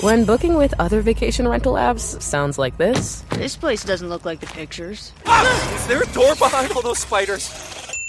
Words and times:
When 0.00 0.24
booking 0.24 0.54
with 0.54 0.74
other 0.80 1.00
vacation 1.00 1.46
rental 1.46 1.74
apps 1.74 2.20
sounds 2.20 2.58
like 2.58 2.76
this, 2.78 3.22
This 3.30 3.56
place 3.56 3.84
doesn't 3.84 4.08
look 4.08 4.24
like 4.24 4.40
the 4.40 4.46
pictures. 4.46 5.12
Is 5.26 5.86
there 5.86 6.02
a 6.02 6.06
door 6.12 6.34
behind 6.36 6.72
all 6.72 6.82
those 6.82 6.98
spiders? 6.98 7.50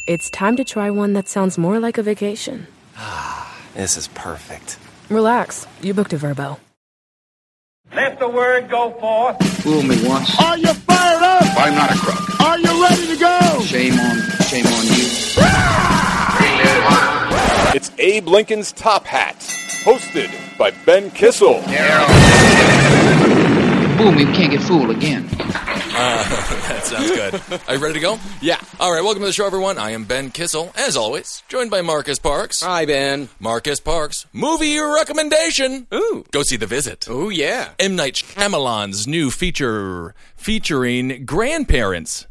it's 0.05 0.29
time 0.31 0.57
to 0.57 0.63
try 0.65 0.89
one 0.89 1.13
that 1.13 1.29
sounds 1.29 1.57
more 1.57 1.79
like 1.79 1.97
a 1.97 2.04
vacation. 2.04 2.67
Ah, 2.97 3.55
This 3.75 3.96
is 3.97 4.07
perfect. 4.09 4.77
Relax, 5.09 5.65
you 5.81 5.93
booked 5.93 6.13
a 6.13 6.17
Vrbo. 6.17 6.57
Let 7.93 8.18
the 8.20 8.27
word 8.27 8.70
go 8.70 8.91
forth. 9.00 9.38
Fool 9.61 9.84
me 9.84 9.95
once. 10.07 10.29
Are 10.39 10.57
you 10.57 10.73
fired 10.73 11.21
up? 11.23 11.43
I'm 11.57 11.75
not 11.75 11.91
a 11.91 11.97
crook. 11.97 12.39
Are 12.41 12.57
you 12.59 12.84
ready 12.84 13.07
to 13.07 13.18
go? 13.18 13.61
Shame 13.61 13.93
on, 14.00 14.18
shame 14.50 14.65
on 14.68 14.86
you. 14.88 15.04
It's 17.76 17.92
Abe 17.98 18.28
Lincoln's 18.28 18.71
Top 18.71 19.05
Hat, 19.05 19.36
hosted 19.84 20.30
by 20.60 20.70
Ben 20.86 21.10
Kissel. 21.10 21.60
Fool 23.98 24.12
me, 24.12 24.26
we 24.26 24.31
can't 24.34 24.52
get 24.52 24.62
fooled 24.62 24.91
again. 24.91 25.27
That 25.94 26.81
sounds 26.86 27.12
good. 27.12 27.62
Are 27.67 27.76
you 27.76 27.80
ready 27.81 27.94
to 27.94 28.00
go? 28.00 28.17
Yeah. 28.41 28.59
All 28.80 28.91
right, 28.91 29.04
welcome 29.04 29.22
to 29.22 29.28
the 29.28 29.31
show, 29.34 29.45
everyone. 29.45 29.78
I 29.78 29.91
am 29.91 30.05
Ben 30.05 30.31
Kissel, 30.31 30.72
as 30.76 30.98
always, 30.98 31.44
joined 31.48 31.70
by 31.70 31.81
Marcus 31.81 32.17
Parks. 32.17 32.62
Hi, 32.64 32.86
Ben. 32.86 33.30
Marcus 33.40 33.80
Parks, 33.80 34.26
movie 34.34 34.80
recommendation. 34.80 35.86
Ooh. 35.94 36.26
Go 36.31 36.42
see 36.42 36.58
The 36.58 36.66
Visit. 36.66 37.05
Oh, 37.08 37.30
yeah. 37.30 37.70
M. 37.78 37.95
Night 37.95 38.16
Shyamalan's 38.16 39.08
new 39.08 39.30
feature 39.30 40.16
featuring 40.36 41.26
grandparents. 41.26 42.26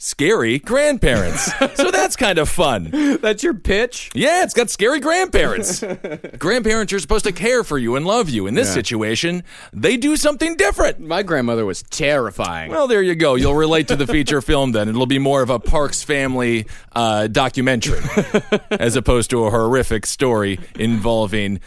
Scary 0.00 0.60
grandparents. 0.60 1.50
so 1.74 1.90
that's 1.90 2.14
kind 2.14 2.38
of 2.38 2.48
fun. 2.48 2.90
That's 3.20 3.42
your 3.42 3.54
pitch? 3.54 4.10
Yeah, 4.14 4.44
it's 4.44 4.54
got 4.54 4.70
scary 4.70 5.00
grandparents. 5.00 5.82
grandparents 6.38 6.92
are 6.92 7.00
supposed 7.00 7.24
to 7.24 7.32
care 7.32 7.64
for 7.64 7.76
you 7.78 7.96
and 7.96 8.06
love 8.06 8.28
you. 8.30 8.46
In 8.46 8.54
this 8.54 8.68
Yeah. 8.68 8.74
situation, 8.74 9.42
they 9.72 9.96
do 9.96 10.16
something 10.16 10.56
different. 10.56 11.00
My 11.00 11.24
grandmother 11.24 11.66
was 11.66 11.82
terrifying. 11.82 12.70
Well, 12.70 12.86
there 12.86 13.02
you 13.02 13.16
go. 13.16 13.34
You'll 13.34 13.56
relate 13.56 13.88
to 13.88 13.96
the 13.96 14.06
feature 14.06 14.40
film 14.40 14.70
then. 14.70 14.88
It'll 14.88 15.06
be 15.06 15.18
more 15.18 15.42
of 15.42 15.50
a 15.50 15.58
Parks 15.58 16.04
family 16.04 16.66
uh, 16.94 17.26
documentary 17.26 18.00
as 18.70 18.94
opposed 18.94 19.30
to 19.30 19.46
a 19.46 19.50
horrific 19.50 20.06
story 20.06 20.60
involving 20.78 21.58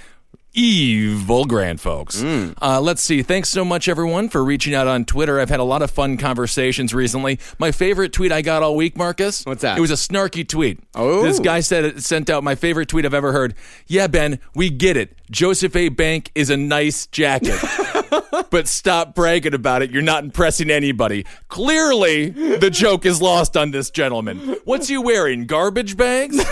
evil 0.53 1.45
grandfolks. 1.45 2.55
Uh, 2.61 2.81
let's 2.81 3.01
see. 3.01 3.23
Thanks 3.23 3.49
so 3.49 3.63
much, 3.63 3.87
everyone, 3.87 4.29
for 4.29 4.43
reaching 4.43 4.73
out 4.73 4.87
on 4.87 5.05
Twitter. 5.05 5.39
I've 5.39 5.49
had 5.49 5.59
a 5.59 5.63
lot 5.65 5.81
of 5.81 5.91
fun 5.91 6.17
conversations 6.17 6.93
recently. 6.93 7.39
My 7.59 7.71
favorite 7.71 8.13
tweet 8.13 8.31
I 8.31 8.41
got 8.41 8.63
all 8.63 8.75
week, 8.75 8.97
Marcus. 8.97 9.45
What's 9.45 9.61
that? 9.61 9.77
It 9.77 9.81
was 9.81 9.91
a 9.91 9.95
snarky 9.95 10.47
tweet. 10.47 10.79
Oh. 10.95 11.23
This 11.23 11.39
guy 11.39 11.59
said 11.61 11.85
it, 11.85 12.03
sent 12.03 12.29
out 12.29 12.43
my 12.43 12.55
favorite 12.55 12.89
tweet 12.89 13.05
I've 13.05 13.13
ever 13.13 13.31
heard. 13.31 13.55
Yeah, 13.87 14.07
Ben, 14.07 14.39
we 14.55 14.69
get 14.69 14.97
it. 14.97 15.15
Joseph 15.29 15.75
A. 15.75 15.89
Bank 15.89 16.31
is 16.35 16.49
a 16.49 16.57
nice 16.57 17.07
jacket. 17.07 17.57
but 18.49 18.67
stop 18.67 19.15
bragging 19.15 19.53
about 19.53 19.81
it. 19.81 19.91
You're 19.91 20.01
not 20.01 20.23
impressing 20.23 20.69
anybody. 20.69 21.25
Clearly, 21.47 22.29
the 22.29 22.69
joke 22.69 23.05
is 23.05 23.21
lost 23.21 23.55
on 23.57 23.71
this 23.71 23.89
gentleman. 23.89 24.57
What's 24.65 24.87
he 24.87 24.97
wearing? 24.97 25.45
Garbage 25.45 25.97
bags? 25.97 26.37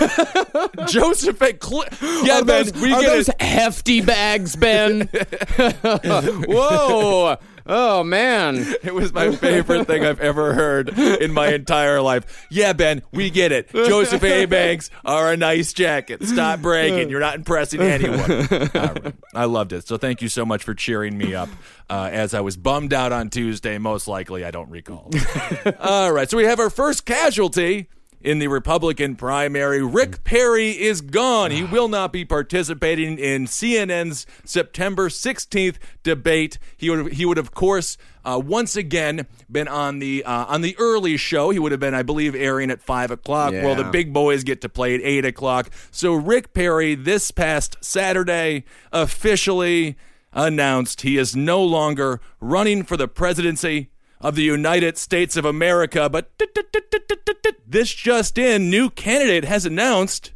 Joseph 0.88 1.42
A. 1.42 1.54
Cle- 1.54 1.86
yeah, 2.24 2.40
are 2.40 2.46
Ben, 2.46 2.66
those, 2.66 2.74
we 2.82 2.94
are 2.94 3.02
get 3.02 3.08
those 3.08 3.30
it. 3.30 3.42
hefty 3.42 4.02
bags, 4.02 4.56
Ben? 4.56 5.02
Whoa. 6.48 7.38
Oh, 7.70 8.04
man. 8.04 8.66
It 8.90 8.94
was 8.96 9.14
my 9.14 9.36
favorite 9.36 9.86
thing 9.86 10.04
I've 10.04 10.20
ever 10.20 10.54
heard 10.54 10.90
in 10.98 11.32
my 11.32 11.54
entire 11.54 12.02
life. 12.02 12.48
Yeah, 12.50 12.74
Ben, 12.74 13.04
we 13.12 13.30
get 13.30 13.52
it. 13.52 13.70
Joseph 13.72 14.24
A. 14.24 14.46
Banks 14.46 14.90
are 15.06 15.32
a 15.32 15.38
nice 15.38 15.74
jacket. 15.74 16.24
Stop 16.24 16.62
bragging. 16.62 17.10
You're 17.10 17.20
not 17.20 17.36
impressing 17.36 17.82
anyone. 17.82 18.48
Right. 18.74 19.14
I 19.36 19.46
loved 19.46 19.74
it. 19.74 19.88
So 19.88 19.98
thank 19.98 20.22
you 20.22 20.30
so 20.30 20.46
much 20.46 20.64
for 20.64 20.74
cheering 20.74 21.18
me 21.18 21.36
up 21.36 21.50
uh, 21.90 22.10
as 22.12 22.34
I 22.34 22.42
was 22.42 22.58
bummed 22.58 22.94
out 22.94 23.12
on 23.12 23.30
Tuesday. 23.30 23.78
Most 23.78 24.08
likely, 24.08 24.44
I 24.44 24.52
don't 24.52 24.70
recall. 24.70 25.12
All 25.80 26.12
right. 26.12 26.30
So 26.30 26.38
we 26.38 26.46
have 26.46 26.60
our 26.60 26.70
first 26.72 27.06
casualty. 27.06 27.90
In 28.22 28.40
the 28.40 28.48
Republican 28.48 29.16
primary, 29.16 29.82
Rick 29.82 30.26
Perry 30.26 30.72
is 30.72 31.00
gone. 31.00 31.52
He 31.52 31.64
will 31.64 31.88
not 31.88 32.12
be 32.12 32.26
participating 32.26 33.18
in 33.18 33.46
CNN's 33.46 34.26
September 34.44 35.08
16th 35.08 35.78
debate. 36.04 36.60
He 36.76 36.90
would, 36.90 37.14
he 37.14 37.26
would 37.26 37.38
of 37.38 37.54
course, 37.54 37.98
uh, 38.26 38.42
once 38.44 38.76
again 38.76 39.26
been 39.50 39.70
on 39.70 40.00
the 40.00 40.26
uh, 40.26 40.46
on 40.46 40.62
the 40.62 40.76
early 40.78 41.16
show. 41.16 41.50
He 41.50 41.60
would 41.60 41.72
have 41.72 41.80
been, 41.80 41.94
I 41.94 42.04
believe, 42.04 42.36
airing 42.36 42.72
at 42.72 42.82
five 42.82 43.10
o'clock. 43.10 43.54
Well, 43.54 43.76
the 43.76 43.86
big 43.86 44.12
boys 44.12 44.44
get 44.44 44.60
to 44.62 44.70
play 44.70 44.96
at 44.96 45.02
eight 45.02 45.24
o'clock. 45.24 45.70
So 45.90 46.14
Rick 46.14 46.54
Perry, 46.54 46.96
this 46.96 47.32
past 47.32 47.78
Saturday, 47.80 48.66
officially 48.92 49.96
announced 50.34 51.02
he 51.02 51.18
is 51.18 51.36
no 51.36 51.64
longer 51.64 52.20
running 52.42 52.84
for 52.84 52.98
the 52.98 53.08
presidency 53.08 53.90
of 54.22 54.36
the 54.36 54.44
United 54.44 54.98
States 54.98 55.38
of 55.38 55.46
America. 55.46 56.10
But 56.10 56.32
this 57.66 57.94
just 57.94 58.38
in, 58.38 58.70
new 58.70 58.90
candidate 58.90 59.46
has 59.46 59.66
announced 59.66 60.34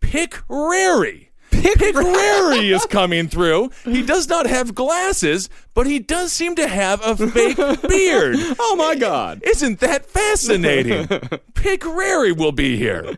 Pick 0.00 0.42
Rary. 0.48 1.27
Pick 1.62 1.94
Rary 1.94 2.70
is 2.72 2.84
coming 2.86 3.28
through. 3.28 3.70
He 3.84 4.02
does 4.02 4.28
not 4.28 4.46
have 4.46 4.74
glasses, 4.74 5.48
but 5.74 5.86
he 5.86 5.98
does 5.98 6.32
seem 6.32 6.54
to 6.56 6.66
have 6.68 7.00
a 7.04 7.16
fake 7.16 7.56
beard. 7.88 8.36
Oh, 8.60 8.76
my 8.76 8.94
God. 8.96 9.40
Isn't 9.44 9.80
that 9.80 10.06
fascinating? 10.06 11.06
Pick 11.54 11.84
Rary 11.86 12.32
will 12.32 12.52
be 12.52 12.76
here 12.76 13.16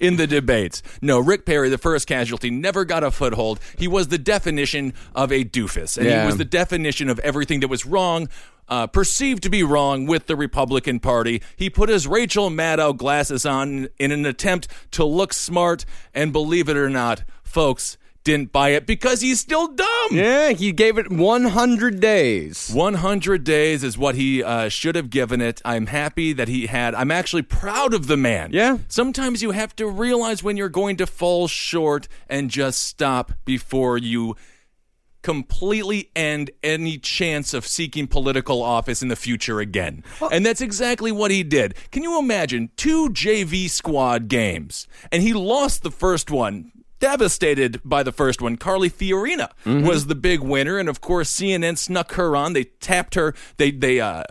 in 0.00 0.16
the 0.16 0.26
debates. 0.26 0.82
No, 1.00 1.18
Rick 1.20 1.46
Perry, 1.46 1.68
the 1.68 1.78
first 1.78 2.06
casualty, 2.06 2.50
never 2.50 2.84
got 2.84 3.04
a 3.04 3.10
foothold. 3.10 3.60
He 3.78 3.86
was 3.88 4.08
the 4.08 4.18
definition 4.18 4.92
of 5.14 5.30
a 5.32 5.44
doofus, 5.44 5.96
and 5.96 6.06
Yeah. 6.06 6.22
he 6.22 6.26
was 6.26 6.36
the 6.38 6.44
definition 6.44 7.08
of 7.08 7.18
everything 7.20 7.60
that 7.60 7.68
was 7.68 7.86
wrong. 7.86 8.28
Uh, 8.70 8.86
perceived 8.86 9.42
to 9.42 9.50
be 9.50 9.64
wrong 9.64 10.06
with 10.06 10.26
the 10.26 10.36
Republican 10.36 11.00
Party. 11.00 11.42
He 11.56 11.68
put 11.68 11.88
his 11.88 12.06
Rachel 12.06 12.50
Maddow 12.50 12.96
glasses 12.96 13.44
on 13.44 13.88
in 13.98 14.12
an 14.12 14.24
attempt 14.24 14.68
to 14.92 15.04
look 15.04 15.32
smart, 15.32 15.84
and 16.14 16.32
believe 16.32 16.68
it 16.68 16.76
or 16.76 16.88
not, 16.88 17.24
folks 17.42 17.98
didn't 18.22 18.52
buy 18.52 18.70
it 18.70 18.86
because 18.86 19.20
he's 19.20 19.40
still 19.40 19.68
dumb. 19.68 20.08
Yeah, 20.12 20.50
he 20.50 20.72
gave 20.72 20.98
it 20.98 21.10
100 21.10 22.00
days. 22.00 22.70
100 22.72 23.44
days 23.44 23.82
is 23.82 23.96
what 23.96 24.14
he 24.14 24.42
uh, 24.42 24.68
should 24.68 24.94
have 24.94 25.10
given 25.10 25.40
it. 25.40 25.60
I'm 25.64 25.86
happy 25.86 26.32
that 26.34 26.48
he 26.48 26.66
had. 26.66 26.94
I'm 26.94 27.10
actually 27.10 27.42
proud 27.42 27.94
of 27.94 28.06
the 28.06 28.16
man. 28.16 28.50
Yeah. 28.52 28.78
Sometimes 28.88 29.42
you 29.42 29.52
have 29.52 29.74
to 29.76 29.86
realize 29.86 30.42
when 30.42 30.56
you're 30.56 30.68
going 30.68 30.96
to 30.98 31.06
fall 31.06 31.48
short 31.48 32.08
and 32.28 32.50
just 32.50 32.82
stop 32.82 33.32
before 33.44 33.96
you 33.98 34.36
completely 35.22 36.10
end 36.16 36.50
any 36.62 36.98
chance 36.98 37.52
of 37.54 37.66
seeking 37.66 38.06
political 38.06 38.62
office 38.62 39.02
in 39.02 39.08
the 39.08 39.16
future 39.16 39.60
again. 39.60 40.02
and 40.32 40.44
that's 40.46 40.60
exactly 40.60 41.12
what 41.12 41.30
he 41.30 41.42
did. 41.42 41.74
Can 41.90 42.02
you 42.02 42.18
imagine 42.18 42.70
two 42.76 43.10
JV 43.10 43.68
squad 43.68 44.28
games 44.28 44.86
and 45.12 45.22
he 45.22 45.32
lost 45.32 45.82
the 45.82 45.90
first 45.90 46.30
one? 46.30 46.72
Devastated 47.00 47.80
by 47.82 48.02
the 48.02 48.12
first 48.12 48.42
one, 48.42 48.56
Carly 48.56 48.90
Fiorina 48.90 49.48
was 49.64 50.06
the 50.06 50.14
big 50.14 50.40
winner, 50.40 50.76
and 50.78 50.86
of 50.86 51.00
course 51.00 51.32
CNN 51.32 51.78
snuck 51.78 52.12
her 52.12 52.36
on. 52.36 52.52
They 52.52 52.64
tapped 52.64 53.14
her. 53.14 53.34
They 53.56 53.70
they 53.70 54.00
uh 54.00 54.24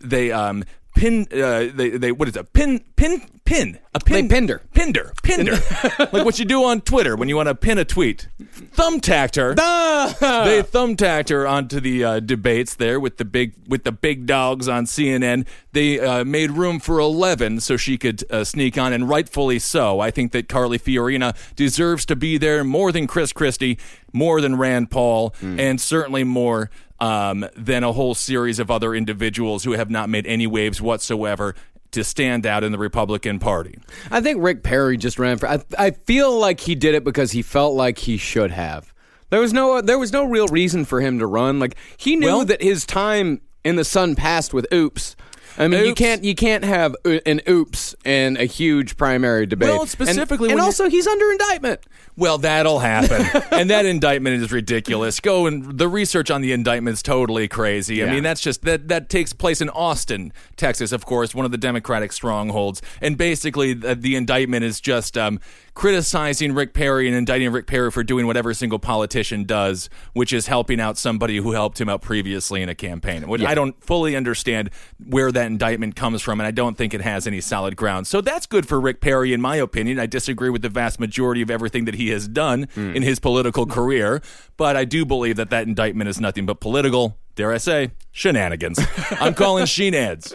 they 0.00 0.32
um 0.32 0.64
pin 0.96 1.26
uh 1.30 1.66
they 1.74 1.90
they 1.90 2.10
what 2.12 2.26
is 2.28 2.34
it 2.36 2.50
pin 2.54 2.82
pin 2.96 3.20
pin 3.48 3.78
a 3.94 4.00
pin 4.00 4.28
They 4.28 4.34
pinned 4.34 4.48
her. 4.50 4.62
pinned 4.74 4.96
her 4.96 5.12
pinned 5.22 5.48
her 5.48 6.06
like 6.12 6.24
what 6.24 6.38
you 6.38 6.44
do 6.44 6.64
on 6.64 6.80
Twitter 6.82 7.16
when 7.16 7.28
you 7.28 7.36
want 7.36 7.48
to 7.48 7.54
pin 7.54 7.78
a 7.78 7.84
tweet. 7.84 8.28
Thumbtacked 8.40 9.36
her 9.36 9.54
they 9.54 10.62
thumbtacked 10.62 11.30
her 11.30 11.46
onto 11.46 11.80
the 11.80 12.04
uh, 12.04 12.20
debates 12.20 12.74
there 12.74 13.00
with 13.00 13.16
the 13.16 13.24
big 13.24 13.54
with 13.66 13.84
the 13.84 13.92
big 13.92 14.26
dogs 14.26 14.68
on 14.68 14.84
CNN. 14.84 15.46
They 15.72 15.98
uh, 16.00 16.24
made 16.24 16.52
room 16.52 16.78
for 16.80 16.98
eleven 16.98 17.60
so 17.60 17.76
she 17.76 17.96
could 17.98 18.22
uh, 18.30 18.44
sneak 18.44 18.76
on, 18.78 18.92
and 18.92 19.08
rightfully 19.08 19.58
so. 19.58 20.00
I 20.00 20.10
think 20.10 20.32
that 20.32 20.48
Carly 20.48 20.78
Fiorina 20.78 21.34
deserves 21.56 22.04
to 22.06 22.16
be 22.16 22.38
there 22.38 22.64
more 22.64 22.92
than 22.92 23.06
Chris 23.06 23.32
Christie, 23.32 23.78
more 24.12 24.40
than 24.40 24.56
Rand 24.56 24.90
Paul, 24.90 25.34
and 25.40 25.80
certainly 25.80 26.24
more 26.24 26.70
um, 27.00 27.46
than 27.56 27.84
a 27.84 27.92
whole 27.92 28.14
series 28.14 28.58
of 28.58 28.70
other 28.70 28.94
individuals 28.94 29.64
who 29.64 29.72
have 29.72 29.90
not 29.90 30.08
made 30.08 30.26
any 30.26 30.46
waves 30.46 30.80
whatsoever. 30.80 31.54
To 31.92 32.04
stand 32.04 32.44
out 32.44 32.64
in 32.64 32.72
the 32.72 32.78
Republican 32.78 33.38
Party. 33.38 33.78
I 34.10 34.20
think 34.20 34.42
Rick 34.42 34.62
Perry 34.62 34.96
just 34.98 35.18
ran 35.18 35.38
for. 35.38 35.48
I, 35.48 35.62
I 35.78 35.90
feel 35.92 36.38
like 36.38 36.60
he 36.60 36.74
did 36.74 36.94
it 36.94 37.02
because 37.02 37.32
he 37.32 37.40
felt 37.40 37.74
like 37.74 37.96
he 37.98 38.18
should 38.18 38.50
have. 38.50 38.92
There 39.30 39.40
was 39.40 39.52
no 39.54 39.80
there 39.80 39.98
was 39.98 40.12
no 40.12 40.24
real 40.24 40.46
reason 40.48 40.84
for 40.84 41.00
him 41.00 41.18
to 41.18 41.26
run. 41.26 41.58
Like 41.58 41.76
he 41.96 42.14
knew 42.16 42.26
Well- 42.26 42.44
that 42.44 42.62
his 42.62 42.84
time 42.84 43.40
in 43.64 43.76
the 43.76 43.84
sun 43.84 44.16
passed 44.16 44.52
with 44.52 44.66
Oops. 44.72 45.16
I 45.58 45.68
mean, 45.68 45.84
you 45.84 45.94
can't 45.94 46.24
you 46.24 46.34
can't 46.34 46.64
have 46.64 46.94
an 47.04 47.40
oops 47.48 47.94
and 48.04 48.38
a 48.38 48.44
huge 48.44 48.96
primary 48.96 49.46
debate. 49.46 49.68
Well, 49.68 49.86
specifically 49.86 50.50
and, 50.50 50.58
you- 50.58 50.64
also 50.64 50.88
he's 50.88 51.06
under 51.06 51.30
indictment. 51.30 51.80
Well, 52.16 52.38
that'll 52.38 52.80
happen. 52.80 53.26
and 53.52 53.70
that 53.70 53.86
indictment 53.86 54.42
is 54.42 54.50
ridiculous. 54.50 55.20
Go 55.20 55.46
and 55.46 55.78
the 55.78 55.88
research 55.88 56.30
on 56.30 56.42
the 56.42 56.52
indictment 56.52 56.94
is 56.94 57.02
totally 57.02 57.46
crazy. 57.46 58.04
I 58.04 58.10
mean, 58.10 58.22
that's 58.22 58.40
just 58.40 58.62
that 58.62 58.88
that 58.88 59.08
takes 59.08 59.32
place 59.32 59.60
in 59.60 59.68
Austin, 59.70 60.32
Texas, 60.56 60.92
of 60.92 61.06
course, 61.06 61.34
one 61.34 61.44
of 61.44 61.52
the 61.52 61.58
Democratic 61.58 62.12
strongholds. 62.12 62.82
And 63.00 63.16
basically, 63.16 63.72
the, 63.72 63.94
the 63.94 64.16
indictment 64.16 64.64
is 64.64 64.80
just 64.80 65.16
um, 65.18 65.40
criticizing 65.78 66.54
Rick 66.54 66.74
Perry 66.74 67.06
and 67.06 67.16
indicting 67.16 67.52
Rick 67.52 67.68
Perry 67.68 67.92
for 67.92 68.02
doing 68.02 68.26
what 68.26 68.36
every 68.36 68.56
single 68.56 68.80
politician 68.80 69.44
does, 69.44 69.88
which 70.12 70.32
is 70.32 70.48
helping 70.48 70.80
out 70.80 70.98
somebody 70.98 71.36
who 71.36 71.52
helped 71.52 71.80
him 71.80 71.88
out 71.88 72.02
previously 72.02 72.62
in 72.62 72.68
a 72.68 72.74
campaign. 72.74 73.28
Which 73.28 73.42
I 73.44 73.54
don't 73.54 73.80
fully 73.80 74.16
understand 74.16 74.70
where 74.98 75.30
that 75.30 75.46
indictment 75.46 75.94
comes 75.94 76.20
from, 76.20 76.40
and 76.40 76.48
I 76.48 76.50
don't 76.50 76.76
think 76.76 76.94
it 76.94 77.00
has 77.02 77.28
any 77.28 77.40
solid 77.40 77.76
ground. 77.76 78.08
So 78.08 78.20
that's 78.20 78.44
good 78.44 78.66
for 78.66 78.80
Rick 78.80 79.00
Perry, 79.00 79.32
in 79.32 79.40
my 79.40 79.54
opinion. 79.54 80.00
I 80.00 80.06
disagree 80.06 80.50
with 80.50 80.62
the 80.62 80.68
vast 80.68 80.98
majority 80.98 81.42
of 81.42 81.50
everything 81.50 81.84
that 81.84 81.94
he 81.94 82.08
has 82.08 82.26
done 82.26 82.66
hmm. 82.74 82.96
in 82.96 83.04
his 83.04 83.20
political 83.20 83.64
career, 83.64 84.20
but 84.56 84.76
I 84.76 84.84
do 84.84 85.06
believe 85.06 85.36
that 85.36 85.50
that 85.50 85.68
indictment 85.68 86.10
is 86.10 86.20
nothing 86.20 86.44
but 86.44 86.58
political, 86.58 87.18
dare 87.36 87.52
I 87.52 87.58
say, 87.58 87.92
shenanigans. 88.10 88.80
I'm 89.12 89.34
calling 89.34 89.64
shenads. 89.66 90.34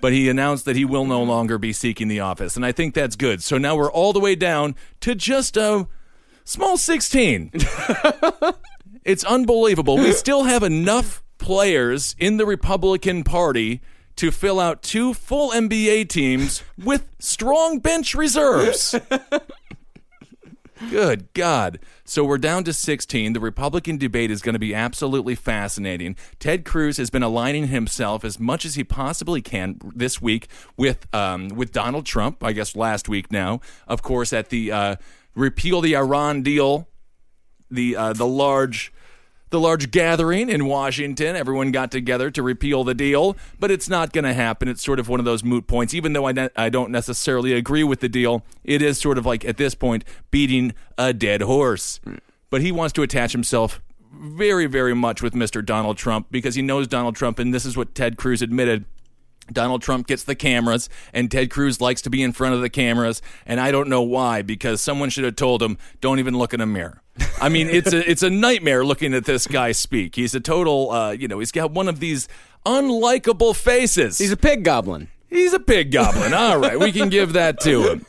But 0.00 0.12
he 0.12 0.28
announced 0.28 0.64
that 0.64 0.76
he 0.76 0.84
will 0.84 1.06
no 1.06 1.22
longer 1.22 1.58
be 1.58 1.72
seeking 1.72 2.08
the 2.08 2.20
office, 2.20 2.56
and 2.56 2.64
I 2.64 2.72
think 2.72 2.94
that's 2.94 3.16
good. 3.16 3.42
So 3.42 3.58
now 3.58 3.76
we're 3.76 3.90
all 3.90 4.12
the 4.12 4.20
way 4.20 4.34
down 4.34 4.74
to 5.00 5.14
just 5.14 5.56
a 5.56 5.88
small 6.44 6.76
16. 6.76 7.50
it's 9.04 9.24
unbelievable. 9.24 9.96
We 9.96 10.12
still 10.12 10.44
have 10.44 10.62
enough 10.62 11.22
players 11.38 12.14
in 12.18 12.36
the 12.36 12.46
Republican 12.46 13.24
Party 13.24 13.80
to 14.16 14.30
fill 14.30 14.60
out 14.60 14.82
two 14.82 15.12
full 15.12 15.50
NBA 15.50 16.08
teams 16.08 16.62
with 16.82 17.08
strong 17.18 17.80
bench 17.80 18.14
reserves. 18.14 18.94
Good 20.90 21.32
God. 21.34 21.78
So 22.04 22.24
we're 22.24 22.38
down 22.38 22.64
to 22.64 22.72
16. 22.72 23.32
The 23.32 23.40
Republican 23.40 23.96
debate 23.96 24.30
is 24.30 24.42
going 24.42 24.54
to 24.54 24.58
be 24.58 24.74
absolutely 24.74 25.34
fascinating. 25.34 26.16
Ted 26.38 26.64
Cruz 26.64 26.96
has 26.98 27.10
been 27.10 27.22
aligning 27.22 27.68
himself 27.68 28.24
as 28.24 28.38
much 28.38 28.64
as 28.64 28.74
he 28.74 28.84
possibly 28.84 29.42
can 29.42 29.78
this 29.94 30.20
week 30.20 30.48
with 30.76 31.12
um, 31.14 31.48
with 31.48 31.72
Donald 31.72 32.06
Trump, 32.06 32.42
I 32.44 32.52
guess 32.52 32.76
last 32.76 33.08
week 33.08 33.32
now. 33.32 33.60
Of 33.86 34.02
course, 34.02 34.32
at 34.32 34.50
the 34.50 34.72
uh, 34.72 34.96
repeal 35.34 35.80
the 35.80 35.96
Iran 35.96 36.42
deal, 36.42 36.88
the 37.70 37.96
uh, 37.96 38.12
the 38.12 38.26
large 38.26 38.92
the 39.54 39.60
large 39.60 39.92
gathering 39.92 40.48
in 40.48 40.66
Washington. 40.66 41.36
Everyone 41.36 41.70
got 41.70 41.92
together 41.92 42.28
to 42.28 42.42
repeal 42.42 42.82
the 42.82 42.92
deal, 42.92 43.36
but 43.60 43.70
it's 43.70 43.88
not 43.88 44.12
going 44.12 44.24
to 44.24 44.34
happen. 44.34 44.66
It's 44.66 44.82
sort 44.82 44.98
of 44.98 45.08
one 45.08 45.20
of 45.20 45.24
those 45.24 45.44
moot 45.44 45.68
points. 45.68 45.94
Even 45.94 46.12
though 46.12 46.26
I, 46.26 46.32
ne- 46.32 46.50
I 46.56 46.68
don't 46.70 46.90
necessarily 46.90 47.52
agree 47.52 47.84
with 47.84 48.00
the 48.00 48.08
deal, 48.08 48.44
it 48.64 48.82
is 48.82 48.98
sort 48.98 49.16
of 49.16 49.24
like 49.24 49.44
at 49.44 49.56
this 49.56 49.76
point 49.76 50.04
beating 50.32 50.74
a 50.98 51.12
dead 51.12 51.40
horse. 51.40 52.00
But 52.50 52.62
he 52.62 52.72
wants 52.72 52.92
to 52.94 53.02
attach 53.02 53.30
himself 53.30 53.80
very, 54.12 54.66
very 54.66 54.92
much 54.92 55.22
with 55.22 55.34
Mr. 55.34 55.64
Donald 55.64 55.98
Trump 55.98 56.26
because 56.32 56.56
he 56.56 56.62
knows 56.62 56.88
Donald 56.88 57.14
Trump, 57.14 57.38
and 57.38 57.54
this 57.54 57.64
is 57.64 57.76
what 57.76 57.94
Ted 57.94 58.16
Cruz 58.16 58.42
admitted. 58.42 58.84
Donald 59.52 59.82
Trump 59.82 60.08
gets 60.08 60.24
the 60.24 60.34
cameras, 60.34 60.88
and 61.12 61.30
Ted 61.30 61.48
Cruz 61.48 61.80
likes 61.80 62.02
to 62.02 62.10
be 62.10 62.24
in 62.24 62.32
front 62.32 62.56
of 62.56 62.60
the 62.60 62.70
cameras, 62.70 63.22
and 63.46 63.60
I 63.60 63.70
don't 63.70 63.88
know 63.88 64.02
why 64.02 64.42
because 64.42 64.80
someone 64.80 65.10
should 65.10 65.24
have 65.24 65.36
told 65.36 65.62
him, 65.62 65.78
"Don't 66.00 66.18
even 66.18 66.36
look 66.36 66.52
in 66.52 66.60
a 66.60 66.66
mirror." 66.66 67.03
I 67.40 67.48
mean, 67.48 67.68
it's 67.68 67.92
a 67.92 68.10
it's 68.10 68.22
a 68.22 68.30
nightmare 68.30 68.84
looking 68.84 69.14
at 69.14 69.24
this 69.24 69.46
guy 69.46 69.72
speak. 69.72 70.16
He's 70.16 70.34
a 70.34 70.40
total, 70.40 70.90
uh, 70.90 71.10
you 71.12 71.28
know, 71.28 71.38
he's 71.38 71.52
got 71.52 71.70
one 71.70 71.88
of 71.88 72.00
these 72.00 72.28
unlikable 72.66 73.54
faces. 73.54 74.18
He's 74.18 74.32
a 74.32 74.36
pig 74.36 74.64
goblin. 74.64 75.08
He's 75.28 75.52
a 75.52 75.60
pig 75.60 75.92
goblin. 75.92 76.32
All 76.34 76.58
right, 76.58 76.78
we 76.78 76.92
can 76.92 77.08
give 77.08 77.34
that 77.34 77.60
to 77.60 77.90
him. 77.90 78.06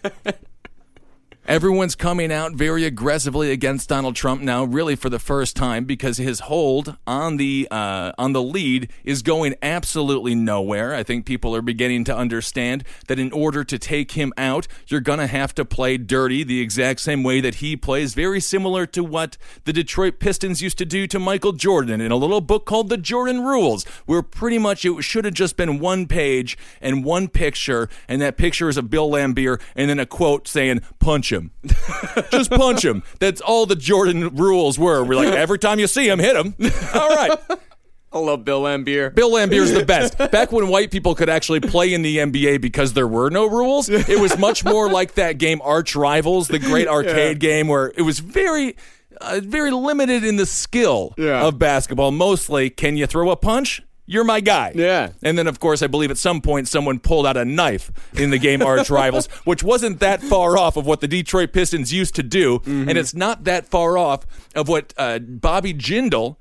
Everyone's 1.47 1.93
coming 1.93 2.31
out 2.31 2.53
very 2.53 2.85
aggressively 2.85 3.51
against 3.51 3.87
Donald 3.87 4.15
Trump 4.15 4.41
now, 4.41 4.63
really 4.63 4.95
for 4.95 5.11
the 5.11 5.19
first 5.19 5.55
time, 5.55 5.85
because 5.85 6.17
his 6.17 6.39
hold 6.39 6.97
on 7.05 7.37
the 7.37 7.67
uh, 7.69 8.13
on 8.17 8.33
the 8.33 8.41
lead 8.41 8.91
is 9.03 9.21
going 9.21 9.53
absolutely 9.61 10.33
nowhere. 10.33 10.95
I 10.95 11.03
think 11.03 11.27
people 11.27 11.55
are 11.55 11.61
beginning 11.61 12.03
to 12.05 12.17
understand 12.17 12.83
that 13.09 13.19
in 13.19 13.31
order 13.31 13.63
to 13.63 13.77
take 13.77 14.13
him 14.13 14.33
out, 14.37 14.67
you're 14.87 15.01
gonna 15.01 15.27
have 15.27 15.53
to 15.53 15.63
play 15.63 15.97
dirty 15.97 16.43
the 16.43 16.61
exact 16.61 17.01
same 17.01 17.21
way 17.21 17.41
that 17.41 17.55
he 17.55 17.77
plays, 17.77 18.15
very 18.15 18.39
similar 18.39 18.87
to 18.87 19.03
what 19.03 19.37
the 19.65 19.73
Detroit 19.73 20.17
Pistons 20.17 20.63
used 20.63 20.79
to 20.79 20.85
do 20.85 21.05
to 21.05 21.19
Michael 21.19 21.53
Jordan 21.53 22.01
in 22.01 22.11
a 22.11 22.15
little 22.15 22.41
book 22.41 22.65
called 22.65 22.89
The 22.89 22.97
Jordan 22.97 23.43
Rules, 23.43 23.83
where 24.07 24.23
pretty 24.23 24.57
much 24.57 24.83
it 24.83 25.03
should 25.03 25.25
have 25.25 25.35
just 25.35 25.57
been 25.57 25.77
one 25.77 26.07
page 26.07 26.57
and 26.81 27.05
one 27.05 27.27
picture, 27.27 27.87
and 28.07 28.19
that 28.23 28.35
picture 28.35 28.67
is 28.67 28.77
of 28.77 28.89
Bill 28.89 29.11
Laimbeer, 29.11 29.61
and 29.75 29.91
then 29.91 29.99
a 29.99 30.07
quote 30.07 30.47
saying 30.47 30.81
"punch 30.97 31.34
him." 31.35 31.51
Just 32.31 32.49
punch 32.49 32.83
him. 32.83 33.03
That's 33.19 33.41
all 33.41 33.65
the 33.67 33.75
Jordan 33.75 34.35
rules 34.35 34.79
were. 34.79 35.03
We're 35.03 35.15
like, 35.15 35.33
every 35.35 35.59
time 35.59 35.77
you 35.79 35.87
see 35.87 36.07
him, 36.09 36.17
hit 36.19 36.35
him. 36.35 36.55
All 36.95 37.09
right. 37.09 37.37
I 38.11 38.19
love 38.19 38.45
Bill 38.45 38.61
Laimbeer. 38.63 39.13
Bill 39.13 39.29
Laimbeer's 39.29 39.73
the 39.73 39.83
best. 39.85 40.17
Back 40.31 40.53
when 40.53 40.69
white 40.69 40.89
people 40.89 41.15
could 41.15 41.27
actually 41.27 41.59
play 41.59 41.93
in 41.93 42.01
the 42.01 42.17
NBA 42.19 42.61
because 42.61 42.93
there 42.93 43.07
were 43.09 43.29
no 43.29 43.45
rules, 43.45 43.89
it 43.89 44.19
was 44.21 44.37
much 44.37 44.63
more 44.63 44.89
like 44.89 45.15
that 45.15 45.37
game 45.37 45.59
Arch 45.61 45.97
Rivals, 45.97 46.47
the 46.47 46.57
great 46.59 46.87
arcade 46.87 47.39
game 47.39 47.67
where 47.67 47.91
it 47.97 48.03
was 48.03 48.19
very 48.19 48.77
uh, 49.19 49.41
very 49.43 49.71
limited 49.71 50.23
in 50.23 50.37
the 50.37 50.45
skill 50.45 51.13
Yeah. 51.17 51.45
of 51.45 51.59
basketball. 51.59 52.11
Mostly, 52.11 52.69
can 52.69 52.95
you 52.95 53.05
throw 53.05 53.29
a 53.31 53.35
punch? 53.35 53.81
You're 54.07 54.23
my 54.23 54.39
guy. 54.39 54.71
Yeah. 54.75 55.11
And 55.23 55.37
then, 55.37 55.47
of 55.47 55.59
course, 55.59 55.81
I 55.81 55.87
believe 55.87 56.11
at 56.11 56.17
some 56.17 56.41
point 56.41 56.67
someone 56.67 56.99
pulled 56.99 57.25
out 57.25 57.37
a 57.37 57.45
knife 57.45 57.91
in 58.13 58.29
the 58.29 58.37
game 58.37 58.61
Arch 58.61 58.89
Rivals, 58.91 59.27
which 59.45 59.63
wasn't 59.63 59.99
that 59.99 60.21
far 60.21 60.57
off 60.57 60.77
of 60.77 60.85
what 60.85 61.01
the 61.01 61.07
Detroit 61.07 61.53
Pistons 61.53 61.91
used 61.91 62.15
to 62.15 62.23
do. 62.23 62.61
And 62.65 62.97
it's 62.97 63.15
not 63.15 63.45
that 63.45 63.67
far 63.67 63.97
off 63.97 64.25
of 64.53 64.67
what 64.67 64.93
uh, 64.97 65.19
Bobby 65.19 65.73
Jindal, 65.73 66.37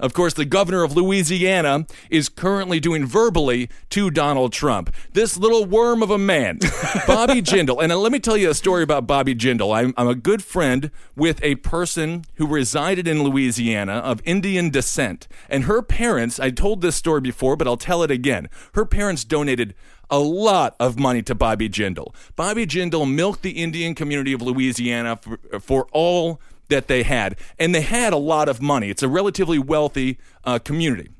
of 0.00 0.12
course, 0.12 0.34
the 0.34 0.44
governor 0.44 0.82
of 0.82 0.96
Louisiana, 0.96 1.86
is 2.10 2.28
currently 2.28 2.80
doing 2.80 3.04
verbally 3.06 3.68
to 3.90 4.10
Donald 4.10 4.52
Trump. 4.52 4.94
This 5.12 5.36
little 5.36 5.64
worm 5.64 6.02
of 6.02 6.10
a 6.10 6.18
man, 6.18 6.58
Bobby 7.06 7.42
Jindal. 7.42 7.82
And 7.82 7.92
uh, 7.92 7.98
let 7.98 8.12
me 8.12 8.20
tell 8.20 8.36
you 8.36 8.50
a 8.50 8.54
story 8.54 8.82
about 8.82 9.06
Bobby 9.06 9.34
Jindal. 9.34 9.76
I'm, 9.76 9.94
I'm 9.96 10.08
a 10.08 10.14
good 10.14 10.42
friend 10.42 10.90
with 11.16 11.42
a 11.42 11.56
person 11.56 12.24
who 12.34 12.46
resided 12.46 13.08
in 13.08 13.22
Louisiana 13.22 13.94
of 13.94 14.20
Indian 14.24 14.70
descent. 14.70 15.28
And 15.48 15.64
her 15.64 15.82
parents, 15.82 16.38
I 16.38 16.50
told 16.50 16.80
this 16.80 16.96
story 16.96 17.20
before, 17.20 17.56
but 17.56 17.66
I'll 17.66 17.76
tell 17.76 18.02
it 18.02 18.10
again. 18.10 18.48
Her 18.74 18.84
parents 18.84 19.24
donated 19.24 19.74
a 20.10 20.18
lot 20.18 20.74
of 20.80 20.98
money 20.98 21.22
to 21.22 21.34
Bobby 21.34 21.68
Jindal. 21.68 22.14
Bobby 22.36 22.66
Jindal 22.66 23.12
milked 23.12 23.42
the 23.42 23.62
Indian 23.62 23.94
community 23.94 24.32
of 24.32 24.42
Louisiana 24.42 25.16
for, 25.16 25.38
for 25.60 25.86
all 25.92 26.40
that 26.68 26.88
they 26.88 27.02
had. 27.02 27.36
And 27.58 27.74
they 27.74 27.80
had 27.82 28.12
a 28.12 28.18
lot 28.18 28.48
of 28.48 28.60
money. 28.62 28.90
It's 28.90 29.02
a 29.02 29.08
relatively 29.08 29.58
wealthy 29.58 30.18
uh, 30.44 30.58
community. 30.58 31.10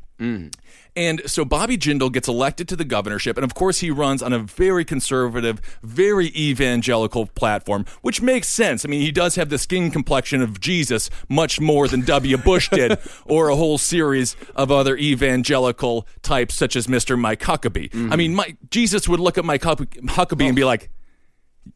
And 0.97 1.23
so 1.31 1.45
Bobby 1.45 1.79
Jindal 1.79 2.11
gets 2.13 2.27
elected 2.27 2.67
to 2.71 2.77
the 2.77 2.85
governorship, 2.85 3.37
and 3.37 3.45
of 3.45 3.55
course 3.55 3.79
he 3.79 3.91
runs 3.93 4.21
on 4.21 4.33
a 4.33 4.41
very 4.41 4.85
conservative, 4.85 5.61
very 5.81 6.37
evangelical 6.37 7.27
platform, 7.27 7.85
which 8.03 8.21
makes 8.21 8.49
sense. 8.49 8.85
I 8.85 8.89
mean, 8.89 9.01
he 9.03 9.13
does 9.13 9.37
have 9.37 9.49
the 9.49 9.59
skin 9.59 9.93
complexion 9.93 10.43
of 10.43 10.59
Jesus 10.59 11.09
much 11.29 11.61
more 11.61 11.87
than 11.87 12.01
W. 12.01 12.37
Bush 12.37 12.69
did, 12.71 12.99
or 13.27 13.49
a 13.49 13.55
whole 13.55 13.79
series 13.79 14.35
of 14.57 14.73
other 14.73 14.97
evangelical 14.97 16.05
types 16.23 16.57
such 16.57 16.75
as 16.75 16.89
Mr. 16.89 17.17
Mike 17.17 17.41
Huckabee. 17.43 18.11
I 18.13 18.17
mean, 18.17 18.35
Mike, 18.35 18.57
Jesus 18.71 19.09
would 19.09 19.21
look 19.21 19.39
at 19.39 19.45
Mike 19.45 19.63
Huck- 19.63 19.79
Huckabee 19.79 20.47
and 20.49 20.57
be 20.57 20.65
like, 20.65 20.91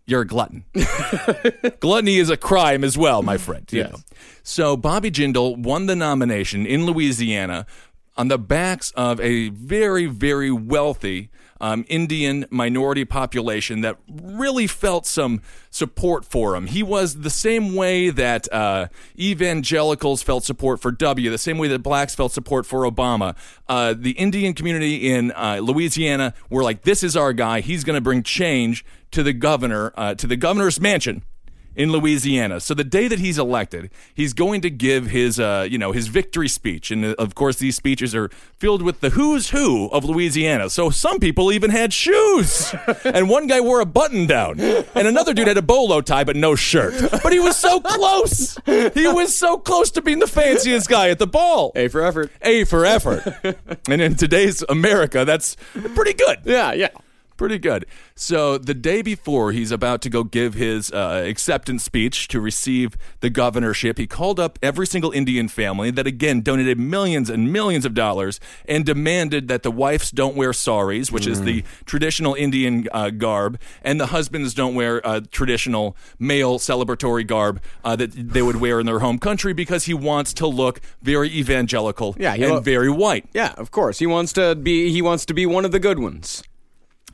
you're 0.06 0.22
a 0.22 0.26
glutton. 0.26 0.64
Gluttony 1.80 2.18
is 2.18 2.30
a 2.30 2.36
crime 2.36 2.84
as 2.84 2.96
well, 2.96 3.22
my 3.22 3.36
friend. 3.38 3.66
you 3.72 3.84
know. 3.84 3.96
So 4.42 4.76
Bobby 4.76 5.10
Jindal 5.10 5.56
won 5.56 5.86
the 5.86 5.96
nomination 5.96 6.66
in 6.66 6.86
Louisiana 6.86 7.66
on 8.16 8.28
the 8.28 8.38
backs 8.38 8.90
of 8.92 9.20
a 9.20 9.48
very, 9.50 10.06
very 10.06 10.50
wealthy 10.50 11.30
um, 11.62 11.84
Indian 11.88 12.44
minority 12.50 13.04
population 13.04 13.82
that 13.82 13.96
really 14.10 14.66
felt 14.66 15.06
some 15.06 15.40
support 15.70 16.24
for 16.24 16.56
him. 16.56 16.66
He 16.66 16.82
was 16.82 17.20
the 17.20 17.30
same 17.30 17.76
way 17.76 18.10
that 18.10 18.52
uh, 18.52 18.88
evangelicals 19.16 20.24
felt 20.24 20.42
support 20.42 20.80
for 20.80 20.90
W, 20.90 21.30
the 21.30 21.38
same 21.38 21.58
way 21.58 21.68
that 21.68 21.78
blacks 21.78 22.16
felt 22.16 22.32
support 22.32 22.66
for 22.66 22.80
Obama. 22.80 23.36
Uh, 23.68 23.94
the 23.96 24.10
Indian 24.12 24.54
community 24.54 25.08
in 25.12 25.30
uh, 25.32 25.60
Louisiana 25.62 26.34
were 26.50 26.64
like, 26.64 26.82
"This 26.82 27.04
is 27.04 27.16
our 27.16 27.32
guy. 27.32 27.60
He's 27.60 27.84
going 27.84 27.96
to 27.96 28.02
bring 28.02 28.24
change 28.24 28.84
to 29.12 29.22
the 29.22 29.32
governor, 29.32 29.92
uh, 29.96 30.14
to 30.14 30.26
the 30.26 30.36
governor's 30.36 30.80
mansion." 30.80 31.22
in 31.74 31.90
Louisiana. 31.90 32.60
So 32.60 32.74
the 32.74 32.84
day 32.84 33.08
that 33.08 33.18
he's 33.18 33.38
elected, 33.38 33.90
he's 34.14 34.32
going 34.32 34.60
to 34.62 34.70
give 34.70 35.06
his, 35.06 35.40
uh, 35.40 35.66
you 35.68 35.78
know, 35.78 35.92
his 35.92 36.08
victory 36.08 36.48
speech, 36.48 36.90
and 36.90 37.04
uh, 37.04 37.14
of 37.18 37.34
course 37.34 37.56
these 37.56 37.76
speeches 37.76 38.14
are 38.14 38.28
filled 38.58 38.82
with 38.82 39.00
the 39.00 39.10
who's 39.10 39.50
who 39.50 39.88
of 39.90 40.04
Louisiana. 40.04 40.70
So 40.70 40.90
some 40.90 41.18
people 41.18 41.52
even 41.52 41.70
had 41.70 41.92
shoes, 41.92 42.74
and 43.04 43.28
one 43.28 43.46
guy 43.46 43.60
wore 43.60 43.80
a 43.80 43.86
button 43.86 44.26
down, 44.26 44.60
and 44.60 45.08
another 45.08 45.32
dude 45.34 45.48
had 45.48 45.56
a 45.56 45.62
bolo 45.62 46.00
tie 46.00 46.24
but 46.24 46.36
no 46.36 46.54
shirt. 46.54 46.94
But 47.22 47.32
he 47.32 47.38
was 47.38 47.56
so 47.56 47.80
close. 47.80 48.58
He 48.66 49.06
was 49.08 49.36
so 49.36 49.58
close 49.58 49.90
to 49.92 50.02
being 50.02 50.18
the 50.18 50.26
fanciest 50.26 50.88
guy 50.88 51.08
at 51.10 51.18
the 51.18 51.26
ball. 51.26 51.72
A 51.74 51.88
for 51.88 52.02
effort. 52.02 52.30
A 52.42 52.64
for 52.64 52.84
effort. 52.84 53.22
and 53.88 54.02
in 54.02 54.14
today's 54.14 54.62
America, 54.68 55.24
that's 55.24 55.56
pretty 55.94 56.12
good. 56.12 56.40
Yeah, 56.44 56.72
yeah. 56.72 56.88
Pretty 57.36 57.58
good. 57.58 57.86
So 58.14 58.58
the 58.58 58.74
day 58.74 59.02
before 59.02 59.52
he's 59.52 59.72
about 59.72 60.00
to 60.02 60.10
go 60.10 60.22
give 60.24 60.54
his 60.54 60.92
uh, 60.92 61.24
acceptance 61.26 61.82
speech 61.82 62.28
to 62.28 62.40
receive 62.40 62.96
the 63.20 63.30
governorship, 63.30 63.98
he 63.98 64.06
called 64.06 64.38
up 64.38 64.58
every 64.62 64.86
single 64.86 65.10
Indian 65.12 65.48
family 65.48 65.90
that 65.90 66.06
again 66.06 66.40
donated 66.42 66.78
millions 66.78 67.28
and 67.30 67.52
millions 67.52 67.84
of 67.84 67.94
dollars 67.94 68.38
and 68.66 68.84
demanded 68.84 69.48
that 69.48 69.62
the 69.62 69.70
wives 69.70 70.10
don't 70.10 70.36
wear 70.36 70.52
saris, 70.52 71.10
which 71.10 71.26
is 71.26 71.42
the 71.42 71.64
traditional 71.86 72.34
Indian 72.34 72.86
uh, 72.92 73.10
garb, 73.10 73.58
and 73.82 74.00
the 74.00 74.06
husbands 74.06 74.54
don't 74.54 74.74
wear 74.74 75.04
uh, 75.06 75.20
traditional 75.30 75.96
male 76.18 76.58
celebratory 76.58 77.26
garb 77.26 77.60
uh, 77.84 77.96
that 77.96 78.12
they 78.12 78.42
would 78.42 78.56
wear 78.56 78.78
in 78.78 78.86
their 78.86 79.00
home 79.00 79.18
country 79.18 79.52
because 79.52 79.84
he 79.84 79.94
wants 79.94 80.32
to 80.34 80.46
look 80.46 80.80
very 81.02 81.28
evangelical 81.28 82.14
Yeah, 82.18 82.34
and 82.34 82.42
lo- 82.42 82.60
very 82.60 82.90
white. 82.90 83.26
Yeah, 83.32 83.54
of 83.56 83.70
course. 83.70 83.98
He 83.98 84.06
wants 84.06 84.32
to 84.34 84.54
be 84.54 84.90
he 84.90 85.02
wants 85.02 85.24
to 85.26 85.34
be 85.34 85.46
one 85.46 85.64
of 85.64 85.72
the 85.72 85.78
good 85.80 85.98
ones. 85.98 86.42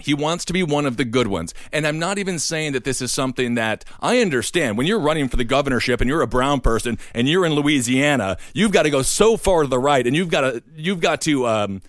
He 0.00 0.14
wants 0.14 0.44
to 0.46 0.52
be 0.52 0.62
one 0.62 0.86
of 0.86 0.96
the 0.96 1.04
good 1.04 1.26
ones. 1.26 1.54
And 1.72 1.86
I'm 1.86 1.98
not 1.98 2.18
even 2.18 2.38
saying 2.38 2.72
that 2.72 2.84
this 2.84 3.02
is 3.02 3.12
something 3.12 3.54
that 3.54 3.84
I 4.00 4.20
understand. 4.20 4.78
When 4.78 4.86
you're 4.86 5.00
running 5.00 5.28
for 5.28 5.36
the 5.36 5.44
governorship 5.44 6.00
and 6.00 6.08
you're 6.08 6.22
a 6.22 6.26
brown 6.26 6.60
person 6.60 6.98
and 7.14 7.28
you're 7.28 7.44
in 7.46 7.52
Louisiana, 7.54 8.38
you've 8.54 8.72
got 8.72 8.82
to 8.82 8.90
go 8.90 9.02
so 9.02 9.36
far 9.36 9.62
to 9.62 9.68
the 9.68 9.78
right 9.78 10.06
and 10.06 10.14
you've 10.14 10.30
got 10.30 10.42
to 10.42 10.62
you've 10.76 11.00
got 11.00 11.20
to 11.22 11.46
um, 11.46 11.82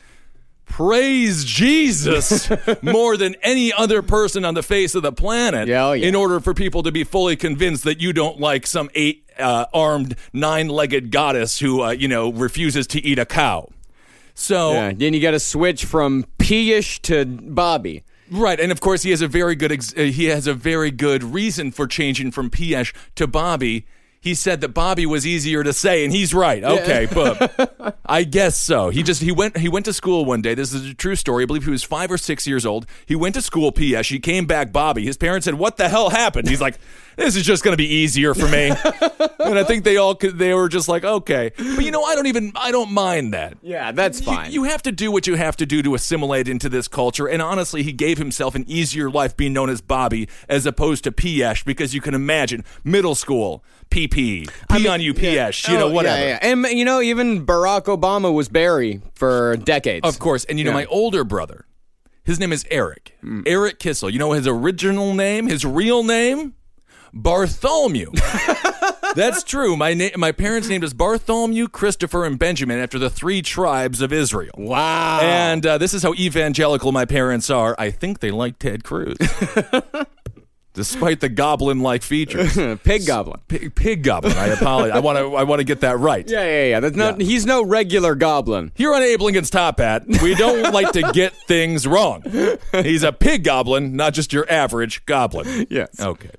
praise 0.66 1.44
Jesus 1.44 2.50
more 2.82 3.18
than 3.18 3.36
any 3.42 3.74
other 3.74 4.02
person 4.02 4.46
on 4.46 4.54
the 4.54 4.64
face 4.64 4.96
of 4.96 5.04
the 5.04 5.12
planet 5.12 5.68
Yeah, 5.68 5.88
oh, 5.88 5.94
yeah. 5.94 6.08
in 6.08 6.16
order 6.16 6.40
for 6.40 6.54
people 6.54 6.84
to 6.84 6.92
be 6.92 7.04
fully 7.04 7.36
convinced 7.36 7.84
that 7.84 8.00
you 8.00 8.14
don't 8.14 8.40
like 8.40 8.66
some 8.68 8.90
eight 8.96 9.26
uh, 9.38 9.66
armed 9.74 10.16
nine 10.34 10.68
legged 10.68 11.12
goddess 11.12 11.60
who 11.60 11.82
uh, 11.82 11.90
you 11.92 12.08
know 12.08 12.32
refuses 12.32 12.88
to 12.88 13.04
eat 13.04 13.20
a 13.20 13.26
cow. 13.26 13.70
So 14.40 14.72
Yeah. 14.74 14.94
Then 14.96 15.14
you 15.14 15.20
got 15.22 15.32
to 15.32 15.40
switch 15.40 15.86
from 15.86 16.26
P-ish 16.38 17.02
to 17.04 17.26
Bobby. 17.26 18.04
Right, 18.32 18.60
and 18.60 18.72
of 18.72 18.80
course 18.80 19.02
he 19.02 19.10
has 19.10 19.22
a 19.22 19.28
very 19.28 19.56
good 19.56 19.72
ex- 19.72 19.94
uh, 19.98 20.02
he 20.04 20.26
has 20.26 20.46
a 20.46 20.54
very 20.54 20.92
good 20.92 21.24
reason 21.24 21.72
for 21.72 21.88
changing 21.88 22.30
from 22.32 22.50
Piyush 22.52 22.94
to 23.16 23.26
Bobby. 23.26 23.88
He 24.22 24.36
said 24.36 24.62
that 24.62 24.70
Bobby 24.70 25.06
was 25.08 25.26
easier 25.26 25.64
to 25.64 25.74
say, 25.74 26.04
and 26.04 26.14
he's 26.14 26.32
right. 26.34 26.64
Okay, 26.64 27.08
but 27.14 27.98
I 28.06 28.24
guess 28.26 28.56
so. 28.56 28.90
He 28.90 29.02
just 29.02 29.24
he 29.24 29.32
went 29.32 29.58
he 29.58 29.68
went 29.68 29.86
to 29.86 29.94
school 29.94 30.26
one 30.26 30.44
day. 30.44 30.54
This 30.54 30.74
is 30.74 30.92
a 30.92 30.94
true 30.94 31.16
story. 31.16 31.44
I 31.44 31.46
believe 31.48 31.64
he 31.64 31.72
was 31.72 31.84
five 31.84 32.12
or 32.12 32.20
six 32.20 32.46
years 32.46 32.68
old. 32.68 32.86
He 33.08 33.16
went 33.16 33.34
to 33.34 33.42
school 33.42 33.72
Piyush. 33.72 34.10
He 34.12 34.20
came 34.20 34.46
back 34.46 34.72
Bobby. 34.72 35.06
His 35.06 35.18
parents 35.18 35.46
said, 35.46 35.56
"What 35.56 35.78
the 35.78 35.90
hell 35.90 36.12
happened?" 36.12 36.48
He's 36.48 36.62
like, 36.62 36.78
"This 37.20 37.36
is 37.36 37.44
just 37.46 37.64
going 37.64 37.74
to 37.74 37.78
be 37.78 37.88
easier 37.88 38.34
for 38.34 38.48
me." 38.48 38.70
and 39.40 39.60
I 39.60 39.64
think 39.64 39.84
they 39.84 39.98
all 39.98 40.16
could, 40.16 40.38
they 40.38 40.54
were 40.54 40.70
just 40.70 40.88
like, 40.88 41.04
"Okay," 41.04 41.52
but 41.58 41.84
you 41.84 41.92
know, 41.92 42.04
I 42.04 42.16
don't 42.16 42.28
even 42.28 42.52
I 42.56 42.72
don't 42.72 42.92
mind 42.92 43.34
that. 43.34 43.58
Yeah, 43.62 43.92
that's 43.92 44.20
fine. 44.22 44.52
You, 44.52 44.64
have 44.64 44.82
to 44.84 44.92
do 44.92 45.12
what 45.12 45.28
you 45.28 45.36
have 45.36 45.58
to 45.58 45.66
do 45.66 45.82
to 45.84 45.96
assimilate 45.96 46.48
into 46.48 46.70
this 46.70 46.88
culture. 46.88 47.28
And 47.28 47.42
honestly, 47.42 47.84
he 47.84 47.92
gave 47.92 48.18
himself 48.18 48.56
an 48.56 48.66
easier 48.68 49.10
life 49.10 49.36
being 49.36 49.54
known 49.54 49.70
as 49.70 49.82
Bobby 49.82 50.28
as 50.48 50.66
opposed 50.66 51.04
to 51.06 51.12
Piyush 51.12 51.66
because 51.66 51.94
you 51.94 52.02
can 52.02 52.14
imagine 52.14 52.64
middle 52.84 53.16
school, 53.16 53.64
PP, 53.90 54.50
P 54.72 54.88
on 54.88 55.02
you, 55.02 55.14
Piyush, 55.14 55.68
you 55.68 55.78
know, 55.78 55.88
Oh, 55.88 55.92
whatever. 55.92 56.20
Yeah, 56.22 56.40
yeah. 56.42 56.52
And 56.52 56.66
you 56.66 56.86
know, 56.86 57.02
even 57.02 57.46
Barack 57.46 57.86
Obama 57.86 58.34
was 58.34 58.48
Barry 58.50 59.02
for 59.16 59.58
decades. 59.58 60.08
Of 60.08 60.20
course. 60.20 60.46
And 60.46 60.60
you 60.60 60.66
know, 60.66 60.72
Yeah. 60.72 60.76
my 60.78 60.86
older 60.86 61.24
brother, 61.24 61.66
his 62.24 62.40
name 62.40 62.54
is 62.54 62.66
Eric. 62.70 63.18
Mm. 63.24 63.44
Eric 63.48 63.80
Kissel. 63.80 64.10
You 64.10 64.20
know 64.20 64.34
his 64.34 64.48
original 64.48 65.14
name, 65.14 65.48
his 65.48 65.66
real 65.66 66.04
name? 66.04 66.54
Bartholomew. 67.14 68.12
That's 69.16 69.44
true. 69.44 69.76
My 69.76 69.94
na- 69.94 70.10
my 70.18 70.32
parents 70.32 70.70
named 70.70 70.84
us 70.84 70.94
Bartholomew, 70.94 71.68
Christopher, 71.70 72.26
and 72.26 72.38
Benjamin 72.38 72.80
after 72.80 73.00
the 73.00 73.10
three 73.10 73.42
tribes 73.42 74.02
of 74.02 74.14
Israel. 74.14 74.54
Wow. 74.58 75.20
And 75.22 75.66
uh, 75.66 75.78
this 75.78 75.94
is 75.94 76.04
how 76.04 76.14
evangelical 76.14 76.92
my 76.92 77.06
parents 77.06 77.50
are. 77.50 77.76
I 77.80 77.92
think 77.92 78.20
they 78.20 78.32
like 78.32 78.60
Ted 78.60 78.84
Cruz. 78.84 79.18
Despite 80.74 81.20
the 81.20 81.28
goblin-like 81.30 82.04
features. 82.04 82.54
Pig 82.84 83.06
Goblin. 83.06 83.42
Pig, 83.48 83.74
pig 83.76 84.04
goblin. 84.04 84.34
I 84.38 84.48
apologize. 84.48 84.96
I 84.96 85.00
want 85.00 85.18
to. 85.18 85.36
I 85.36 85.44
want 85.44 85.60
to 85.60 85.66
get 85.66 85.82
that 85.82 85.98
right. 85.98 86.30
Yeah, 86.30 86.46
yeah, 86.46 86.66
yeah. 86.66 86.80
That's 86.80 86.96
not. 86.96 87.20
He's 87.20 87.46
no 87.46 87.66
regular 87.66 88.16
goblin. 88.16 88.72
Here 88.76 88.94
on 88.94 89.02
Abe 89.02 89.20
Lincoln's 89.20 89.50
Top 89.50 89.80
Hat, 89.80 90.04
we 90.22 90.36
don't 90.36 90.72
like 90.72 90.92
to 90.92 91.12
get 91.12 91.34
things 91.48 91.86
wrong. 91.88 92.24
He's 92.72 93.04
a 93.04 93.12
pig 93.12 93.44
goblin, 93.44 93.96
not 93.98 94.14
just 94.14 94.32
your 94.32 94.50
average 94.50 95.06
goblin. 95.06 95.68
Yes. 95.70 96.00
Okay. 96.00 96.30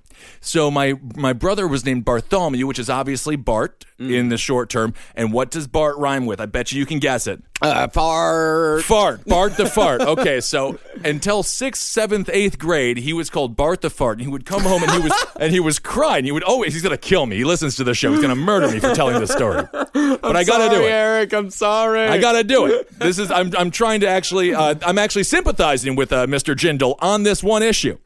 So 0.40 0.70
my 0.70 0.94
my 1.16 1.32
brother 1.32 1.66
was 1.66 1.84
named 1.84 2.04
Bartholomew, 2.04 2.66
which 2.66 2.78
is 2.78 2.90
obviously 2.90 3.36
Bart 3.36 3.84
in 3.98 4.30
the 4.30 4.38
short 4.38 4.70
term. 4.70 4.94
And 5.14 5.32
what 5.32 5.50
does 5.50 5.66
Bart 5.66 5.96
rhyme 5.98 6.26
with? 6.26 6.40
I 6.40 6.46
bet 6.46 6.72
you 6.72 6.78
you 6.78 6.86
can 6.86 6.98
guess 6.98 7.26
it. 7.26 7.42
Uh, 7.62 7.88
far. 7.88 8.80
Fart. 8.80 9.24
Bart 9.26 9.56
the 9.58 9.66
fart. 9.66 10.00
Okay, 10.00 10.40
so 10.40 10.78
until 11.04 11.42
sixth, 11.42 11.82
seventh, 11.82 12.30
eighth 12.32 12.58
grade, 12.58 12.96
he 12.96 13.12
was 13.12 13.28
called 13.28 13.54
Bart 13.54 13.82
the 13.82 13.90
fart. 13.90 14.16
And 14.16 14.22
he 14.22 14.28
would 14.28 14.46
come 14.46 14.62
home 14.62 14.82
and 14.82 14.90
he 14.92 14.98
was 14.98 15.12
and 15.40 15.52
he 15.52 15.60
was 15.60 15.78
crying. 15.78 16.24
He 16.24 16.32
would 16.32 16.42
always 16.42 16.72
he's 16.72 16.82
gonna 16.82 16.96
kill 16.96 17.26
me. 17.26 17.36
He 17.36 17.44
listens 17.44 17.76
to 17.76 17.84
the 17.84 17.94
show. 17.94 18.12
He's 18.12 18.22
gonna 18.22 18.34
murder 18.34 18.70
me 18.70 18.80
for 18.80 18.94
telling 18.94 19.20
this 19.20 19.30
story. 19.30 19.62
But 20.20 20.36
I 20.36 20.44
gotta 20.44 20.74
do 20.74 20.82
it. 20.82 20.90
Eric. 20.90 21.32
I'm 21.32 21.50
sorry. 21.50 22.06
I 22.06 22.18
gotta 22.18 22.44
do 22.44 22.66
it. 22.66 22.98
This 22.98 23.18
is 23.18 23.30
I'm 23.30 23.52
I'm 23.56 23.70
trying 23.70 24.00
to 24.00 24.08
actually 24.08 24.54
uh, 24.54 24.74
I'm 24.86 24.98
actually 24.98 25.24
sympathizing 25.24 25.96
with 25.96 26.12
uh, 26.12 26.26
Mr. 26.26 26.54
Jindal 26.54 26.96
on 27.00 27.22
this 27.22 27.42
one 27.42 27.62
issue. 27.62 27.98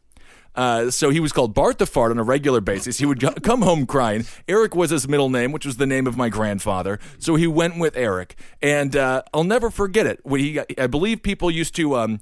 Uh, 0.54 0.90
so 0.90 1.10
he 1.10 1.20
was 1.20 1.32
called 1.32 1.54
Bart 1.54 1.78
the 1.78 1.86
Fart 1.86 2.10
on 2.10 2.18
a 2.18 2.22
regular 2.22 2.60
basis. 2.60 2.98
He 2.98 3.06
would 3.06 3.20
come 3.42 3.62
home 3.62 3.86
crying. 3.86 4.24
Eric 4.46 4.74
was 4.74 4.90
his 4.90 5.08
middle 5.08 5.30
name, 5.30 5.52
which 5.52 5.66
was 5.66 5.76
the 5.76 5.86
name 5.86 6.06
of 6.06 6.16
my 6.16 6.28
grandfather. 6.28 6.98
So 7.18 7.34
he 7.34 7.46
went 7.46 7.78
with 7.78 7.96
Eric, 7.96 8.36
and 8.62 8.94
uh, 8.94 9.22
I'll 9.32 9.44
never 9.44 9.70
forget 9.70 10.06
it. 10.06 10.20
When 10.22 10.40
he, 10.40 10.60
I 10.78 10.86
believe 10.86 11.22
people 11.22 11.50
used 11.50 11.74
to 11.76 11.96
um, 11.96 12.20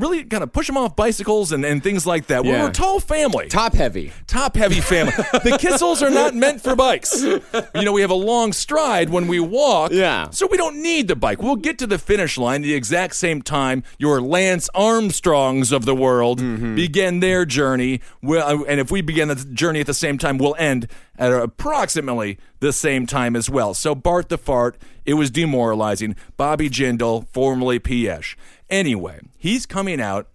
really 0.00 0.24
kind 0.24 0.42
of 0.42 0.52
push 0.52 0.66
them 0.66 0.76
off 0.76 0.96
bicycles 0.96 1.52
and, 1.52 1.64
and 1.64 1.82
things 1.82 2.06
like 2.06 2.26
that. 2.26 2.44
Yeah. 2.44 2.62
We're 2.62 2.70
a 2.70 2.72
tall 2.72 3.00
family 3.00 3.48
Top 3.48 3.74
heavy. 3.74 4.12
top 4.26 4.56
heavy 4.56 4.80
family. 4.80 5.12
the 5.32 5.58
Kissels 5.60 6.02
are 6.02 6.10
not 6.10 6.34
meant 6.34 6.60
for 6.60 6.74
bikes. 6.74 7.22
You 7.22 7.42
know, 7.74 7.92
we 7.92 8.00
have 8.00 8.10
a 8.10 8.14
long 8.14 8.52
stride 8.52 9.10
when 9.10 9.28
we 9.28 9.40
walk. 9.40 9.92
Yeah. 9.92 10.30
So 10.30 10.46
we 10.46 10.56
don't 10.56 10.82
need 10.82 11.08
the 11.08 11.16
bike. 11.16 11.42
We'll 11.42 11.56
get 11.56 11.78
to 11.78 11.86
the 11.86 11.98
finish 11.98 12.38
line 12.38 12.62
the 12.62 12.74
exact 12.74 13.16
same 13.16 13.42
time 13.42 13.82
your 13.98 14.20
Lance 14.20 14.68
Armstrongs 14.74 15.72
of 15.72 15.84
the 15.84 15.94
world 15.94 16.40
mm-hmm. 16.40 16.74
begin 16.74 17.20
their 17.20 17.44
journey. 17.44 18.00
Well, 18.22 18.62
uh, 18.62 18.64
and 18.64 18.80
if 18.80 18.90
we 18.90 19.00
begin 19.02 19.28
the 19.28 19.36
journey 19.36 19.80
at 19.80 19.86
the 19.86 19.94
same 19.94 20.18
time, 20.18 20.38
we'll 20.38 20.56
end 20.58 20.88
at 21.18 21.32
approximately 21.32 22.38
the 22.60 22.72
same 22.72 23.06
time 23.06 23.36
as 23.36 23.50
well. 23.50 23.74
So 23.74 23.94
Bart 23.94 24.28
the 24.28 24.38
Fart, 24.38 24.76
it 25.04 25.14
was 25.14 25.30
demoralizing. 25.30 26.16
Bobby 26.36 26.70
Jindal, 26.70 27.26
formerly 27.28 27.78
Piyush. 27.78 28.36
Anyway, 28.70 29.20
he's 29.36 29.66
coming 29.66 30.00
out 30.00 30.28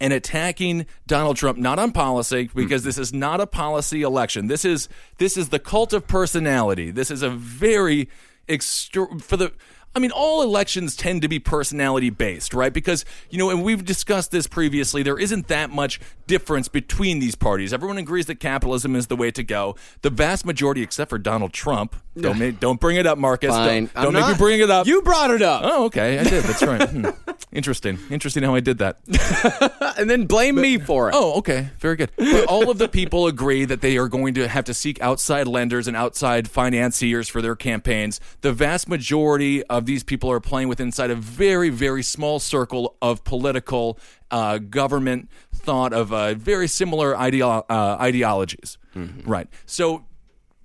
and 0.00 0.12
attacking 0.12 0.86
Donald 1.06 1.36
Trump 1.36 1.58
not 1.58 1.78
on 1.78 1.92
policy 1.92 2.46
hmm. 2.46 2.58
because 2.58 2.84
this 2.84 2.98
is 2.98 3.12
not 3.12 3.40
a 3.40 3.46
policy 3.46 4.02
election. 4.02 4.46
This 4.46 4.64
is 4.64 4.88
this 5.18 5.36
is 5.36 5.50
the 5.50 5.58
cult 5.58 5.92
of 5.92 6.06
personality. 6.06 6.90
This 6.90 7.10
is 7.10 7.22
a 7.22 7.30
very 7.30 8.08
extra 8.48 9.06
for 9.20 9.36
the 9.36 9.52
I 9.96 10.00
mean, 10.00 10.10
all 10.10 10.42
elections 10.42 10.94
tend 10.94 11.22
to 11.22 11.28
be 11.28 11.38
personality 11.38 12.10
based, 12.10 12.52
right? 12.52 12.72
Because, 12.72 13.04
you 13.30 13.38
know, 13.38 13.50
and 13.50 13.64
we've 13.64 13.84
discussed 13.84 14.30
this 14.30 14.46
previously, 14.46 15.02
there 15.02 15.18
isn't 15.18 15.48
that 15.48 15.70
much 15.70 15.98
difference 16.26 16.68
between 16.68 17.18
these 17.18 17.34
parties. 17.34 17.72
Everyone 17.72 17.98
agrees 17.98 18.26
that 18.26 18.38
capitalism 18.38 18.94
is 18.94 19.06
the 19.06 19.16
way 19.16 19.30
to 19.30 19.42
go. 19.42 19.76
The 20.02 20.10
vast 20.10 20.44
majority, 20.44 20.82
except 20.82 21.08
for 21.08 21.18
Donald 21.18 21.52
Trump, 21.52 21.96
don't, 22.20 22.38
ma- 22.38 22.50
don't 22.58 22.80
bring 22.80 22.96
it 22.96 23.06
up, 23.06 23.18
Marcus. 23.18 23.50
Fine. 23.50 23.86
Don't, 23.86 23.96
I'm 23.96 24.04
don't 24.04 24.12
make 24.14 24.28
me 24.28 24.34
bring 24.34 24.60
it 24.60 24.70
up. 24.70 24.86
You 24.86 25.02
brought 25.02 25.30
it 25.30 25.42
up. 25.42 25.62
Oh, 25.64 25.84
okay. 25.86 26.18
I 26.18 26.24
did. 26.24 26.44
That's 26.44 26.62
right. 26.62 26.88
Hmm. 26.88 27.06
Interesting. 27.52 27.98
Interesting 28.10 28.42
how 28.42 28.54
I 28.54 28.60
did 28.60 28.78
that. 28.78 28.98
and 29.98 30.08
then 30.10 30.26
blame 30.26 30.56
me 30.56 30.78
for 30.78 31.08
it. 31.08 31.14
Oh, 31.16 31.38
okay. 31.38 31.70
Very 31.78 31.96
good. 31.96 32.10
But 32.16 32.44
all 32.46 32.70
of 32.70 32.78
the 32.78 32.88
people 32.88 33.26
agree 33.26 33.64
that 33.64 33.80
they 33.80 33.96
are 33.96 34.08
going 34.08 34.34
to 34.34 34.46
have 34.48 34.64
to 34.66 34.74
seek 34.74 35.00
outside 35.00 35.48
lenders 35.48 35.88
and 35.88 35.96
outside 35.96 36.48
financiers 36.48 37.28
for 37.28 37.40
their 37.40 37.56
campaigns. 37.56 38.20
The 38.42 38.52
vast 38.52 38.88
majority 38.88 39.62
of 39.64 39.86
these 39.86 40.04
people 40.04 40.30
are 40.30 40.40
playing 40.40 40.68
with 40.68 40.78
inside 40.80 41.10
a 41.10 41.14
very, 41.14 41.70
very 41.70 42.02
small 42.02 42.38
circle 42.38 42.96
of 43.00 43.24
political 43.24 43.98
uh, 44.30 44.58
government 44.58 45.30
thought 45.54 45.92
of 45.94 46.12
uh, 46.12 46.34
very 46.34 46.68
similar 46.68 47.14
ideo- 47.14 47.64
uh, 47.68 47.96
ideologies. 47.98 48.76
Right. 49.24 49.46
So 49.64 50.04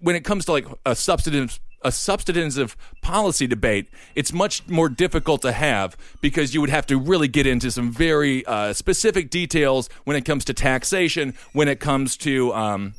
when 0.04 0.18
it 0.18 0.26
comes 0.26 0.46
to 0.46 0.52
like 0.52 0.68
a 0.86 0.96
substantive 0.96 1.60
a 1.86 1.92
substantive 1.92 2.78
policy 3.02 3.46
debate, 3.46 3.90
it's 4.16 4.32
much 4.32 4.66
more 4.70 4.88
difficult 4.88 5.42
to 5.42 5.52
have 5.52 5.98
because 6.22 6.54
you 6.54 6.62
would 6.62 6.70
have 6.70 6.86
to 6.88 6.98
really 6.98 7.28
get 7.28 7.46
into 7.46 7.70
some 7.72 7.92
very 7.92 8.46
uh, 8.46 8.72
specific 8.72 9.30
details 9.30 9.90
when 10.06 10.16
it 10.16 10.24
comes 10.24 10.46
to 10.46 10.54
taxation, 10.54 11.34
when 11.52 11.68
it 11.68 11.82
comes 11.82 12.16
to 12.16 12.54
um, 12.54 12.94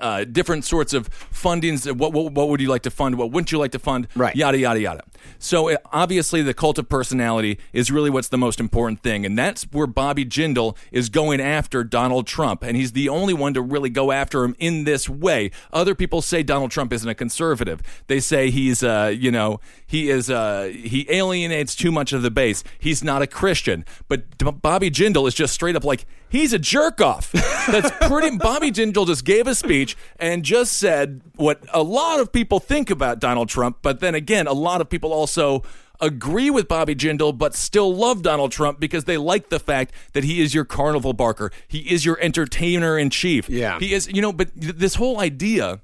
uh, 0.00 0.24
different 0.24 0.64
sorts 0.64 0.92
of 0.92 1.10
fundings. 1.30 1.90
What, 1.94 2.12
what 2.12 2.32
what 2.32 2.48
would 2.48 2.60
you 2.60 2.68
like 2.68 2.82
to 2.82 2.90
fund? 2.90 3.16
What 3.16 3.30
wouldn't 3.30 3.52
you 3.52 3.58
like 3.58 3.72
to 3.72 3.78
fund? 3.78 4.08
Right. 4.14 4.34
Yada 4.34 4.58
yada 4.58 4.80
yada. 4.80 5.04
So 5.38 5.70
uh, 5.70 5.76
obviously, 5.92 6.42
the 6.42 6.54
cult 6.54 6.78
of 6.78 6.88
personality 6.88 7.58
is 7.72 7.90
really 7.90 8.10
what's 8.10 8.28
the 8.28 8.38
most 8.38 8.60
important 8.60 9.02
thing, 9.02 9.24
and 9.26 9.38
that's 9.38 9.64
where 9.64 9.86
Bobby 9.86 10.24
Jindal 10.24 10.76
is 10.90 11.08
going 11.08 11.40
after 11.40 11.84
Donald 11.84 12.26
Trump, 12.26 12.62
and 12.62 12.76
he's 12.76 12.92
the 12.92 13.08
only 13.08 13.34
one 13.34 13.54
to 13.54 13.62
really 13.62 13.90
go 13.90 14.12
after 14.12 14.44
him 14.44 14.56
in 14.58 14.84
this 14.84 15.08
way. 15.08 15.50
Other 15.72 15.94
people 15.94 16.22
say 16.22 16.42
Donald 16.42 16.70
Trump 16.70 16.92
isn't 16.92 17.08
a 17.08 17.14
conservative. 17.14 17.82
They 18.06 18.20
say 18.20 18.50
he's, 18.50 18.82
uh, 18.82 19.12
you 19.16 19.30
know, 19.30 19.60
he 19.86 20.10
is, 20.10 20.30
uh, 20.30 20.72
he 20.74 21.06
alienates 21.10 21.74
too 21.74 21.92
much 21.92 22.12
of 22.12 22.22
the 22.22 22.30
base. 22.30 22.64
He's 22.78 23.04
not 23.04 23.22
a 23.22 23.26
Christian. 23.26 23.84
But 24.08 24.38
Bobby 24.62 24.90
Jindal 24.90 25.28
is 25.28 25.34
just 25.34 25.54
straight 25.54 25.76
up 25.76 25.84
like 25.84 26.06
he's 26.32 26.52
a 26.52 26.58
jerk 26.58 27.00
off. 27.00 27.30
That's 27.30 27.90
pretty. 28.08 28.36
Bobby 28.38 28.72
Jindal 28.72 29.06
just 29.06 29.24
gave 29.24 29.46
a 29.46 29.54
speech 29.54 29.96
and 30.18 30.42
just 30.42 30.72
said 30.72 31.20
what 31.36 31.60
a 31.72 31.82
lot 31.82 32.18
of 32.18 32.32
people 32.32 32.58
think 32.58 32.90
about 32.90 33.20
Donald 33.20 33.48
Trump, 33.48 33.78
but 33.82 34.00
then 34.00 34.16
again, 34.16 34.48
a 34.48 34.52
lot 34.52 34.80
of 34.80 34.88
people 34.88 35.12
also 35.12 35.62
agree 36.00 36.50
with 36.50 36.66
Bobby 36.66 36.96
Jindal, 36.96 37.36
but 37.36 37.54
still 37.54 37.94
love 37.94 38.22
Donald 38.22 38.50
Trump 38.50 38.80
because 38.80 39.04
they 39.04 39.16
like 39.16 39.50
the 39.50 39.60
fact 39.60 39.92
that 40.14 40.24
he 40.24 40.40
is 40.40 40.52
your 40.52 40.64
carnival 40.64 41.12
barker. 41.12 41.52
He 41.68 41.78
is 41.78 42.04
your 42.04 42.18
entertainer 42.20 42.98
in 42.98 43.10
chief. 43.10 43.48
Yeah. 43.48 43.78
He 43.78 43.94
is, 43.94 44.08
you 44.08 44.20
know, 44.20 44.32
but 44.32 44.60
th- 44.60 44.74
this 44.74 44.96
whole 44.96 45.20
idea 45.20 45.80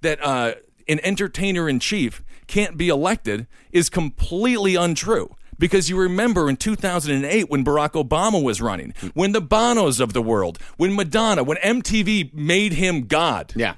that 0.00 0.18
uh, 0.24 0.54
an 0.88 0.98
entertainer 1.04 1.68
in 1.68 1.78
chief 1.78 2.22
can't 2.48 2.76
be 2.76 2.88
elected 2.88 3.46
is 3.70 3.88
completely 3.88 4.74
untrue. 4.74 5.36
Because 5.60 5.88
you 5.90 5.96
remember 5.96 6.48
in 6.48 6.56
2008 6.56 7.50
when 7.50 7.64
Barack 7.64 7.90
Obama 7.90 8.42
was 8.42 8.60
running, 8.60 8.94
hmm. 8.98 9.08
when 9.08 9.32
the 9.32 9.42
Bonos 9.42 10.00
of 10.00 10.14
the 10.14 10.22
world, 10.22 10.58
when 10.78 10.96
Madonna, 10.96 11.44
when 11.44 11.58
MTV 11.58 12.34
made 12.34 12.72
him 12.72 13.02
God. 13.06 13.52
Yeah. 13.54 13.74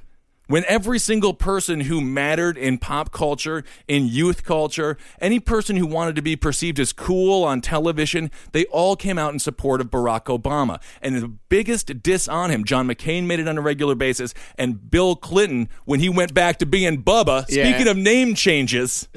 When 0.49 0.65
every 0.69 0.99
single 0.99 1.33
person 1.33 1.83
who 1.83 2.01
mattered 2.03 2.59
in 2.59 2.77
pop 2.77 3.11
culture, 3.11 3.65
in 3.89 4.07
youth 4.07 4.45
culture, 4.45 4.99
any 5.19 5.41
person 5.41 5.77
who 5.77 5.87
wanted 5.87 6.15
to 6.17 6.23
be 6.23 6.37
perceived 6.37 6.79
as 6.79 6.93
cool 6.93 7.43
on 7.43 7.62
television, 7.62 8.31
they 8.53 8.67
all 8.67 8.95
came 8.95 9.19
out 9.19 9.33
in 9.33 9.39
support 9.39 9.81
of 9.81 9.91
Barack 9.91 10.25
Obama. 10.25 10.83
And 11.01 11.17
the 11.17 11.29
biggest 11.29 12.03
diss 12.03 12.29
on 12.29 12.51
him, 12.51 12.65
John 12.65 12.87
McCain 12.87 13.25
made 13.25 13.41
it 13.41 13.49
on 13.49 13.57
a 13.57 13.62
regular 13.62 13.95
basis, 13.95 14.35
and 14.59 14.91
Bill 14.91 15.17
Clinton, 15.17 15.71
when 15.87 16.01
he 16.01 16.11
went 16.11 16.35
back 16.35 16.59
to 16.59 16.67
being 16.67 17.03
Bubba, 17.03 17.47
Yeah. 17.49 17.65
speaking 17.65 17.89
of 17.89 17.97
name 17.97 18.35
changes. 18.35 19.09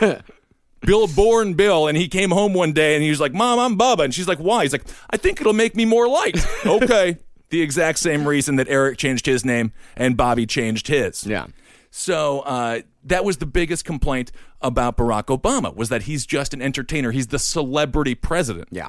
Bill 0.80 1.06
born 1.06 1.54
Bill, 1.54 1.88
and 1.88 1.96
he 1.96 2.08
came 2.08 2.30
home 2.30 2.54
one 2.54 2.72
day 2.72 2.94
and 2.94 3.02
he 3.02 3.10
was 3.10 3.20
like, 3.20 3.32
Mom, 3.32 3.58
I'm 3.58 3.78
Bubba. 3.78 4.04
And 4.04 4.14
she's 4.14 4.28
like, 4.28 4.38
Why? 4.38 4.62
He's 4.62 4.72
like, 4.72 4.84
I 5.10 5.16
think 5.16 5.40
it'll 5.40 5.52
make 5.52 5.76
me 5.76 5.84
more 5.84 6.08
liked. 6.08 6.46
okay. 6.66 7.18
the 7.50 7.62
exact 7.62 7.98
same 7.98 8.26
reason 8.26 8.56
that 8.56 8.68
Eric 8.68 8.98
changed 8.98 9.26
his 9.26 9.44
name 9.44 9.72
and 9.96 10.16
Bobby 10.16 10.46
changed 10.46 10.88
his. 10.88 11.26
Yeah. 11.26 11.46
So 11.90 12.40
uh, 12.40 12.80
that 13.04 13.24
was 13.24 13.38
the 13.38 13.46
biggest 13.46 13.84
complaint 13.84 14.30
about 14.60 14.96
Barack 14.96 15.26
Obama 15.36 15.74
was 15.74 15.88
that 15.88 16.02
he's 16.02 16.26
just 16.26 16.52
an 16.52 16.60
entertainer. 16.60 17.10
He's 17.10 17.28
the 17.28 17.38
celebrity 17.38 18.14
president. 18.14 18.68
Yeah. 18.70 18.88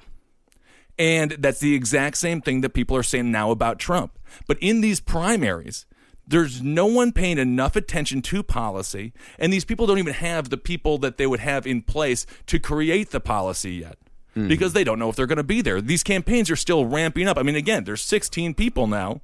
And 0.97 1.31
that's 1.31 1.59
the 1.59 1.75
exact 1.75 2.17
same 2.17 2.41
thing 2.41 2.61
that 2.61 2.71
people 2.71 2.97
are 2.97 3.03
saying 3.03 3.31
now 3.31 3.51
about 3.51 3.79
Trump. 3.79 4.19
But 4.47 4.57
in 4.59 4.81
these 4.81 4.99
primaries, 4.99 5.85
there's 6.29 6.61
no 6.61 6.85
one 6.85 7.11
paying 7.11 7.37
enough 7.37 7.75
attention 7.75 8.21
to 8.21 8.43
policy, 8.43 9.13
and 9.37 9.51
these 9.51 9.65
people 9.65 9.87
don't 9.87 9.97
even 9.97 10.13
have 10.13 10.49
the 10.49 10.57
people 10.57 10.97
that 10.99 11.17
they 11.17 11.27
would 11.27 11.39
have 11.39 11.65
in 11.65 11.81
place 11.81 12.25
to 12.45 12.59
create 12.59 13.09
the 13.09 13.19
policy 13.19 13.73
yet. 13.73 13.97
Mm-hmm. 14.35 14.47
Because 14.47 14.73
they 14.73 14.83
don't 14.83 14.99
know 14.99 15.09
if 15.09 15.15
they're 15.15 15.25
going 15.25 15.37
to 15.37 15.43
be 15.43 15.61
there. 15.61 15.81
These 15.81 16.03
campaigns 16.03 16.51
are 16.51 16.55
still 16.55 16.85
ramping 16.85 17.27
up. 17.27 17.39
I 17.39 17.41
mean, 17.41 17.55
again, 17.55 17.83
there's 17.83 18.03
16 18.03 18.53
people 18.53 18.85
now 18.85 19.21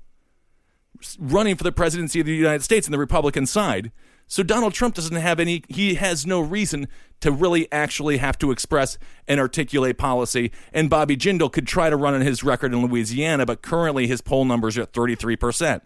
running 1.20 1.56
for 1.56 1.64
the 1.64 1.72
presidency 1.72 2.20
of 2.20 2.26
the 2.26 2.36
United 2.36 2.64
States 2.64 2.88
on 2.88 2.92
the 2.92 2.98
Republican 2.98 3.46
side. 3.46 3.92
So 4.28 4.42
Donald 4.42 4.74
Trump 4.74 4.96
doesn't 4.96 5.16
have 5.16 5.40
any, 5.40 5.64
he 5.68 5.96
has 5.96 6.26
no 6.26 6.42
reason 6.42 6.88
to 7.22 7.32
really 7.32 7.72
actually 7.72 8.18
have 8.18 8.40
to 8.40 8.50
express 8.50 8.98
and 9.28 9.40
articulate 9.40 10.00
policy. 10.00 10.52
And 10.74 10.90
Bobby 10.90 11.16
Jindal 11.16 11.52
could 11.52 11.68
try 11.68 11.92
to 11.92 11.96
run 11.96 12.16
on 12.16 12.22
his 12.22 12.44
record 12.44 12.74
in 12.74 12.82
Louisiana, 12.84 13.46
but 13.46 13.62
currently 13.62 14.08
his 14.08 14.22
poll 14.22 14.46
numbers 14.46 14.78
are 14.78 14.84
at 14.84 14.94
33%. 14.94 15.82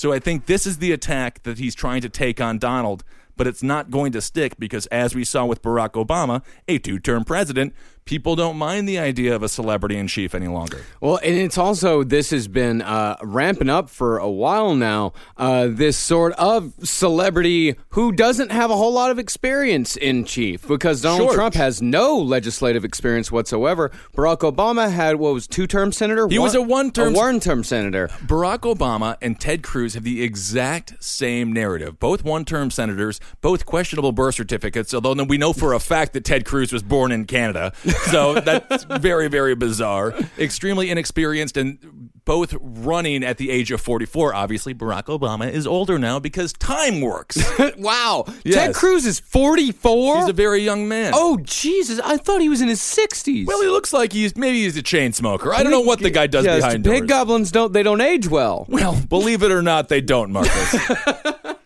So 0.00 0.14
I 0.14 0.18
think 0.18 0.46
this 0.46 0.66
is 0.66 0.78
the 0.78 0.92
attack 0.92 1.42
that 1.42 1.58
he's 1.58 1.74
trying 1.74 2.00
to 2.00 2.08
take 2.08 2.40
on 2.40 2.56
Donald, 2.56 3.04
but 3.36 3.46
it's 3.46 3.62
not 3.62 3.90
going 3.90 4.12
to 4.12 4.22
stick 4.22 4.58
because, 4.58 4.86
as 4.86 5.14
we 5.14 5.24
saw 5.24 5.44
with 5.44 5.60
Barack 5.60 5.90
Obama, 5.90 6.42
a 6.66 6.78
two 6.78 6.98
term 6.98 7.22
president, 7.22 7.74
people 8.10 8.34
don't 8.34 8.56
mind 8.56 8.88
the 8.88 8.98
idea 8.98 9.32
of 9.36 9.40
a 9.40 9.48
celebrity 9.48 9.96
in 9.96 10.08
chief 10.08 10.34
any 10.34 10.48
longer. 10.48 10.84
Well, 11.00 11.20
and 11.22 11.36
it's 11.36 11.56
also 11.56 12.02
this 12.02 12.30
has 12.30 12.48
been 12.48 12.82
uh, 12.82 13.16
ramping 13.22 13.70
up 13.70 13.88
for 13.88 14.18
a 14.18 14.28
while 14.28 14.74
now. 14.74 15.12
Uh, 15.36 15.68
this 15.70 15.96
sort 15.96 16.32
of 16.32 16.72
celebrity 16.82 17.76
who 17.90 18.10
doesn't 18.10 18.50
have 18.50 18.68
a 18.72 18.76
whole 18.76 18.92
lot 18.92 19.12
of 19.12 19.20
experience 19.20 19.96
in 19.96 20.24
chief 20.24 20.66
because 20.66 21.00
Donald 21.00 21.28
Sure. 21.28 21.34
Trump 21.36 21.54
has 21.54 21.80
no 21.80 22.16
legislative 22.16 22.84
experience 22.84 23.30
whatsoever. 23.30 23.92
Barack 24.16 24.38
Obama 24.38 24.90
had 24.90 25.14
what 25.16 25.32
was 25.32 25.46
two 25.46 25.68
term 25.68 25.92
senator. 25.92 26.26
He 26.28 26.40
was 26.40 26.56
a 26.56 26.62
one-term- 26.62 27.12
one 27.14 27.38
term 27.38 27.62
senator. 27.62 28.08
Barack 28.26 28.60
Obama 28.74 29.18
and 29.22 29.38
Ted 29.38 29.62
Cruz 29.62 29.94
have 29.94 30.02
the 30.02 30.20
exact 30.24 30.94
same 31.02 31.52
narrative. 31.52 32.00
Both 32.00 32.24
one 32.24 32.44
term 32.44 32.72
senators, 32.72 33.20
both 33.40 33.64
questionable 33.64 34.10
birth 34.10 34.34
certificates, 34.34 34.92
although 34.92 35.14
we 35.22 35.38
know 35.38 35.52
for 35.52 35.74
a 35.74 35.78
fact 35.78 36.12
that 36.14 36.24
Ted 36.24 36.44
Cruz 36.44 36.72
was 36.72 36.82
born 36.82 37.12
in 37.12 37.24
Canada. 37.24 37.72
So 38.10 38.34
that's 38.40 38.84
very, 38.84 39.28
very 39.28 39.54
bizarre. 39.54 40.12
Extremely 40.38 40.90
inexperienced 40.90 41.56
and 41.56 42.10
both 42.24 42.54
running 42.60 43.22
at 43.24 43.36
the 43.38 43.50
age 43.50 43.70
of 43.70 43.80
44. 43.80 44.34
Obviously, 44.34 44.74
Barack 44.74 45.04
Obama 45.04 45.50
is 45.50 45.66
older 45.66 45.98
now 45.98 46.18
because 46.18 46.52
time 46.52 47.00
works. 47.00 47.38
wow, 47.78 48.24
Ted 48.44 48.74
Cruz 48.74 49.06
is 49.06 49.20
forty 49.20 49.70
four. 49.70 50.16
He's 50.18 50.28
a 50.28 50.32
very 50.32 50.60
young 50.62 50.88
man. 50.88 51.12
oh 51.14 51.38
Jesus! 51.42 52.00
I 52.00 52.16
thought 52.16 52.40
he 52.40 52.48
was 52.48 52.60
in 52.60 52.68
his 52.68 52.80
sixties. 52.80 53.46
Well, 53.46 53.60
he 53.60 53.68
looks 53.68 53.92
like 53.92 54.12
he's 54.12 54.34
maybe 54.36 54.62
he's 54.62 54.76
a 54.76 54.82
chain 54.82 55.12
smoker. 55.12 55.52
I 55.54 55.62
don't 55.62 55.72
know 55.72 55.80
what 55.80 56.00
the 56.00 56.10
guy 56.10 56.26
does 56.26 56.44
yes, 56.44 56.62
behind 56.62 56.82
Big 56.82 57.00
doors. 57.00 57.08
goblins 57.08 57.52
don't 57.52 57.72
they 57.72 57.82
don't 57.82 58.00
age 58.00 58.28
well. 58.28 58.66
Well, 58.68 59.00
believe 59.08 59.42
it 59.42 59.52
or 59.52 59.62
not, 59.62 59.88
they 59.88 60.00
don't, 60.00 60.32
Marcus. 60.32 60.74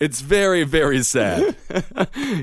it's 0.00 0.20
very, 0.20 0.64
very 0.64 1.02
sad. 1.02 1.56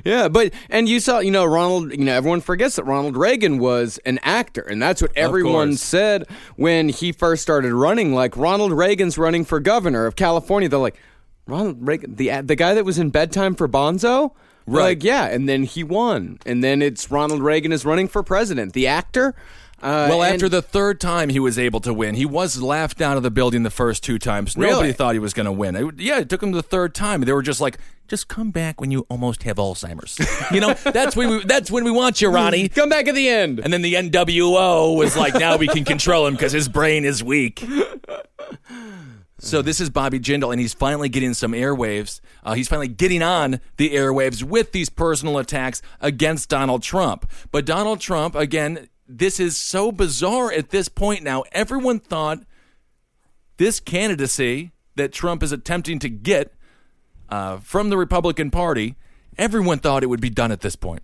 Yeah, 0.04 0.28
but 0.28 0.54
and 0.70 0.90
you 0.90 1.00
saw, 1.00 1.20
you 1.20 1.32
know, 1.32 1.46
Ronald. 1.46 1.92
You 1.92 2.06
know, 2.06 2.14
everyone 2.14 2.42
forgets 2.42 2.76
that 2.76 2.84
Ronald 2.84 3.16
Reagan 3.16 3.60
was 3.60 4.00
an 4.06 4.20
actor, 4.24 4.62
and 4.62 4.82
that's 4.82 5.02
what 5.02 5.12
everyone 5.16 5.76
said 5.76 6.28
when 6.56 6.90
he 6.90 7.12
first 7.12 7.42
started 7.42 7.74
running. 7.74 8.14
Like 8.14 8.36
Ronald 8.36 8.72
Reagan's 8.72 9.18
running 9.18 9.46
for 9.46 9.60
governor 9.60 10.06
of 10.06 10.16
California. 10.16 10.70
They're 10.70 10.80
like, 10.80 11.00
Ronald 11.46 11.86
Reagan, 11.88 12.16
the 12.16 12.42
the 12.42 12.56
guy 12.56 12.74
that 12.74 12.86
was 12.86 12.98
in 13.00 13.10
Bedtime 13.10 13.56
for 13.56 13.68
Bonzo. 13.68 14.32
Right. 14.66 14.84
Like, 14.84 15.04
yeah, 15.04 15.28
and 15.28 15.48
then 15.48 15.64
he 15.64 15.84
won, 15.84 16.40
and 16.46 16.64
then 16.64 16.82
it's 16.82 17.10
Ronald 17.12 17.42
Reagan 17.42 17.72
is 17.72 17.86
running 17.86 18.08
for 18.08 18.24
president. 18.24 18.74
The 18.74 18.88
actor. 18.88 19.36
Uh, 19.82 20.08
Well, 20.10 20.24
after 20.24 20.48
the 20.48 20.62
third 20.62 21.00
time 21.02 21.30
he 21.30 21.40
was 21.40 21.58
able 21.58 21.80
to 21.82 21.94
win, 21.94 22.16
he 22.16 22.26
was 22.26 22.62
laughed 22.62 23.02
out 23.02 23.18
of 23.18 23.24
the 23.24 23.32
building 23.32 23.64
the 23.64 23.70
first 23.72 24.04
two 24.04 24.20
times. 24.20 24.56
Really? 24.56 24.72
Nobody 24.72 24.94
thought 24.94 25.14
he 25.14 25.20
was 25.20 25.34
going 25.34 25.48
to 25.48 25.52
win. 25.52 25.76
It- 25.76 26.00
yeah, 26.00 26.20
it 26.20 26.30
took 26.30 26.44
him 26.44 26.52
the 26.52 26.62
third 26.64 26.94
time. 26.94 27.22
They 27.22 27.34
were 27.34 27.42
just 27.42 27.60
like, 27.62 27.78
"Just 28.08 28.28
come 28.28 28.52
back 28.52 28.80
when 28.80 28.92
you 28.92 29.06
almost 29.10 29.44
have 29.44 29.58
Alzheimer's." 29.58 30.20
you 30.52 30.60
know, 30.62 30.74
that's 30.94 31.16
when 31.16 31.30
we 31.30 31.44
that's 31.46 31.72
when 31.72 31.84
we 31.84 31.92
want 31.92 32.22
you, 32.22 32.30
Ronnie. 32.30 32.70
come 32.70 32.90
back 32.90 33.08
at 33.08 33.16
the 33.16 33.28
end. 33.28 33.60
And 33.60 33.74
then 33.74 33.82
the 33.82 33.96
NWO 33.96 34.96
was 34.96 35.18
like, 35.18 35.34
now 35.36 35.58
we 35.58 35.68
can 35.68 35.84
control 35.84 36.28
him 36.28 36.34
because 36.36 36.52
his 36.52 36.68
brain 36.70 37.04
is 37.06 37.24
weak. 37.24 37.64
So 39.44 39.64
this 39.64 39.82
is 39.82 39.90
Bobby 39.90 40.20
Jindal, 40.20 40.52
and 40.52 40.62
he's 40.62 40.76
finally 40.76 41.10
getting 41.10 41.34
some 41.34 41.54
airwaves. 41.54 42.22
Uh, 42.44 42.54
he's 42.54 42.68
finally 42.68 42.88
getting 42.88 43.24
on 43.24 43.60
the 43.78 43.90
airwaves 43.96 44.44
with 44.44 44.72
these 44.72 44.88
personal 44.90 45.40
attacks 45.40 45.82
against 46.00 46.48
Donald 46.48 46.84
Trump. 46.84 47.28
But 47.52 47.66
Donald 47.66 48.00
Trump, 48.00 48.36
again, 48.36 48.88
this 49.18 49.40
is 49.40 49.58
so 49.58 49.92
bizarre 49.92 50.52
at 50.52 50.70
this 50.70 50.90
point 50.90 51.24
now. 51.24 51.44
Everyone 51.52 52.00
thought 52.00 52.44
this 53.58 53.80
candidacy 53.80 54.72
that 54.96 55.12
Trump 55.12 55.44
is 55.44 55.52
attempting 55.52 56.00
to 56.00 56.10
get 56.10 56.54
uh, 57.30 57.58
from 57.58 57.90
the 57.90 57.98
Republican 57.98 58.52
Party, 58.52 58.96
everyone 59.38 59.80
thought 59.80 60.04
it 60.04 60.08
would 60.08 60.22
be 60.22 60.30
done 60.30 60.52
at 60.52 60.62
this 60.62 60.76
point. 60.76 61.02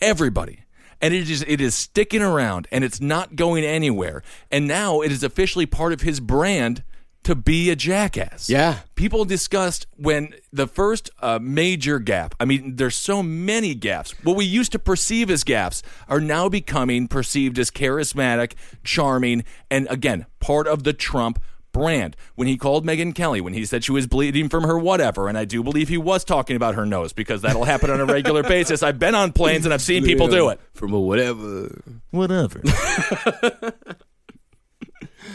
Everybody. 0.00 0.64
And 1.00 1.14
it 1.14 1.30
is 1.30 1.42
it 1.48 1.60
is 1.60 1.74
sticking 1.74 2.20
around 2.20 2.68
and 2.70 2.84
it's 2.84 3.00
not 3.00 3.34
going 3.34 3.64
anywhere. 3.64 4.22
And 4.50 4.68
now 4.68 5.00
it 5.00 5.10
is 5.10 5.22
officially 5.22 5.64
part 5.64 5.94
of 5.94 6.02
his 6.02 6.20
brand 6.20 6.84
to 7.24 7.34
be 7.34 7.70
a 7.70 7.76
jackass. 7.76 8.48
Yeah. 8.48 8.78
People 8.94 9.24
discussed 9.24 9.86
when 9.96 10.34
the 10.52 10.66
first 10.66 11.10
uh, 11.20 11.38
major 11.40 11.98
gap, 11.98 12.34
I 12.40 12.44
mean, 12.44 12.76
there's 12.76 12.96
so 12.96 13.22
many 13.22 13.74
gaps. 13.74 14.12
What 14.24 14.36
we 14.36 14.44
used 14.44 14.72
to 14.72 14.78
perceive 14.78 15.30
as 15.30 15.44
gaps 15.44 15.82
are 16.08 16.20
now 16.20 16.48
becoming 16.48 17.08
perceived 17.08 17.58
as 17.58 17.70
charismatic, 17.70 18.52
charming, 18.84 19.44
and 19.70 19.86
again, 19.90 20.26
part 20.40 20.66
of 20.66 20.84
the 20.84 20.92
Trump 20.92 21.38
brand. 21.72 22.16
When 22.34 22.48
he 22.48 22.56
called 22.56 22.84
Megyn 22.84 23.14
Kelly, 23.14 23.40
when 23.40 23.52
he 23.52 23.64
said 23.64 23.84
she 23.84 23.92
was 23.92 24.06
bleeding 24.06 24.48
from 24.48 24.64
her 24.64 24.78
whatever, 24.78 25.28
and 25.28 25.38
I 25.38 25.44
do 25.44 25.62
believe 25.62 25.88
he 25.88 25.98
was 25.98 26.24
talking 26.24 26.56
about 26.56 26.74
her 26.74 26.86
nose 26.86 27.12
because 27.12 27.42
that'll 27.42 27.64
happen 27.64 27.90
on 27.90 28.00
a 28.00 28.06
regular 28.06 28.42
basis. 28.48 28.82
I've 28.82 28.98
been 28.98 29.14
on 29.14 29.32
planes 29.32 29.64
and 29.64 29.74
I've 29.74 29.82
seen 29.82 30.04
people 30.04 30.28
do 30.28 30.48
it. 30.48 30.60
from 30.74 30.92
a 30.92 31.00
whatever. 31.00 31.80
Whatever. 32.10 32.62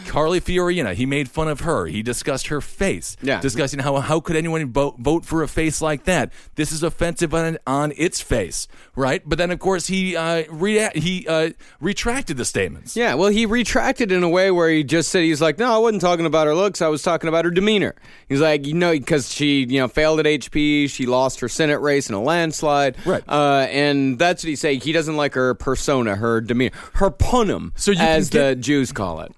Carly 0.06 0.40
Fiorina, 0.40 0.94
he 0.94 1.04
made 1.06 1.28
fun 1.28 1.48
of 1.48 1.60
her. 1.60 1.86
He 1.86 2.02
discussed 2.02 2.46
her 2.48 2.60
face. 2.60 3.16
Yeah. 3.22 3.40
Discussing 3.40 3.80
how 3.80 3.96
how 4.00 4.20
could 4.20 4.36
anyone 4.36 4.72
vote, 4.72 4.98
vote 4.98 5.24
for 5.24 5.42
a 5.42 5.48
face 5.48 5.80
like 5.82 6.04
that? 6.04 6.32
This 6.54 6.72
is 6.72 6.82
offensive 6.82 7.34
on 7.34 7.58
on 7.66 7.92
its 7.96 8.20
face, 8.20 8.68
right? 8.94 9.22
But 9.26 9.38
then 9.38 9.50
of 9.50 9.58
course 9.58 9.86
he 9.88 10.16
uh, 10.16 10.44
rea- 10.50 10.90
he 10.94 11.26
uh, 11.28 11.50
retracted 11.80 12.36
the 12.36 12.44
statements. 12.44 12.96
Yeah, 12.96 13.14
well, 13.14 13.28
he 13.30 13.46
retracted 13.46 14.12
in 14.12 14.22
a 14.22 14.28
way 14.28 14.50
where 14.50 14.70
he 14.70 14.84
just 14.84 15.10
said 15.10 15.22
he's 15.24 15.42
like, 15.42 15.58
no, 15.58 15.74
I 15.74 15.78
wasn't 15.78 16.00
talking 16.02 16.26
about 16.26 16.46
her 16.46 16.54
looks. 16.54 16.80
I 16.80 16.88
was 16.88 17.02
talking 17.02 17.28
about 17.28 17.44
her 17.44 17.50
demeanor. 17.50 17.94
He's 18.28 18.40
like, 18.40 18.66
you 18.66 18.74
know, 18.74 18.92
because 18.92 19.32
she, 19.32 19.64
you 19.64 19.80
know, 19.80 19.88
failed 19.88 20.20
at 20.20 20.26
HP. 20.26 20.88
She 20.90 21.06
lost 21.06 21.40
her 21.40 21.48
Senate 21.48 21.80
race 21.80 22.08
in 22.08 22.14
a 22.14 22.22
landslide. 22.22 22.96
Right. 23.06 23.22
Uh, 23.28 23.66
and 23.70 24.18
that's 24.18 24.42
what 24.44 24.48
he's 24.48 24.60
saying. 24.60 24.80
He 24.80 24.92
doesn't 24.92 25.16
like 25.16 25.34
her 25.34 25.54
persona, 25.54 26.16
her 26.16 26.40
demeanor, 26.40 26.74
her 26.94 27.10
punim, 27.10 27.72
So 27.76 27.92
as 27.98 28.30
get- 28.30 28.38
the 28.40 28.56
Jews 28.56 28.92
call 28.92 29.20
it. 29.20 29.32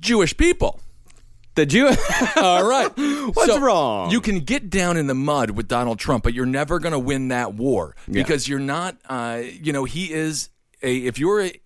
Jewish 0.00 0.36
people. 0.36 0.80
The 1.54 1.66
Jew. 1.66 1.88
All 2.36 2.68
right. 2.68 2.90
What's 3.34 3.46
So, 3.46 3.58
wrong? 3.60 4.10
You 4.12 4.20
can 4.20 4.40
get 4.40 4.70
down 4.70 4.96
in 4.96 5.08
the 5.08 5.14
mud 5.14 5.50
with 5.50 5.66
Donald 5.66 5.98
Trump, 5.98 6.22
but 6.22 6.32
you're 6.32 6.46
never 6.46 6.78
going 6.78 6.92
to 6.92 6.98
win 7.00 7.28
that 7.28 7.54
war 7.54 7.96
Yeah. 8.06 8.22
because 8.22 8.46
you're 8.48 8.60
not. 8.60 8.96
Uh, 9.08 9.42
you 9.44 9.72
know, 9.72 9.84
he 9.84 10.12
is 10.12 10.50
a. 10.82 10.96
If 10.98 11.18
you're 11.18 11.42
a, 11.42 11.60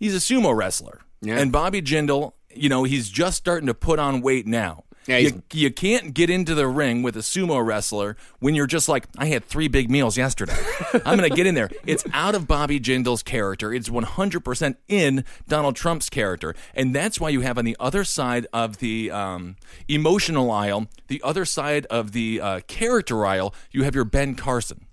he's 0.00 0.14
a 0.14 0.18
sumo 0.18 0.56
wrestler, 0.56 1.02
Yeah. 1.22 1.38
and 1.38 1.52
Bobby 1.52 1.82
Jindal. 1.82 2.32
You 2.52 2.68
know, 2.70 2.84
he's 2.84 3.10
just 3.10 3.36
starting 3.36 3.66
to 3.66 3.74
put 3.74 3.98
on 3.98 4.22
weight 4.22 4.46
now. 4.46 4.84
Yeah, 5.08 5.18
you, 5.18 5.42
you 5.52 5.70
can't 5.70 6.14
get 6.14 6.30
into 6.30 6.54
the 6.54 6.66
ring 6.66 7.02
with 7.02 7.16
a 7.16 7.20
sumo 7.20 7.64
wrestler 7.64 8.16
when 8.40 8.54
you're 8.54 8.66
just 8.66 8.88
like, 8.88 9.06
I 9.16 9.26
had 9.26 9.44
three 9.44 9.68
big 9.68 9.90
meals 9.90 10.16
yesterday. 10.16 10.56
I'm 10.92 11.16
going 11.16 11.30
to 11.30 11.36
get 11.36 11.46
in 11.46 11.54
there. 11.54 11.70
It's 11.86 12.04
out 12.12 12.34
of 12.34 12.48
Bobby 12.48 12.80
Jindal's 12.80 13.22
character. 13.22 13.72
It's 13.72 13.88
100% 13.88 14.76
in 14.88 15.24
Donald 15.46 15.76
Trump's 15.76 16.10
character. 16.10 16.54
And 16.74 16.94
that's 16.94 17.20
why 17.20 17.28
you 17.28 17.42
have 17.42 17.58
on 17.58 17.64
the 17.64 17.76
other 17.78 18.04
side 18.04 18.46
of 18.52 18.78
the 18.78 19.10
um, 19.10 19.56
emotional 19.88 20.50
aisle, 20.50 20.88
the 21.06 21.22
other 21.22 21.44
side 21.44 21.86
of 21.86 22.12
the 22.12 22.40
uh, 22.40 22.60
character 22.66 23.24
aisle, 23.24 23.54
you 23.70 23.84
have 23.84 23.94
your 23.94 24.04
Ben 24.04 24.34
Carson. 24.34 24.86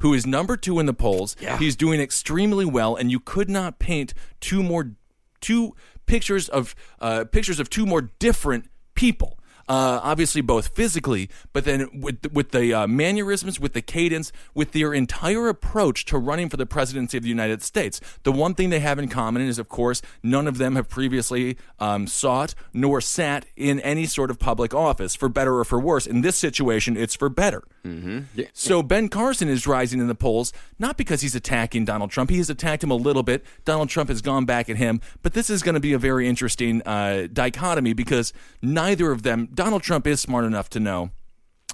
Who 0.00 0.12
is 0.12 0.26
number 0.26 0.56
two 0.58 0.78
in 0.78 0.86
the 0.86 0.92
polls? 0.92 1.36
He's 1.56 1.74
doing 1.76 2.00
extremely 2.00 2.66
well, 2.66 2.96
and 2.96 3.10
you 3.10 3.18
could 3.18 3.48
not 3.48 3.78
paint 3.78 4.12
two 4.40 4.62
more, 4.62 4.92
two 5.40 5.74
pictures 6.04 6.48
of 6.50 6.74
uh, 7.00 7.24
pictures 7.24 7.58
of 7.58 7.70
two 7.70 7.86
more 7.86 8.02
different 8.18 8.68
people. 8.94 9.38
Uh, 9.68 10.00
obviously, 10.02 10.40
both 10.40 10.68
physically, 10.68 11.28
but 11.52 11.64
then 11.64 11.88
with 12.00 12.32
with 12.32 12.52
the 12.52 12.72
uh, 12.72 12.86
mannerisms, 12.86 13.58
with 13.58 13.72
the 13.72 13.82
cadence, 13.82 14.30
with 14.54 14.72
their 14.72 14.94
entire 14.94 15.48
approach 15.48 16.04
to 16.04 16.18
running 16.18 16.48
for 16.48 16.56
the 16.56 16.66
presidency 16.66 17.16
of 17.16 17.24
the 17.24 17.28
United 17.28 17.62
States. 17.62 18.00
The 18.22 18.30
one 18.30 18.54
thing 18.54 18.70
they 18.70 18.78
have 18.80 18.98
in 18.98 19.08
common 19.08 19.42
is, 19.42 19.58
of 19.58 19.68
course, 19.68 20.02
none 20.22 20.46
of 20.46 20.58
them 20.58 20.76
have 20.76 20.88
previously 20.88 21.56
um, 21.80 22.06
sought 22.06 22.54
nor 22.72 23.00
sat 23.00 23.46
in 23.56 23.80
any 23.80 24.06
sort 24.06 24.30
of 24.30 24.38
public 24.38 24.72
office, 24.72 25.16
for 25.16 25.28
better 25.28 25.58
or 25.58 25.64
for 25.64 25.80
worse. 25.80 26.06
In 26.06 26.20
this 26.20 26.36
situation, 26.36 26.96
it's 26.96 27.16
for 27.16 27.28
better. 27.28 27.64
So 28.52 28.82
Ben 28.82 29.08
Carson 29.08 29.48
is 29.48 29.66
rising 29.66 30.00
in 30.00 30.06
the 30.08 30.14
polls 30.14 30.52
not 30.78 30.96
because 30.96 31.20
he's 31.22 31.34
attacking 31.34 31.84
Donald 31.84 32.10
Trump. 32.10 32.30
He 32.30 32.38
has 32.38 32.50
attacked 32.50 32.82
him 32.82 32.90
a 32.90 32.96
little 32.96 33.22
bit. 33.22 33.44
Donald 33.64 33.88
Trump 33.88 34.10
has 34.10 34.20
gone 34.20 34.44
back 34.44 34.68
at 34.68 34.76
him, 34.76 35.00
but 35.22 35.34
this 35.34 35.48
is 35.50 35.62
going 35.62 35.74
to 35.74 35.80
be 35.80 35.92
a 35.92 35.98
very 35.98 36.28
interesting 36.28 36.82
uh, 36.82 37.28
dichotomy 37.32 37.92
because 37.92 38.32
neither 38.62 39.10
of 39.10 39.22
them. 39.22 39.48
Donald 39.56 39.82
Trump 39.82 40.06
is 40.06 40.20
smart 40.20 40.44
enough 40.44 40.68
to 40.70 40.78
know 40.78 41.10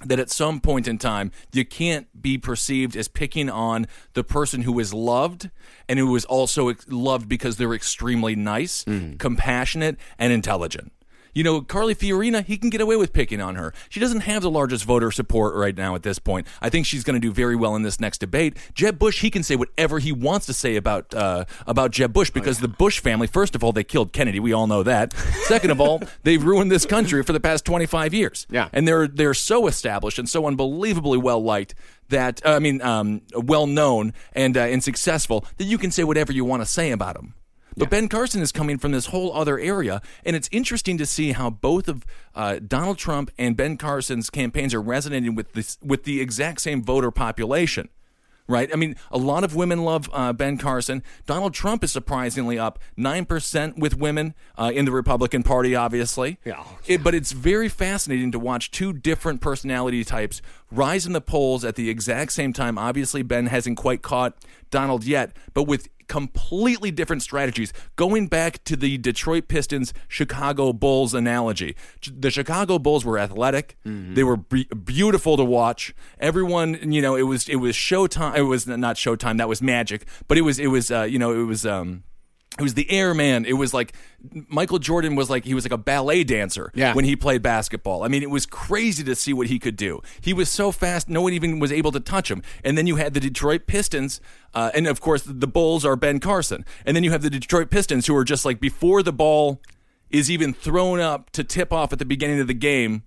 that 0.05 0.17
at 0.17 0.31
some 0.31 0.59
point 0.59 0.87
in 0.87 0.97
time 0.97 1.31
you 1.51 1.65
can't 1.65 2.07
be 2.19 2.37
perceived 2.37 2.95
as 2.95 3.07
picking 3.07 3.49
on 3.49 3.87
the 4.13 4.23
person 4.23 4.61
who 4.61 4.79
is 4.79 4.93
loved 4.93 5.51
and 5.87 5.99
who 5.99 6.15
is 6.15 6.25
also 6.25 6.73
loved 6.87 7.27
because 7.27 7.57
they're 7.57 7.73
extremely 7.73 8.35
nice, 8.35 8.83
hmm. 8.85 9.15
compassionate, 9.15 9.97
and 10.17 10.31
intelligent. 10.33 10.93
You 11.33 11.43
know, 11.43 11.61
Carly 11.61 11.95
Fiorina, 11.95 12.45
he 12.45 12.57
can 12.57 12.69
get 12.69 12.81
away 12.81 12.95
with 12.95 13.13
picking 13.13 13.41
on 13.41 13.55
her. 13.55 13.73
She 13.89 13.99
doesn't 13.99 14.21
have 14.21 14.41
the 14.41 14.51
largest 14.51 14.85
voter 14.85 15.11
support 15.11 15.55
right 15.55 15.75
now 15.75 15.95
at 15.95 16.03
this 16.03 16.19
point. 16.19 16.47
I 16.61 16.69
think 16.69 16.85
she's 16.85 17.03
going 17.03 17.19
to 17.19 17.19
do 17.19 17.31
very 17.31 17.55
well 17.55 17.75
in 17.75 17.81
this 17.83 17.99
next 17.99 18.19
debate. 18.19 18.57
Jeb 18.73 18.99
Bush, 18.99 19.21
he 19.21 19.29
can 19.29 19.43
say 19.43 19.55
whatever 19.55 19.99
he 19.99 20.11
wants 20.11 20.45
to 20.45 20.53
say 20.53 20.75
about 20.75 21.13
uh, 21.13 21.45
about 21.65 21.91
Jeb 21.91 22.13
Bush 22.13 22.29
because 22.29 22.59
the 22.59 22.67
Bush 22.67 22.99
family, 22.99 23.27
first 23.27 23.55
of 23.55 23.63
all, 23.63 23.71
they 23.71 23.83
killed 23.83 24.13
Kennedy. 24.13 24.39
We 24.39 24.53
all 24.53 24.67
know 24.67 24.83
that. 24.83 25.13
Second 25.45 25.71
of 25.71 25.81
all, 25.81 26.01
they've 26.23 26.43
ruined 26.43 26.71
this 26.71 26.85
country 26.85 27.23
for 27.23 27.33
the 27.33 27.39
past 27.39 27.65
25 27.65 28.13
years. 28.13 28.47
Yeah. 28.49 28.69
And 28.71 28.87
they're 28.87 29.07
they're 29.07 29.33
so 29.33 29.67
established 29.67 30.19
and 30.19 30.29
so 30.29 30.45
unbelievably 30.45 31.17
well 31.17 31.43
liked 31.43 31.75
that 32.09 32.45
uh, 32.45 32.51
I 32.51 32.59
mean, 32.59 32.81
um, 32.81 33.21
well 33.33 33.67
known 33.67 34.13
and 34.33 34.55
uh, 34.55 34.61
and 34.61 34.83
successful 34.83 35.45
that 35.57 35.65
you 35.65 35.77
can 35.77 35.91
say 35.91 36.03
whatever 36.03 36.31
you 36.31 36.45
want 36.45 36.61
to 36.61 36.65
say 36.65 36.91
about 36.91 37.15
them. 37.15 37.33
But 37.77 37.89
Ben 37.89 38.07
Carson 38.07 38.41
is 38.41 38.51
coming 38.51 38.77
from 38.77 38.91
this 38.91 39.07
whole 39.07 39.33
other 39.33 39.59
area, 39.59 40.01
and 40.25 40.35
it's 40.35 40.49
interesting 40.51 40.97
to 40.97 41.05
see 41.05 41.31
how 41.31 41.49
both 41.49 41.87
of 41.87 42.05
uh, 42.35 42.59
Donald 42.65 42.97
Trump 42.97 43.31
and 43.37 43.55
Ben 43.55 43.77
Carson's 43.77 44.29
campaigns 44.29 44.73
are 44.73 44.81
resonating 44.81 45.35
with 45.35 45.53
this 45.53 45.77
with 45.83 46.03
the 46.03 46.21
exact 46.21 46.61
same 46.61 46.83
voter 46.83 47.11
population. 47.11 47.89
Right? 48.45 48.69
I 48.73 48.75
mean, 48.75 48.97
a 49.09 49.17
lot 49.17 49.45
of 49.45 49.55
women 49.55 49.85
love 49.85 50.09
uh, 50.11 50.33
Ben 50.33 50.57
Carson. 50.57 51.01
Donald 51.25 51.53
Trump 51.53 51.81
is 51.81 51.93
surprisingly 51.93 52.59
up 52.59 52.77
9% 52.97 53.77
with 53.77 53.97
women 53.97 54.33
uh, 54.57 54.69
in 54.75 54.83
the 54.83 54.91
Republican 54.91 55.43
Party, 55.43 55.75
obviously. 55.75 56.39
Yeah. 56.43 56.61
It, 56.85 57.05
but 57.05 57.15
it's 57.15 57.31
very 57.31 57.69
fascinating 57.69 58.33
to 58.33 58.39
watch 58.39 58.69
two 58.69 58.91
different 58.91 59.39
personality 59.39 60.03
types 60.03 60.41
rise 60.69 61.05
in 61.05 61.13
the 61.13 61.21
polls 61.21 61.63
at 61.63 61.75
the 61.75 61.89
exact 61.89 62.33
same 62.33 62.51
time. 62.51 62.77
Obviously, 62.77 63.21
Ben 63.21 63.45
hasn't 63.45 63.77
quite 63.77 64.01
caught 64.01 64.35
Donald 64.71 65.05
yet, 65.05 65.31
but 65.53 65.63
with 65.63 65.87
completely 66.07 66.91
different 66.91 67.21
strategies. 67.21 67.73
Going 67.95 68.27
back 68.27 68.63
to 68.65 68.75
the 68.75 68.97
Detroit 68.97 69.47
Pistons 69.47 69.93
Chicago 70.07 70.73
Bulls 70.73 71.13
analogy, 71.13 71.75
the 72.11 72.31
Chicago 72.31 72.79
Bulls 72.79 73.05
were 73.05 73.17
athletic. 73.19 73.77
They 73.83 74.23
were 74.23 74.37
be- 74.37 74.65
beautiful 74.65 75.37
to 75.37 75.43
watch. 75.43 75.93
Everyone, 76.19 76.91
you 76.91 77.01
know, 77.01 77.15
it 77.15 77.23
was 77.23 77.49
it 77.49 77.57
was 77.57 77.75
Showtime. 77.75 78.37
It 78.37 78.43
was 78.43 78.67
not 78.67 78.95
Showtime. 78.95 79.37
That 79.37 79.49
was 79.49 79.61
Magic. 79.61 80.05
But 80.27 80.37
it 80.37 80.41
was 80.41 80.59
it 80.59 80.67
was 80.67 80.91
uh, 80.91 81.03
you 81.03 81.19
know 81.19 81.31
it 81.39 81.45
was. 81.45 81.65
Um, 81.65 82.03
it 82.59 82.61
was 82.61 82.75
the 82.75 82.89
airman. 82.91 83.45
It 83.45 83.53
was 83.53 83.73
like 83.73 83.93
Michael 84.47 84.79
Jordan 84.79 85.15
was 85.15 85.29
like 85.29 85.43
he 85.43 85.53
was 85.53 85.65
like 85.65 85.71
a 85.71 85.77
ballet 85.77 86.23
dancer 86.23 86.71
Yeah. 86.75 86.93
when 86.93 87.03
he 87.05 87.15
played 87.15 87.41
basketball. 87.41 88.03
I 88.03 88.07
mean, 88.07 88.21
it 88.23 88.29
was 88.29 88.45
crazy 88.45 89.03
to 89.05 89.15
see 89.15 89.33
what 89.33 89.47
he 89.47 89.57
could 89.59 89.75
do. 89.75 90.01
He 90.21 90.33
was 90.33 90.49
so 90.49 90.71
fast, 90.71 91.09
no 91.09 91.21
one 91.21 91.33
even 91.33 91.59
was 91.59 91.71
able 91.71 91.91
to 91.91 91.99
touch 91.99 92.29
him. 92.29 92.43
And 92.63 92.77
then 92.77 92.85
you 92.87 92.97
had 92.97 93.13
the 93.13 93.19
Detroit 93.19 93.65
Pistons, 93.67 94.21
uh, 94.53 94.71
and 94.75 94.85
of 94.87 95.01
course 95.01 95.23
the 95.23 95.47
Bulls 95.47 95.83
are 95.83 95.95
Ben 95.95 96.19
Carson. 96.19 96.63
And 96.85 96.95
then 96.95 97.03
you 97.03 97.11
have 97.11 97.21
the 97.23 97.29
Detroit 97.29 97.69
Pistons 97.71 98.07
who 98.07 98.15
are 98.15 98.23
just 98.23 98.45
like 98.45 98.59
before 98.59 99.01
the 99.03 99.13
ball 99.13 99.61
is 100.09 100.29
even 100.29 100.53
thrown 100.53 100.99
up 100.99 101.31
to 101.31 101.43
tip 101.43 101.73
off 101.73 101.91
at 101.91 101.97
the 101.99 102.05
beginning 102.05 102.39
of 102.39 102.45
the 102.47 102.53
game. 102.53 103.01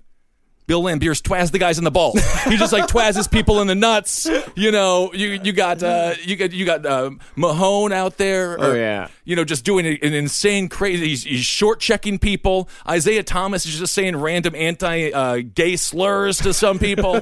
Bill 0.66 0.82
Laimbeers 0.82 1.22
twaz 1.22 1.52
the 1.52 1.58
guys 1.58 1.78
in 1.78 1.84
the 1.84 1.90
balls. 1.90 2.20
He 2.44 2.56
just 2.56 2.72
like 2.72 2.86
twazzes 2.86 3.30
people 3.30 3.60
in 3.60 3.66
the 3.66 3.74
nuts. 3.74 4.28
You 4.56 4.72
know, 4.72 5.12
you 5.12 5.40
you 5.42 5.52
got 5.52 5.82
uh, 5.82 6.14
you 6.22 6.36
got 6.36 6.52
you 6.52 6.64
got 6.64 6.84
uh, 6.84 7.10
Mahorn 7.36 7.92
out 7.92 8.16
there. 8.16 8.56
Oh, 8.58 8.74
yeah. 8.74 9.08
you 9.24 9.36
know, 9.36 9.44
just 9.44 9.64
doing 9.64 9.86
an 9.86 10.14
insane, 10.14 10.68
crazy. 10.68 11.08
He's, 11.08 11.24
he's 11.24 11.44
short 11.44 11.80
checking 11.80 12.18
people. 12.18 12.68
Isiah 12.90 13.22
Thomas 13.22 13.66
is 13.66 13.78
just 13.78 13.94
saying 13.94 14.16
random 14.16 14.54
anti 14.54 15.12
uh, 15.12 15.42
gay 15.54 15.76
slurs 15.76 16.38
to 16.38 16.52
some 16.52 16.78
people. 16.78 17.20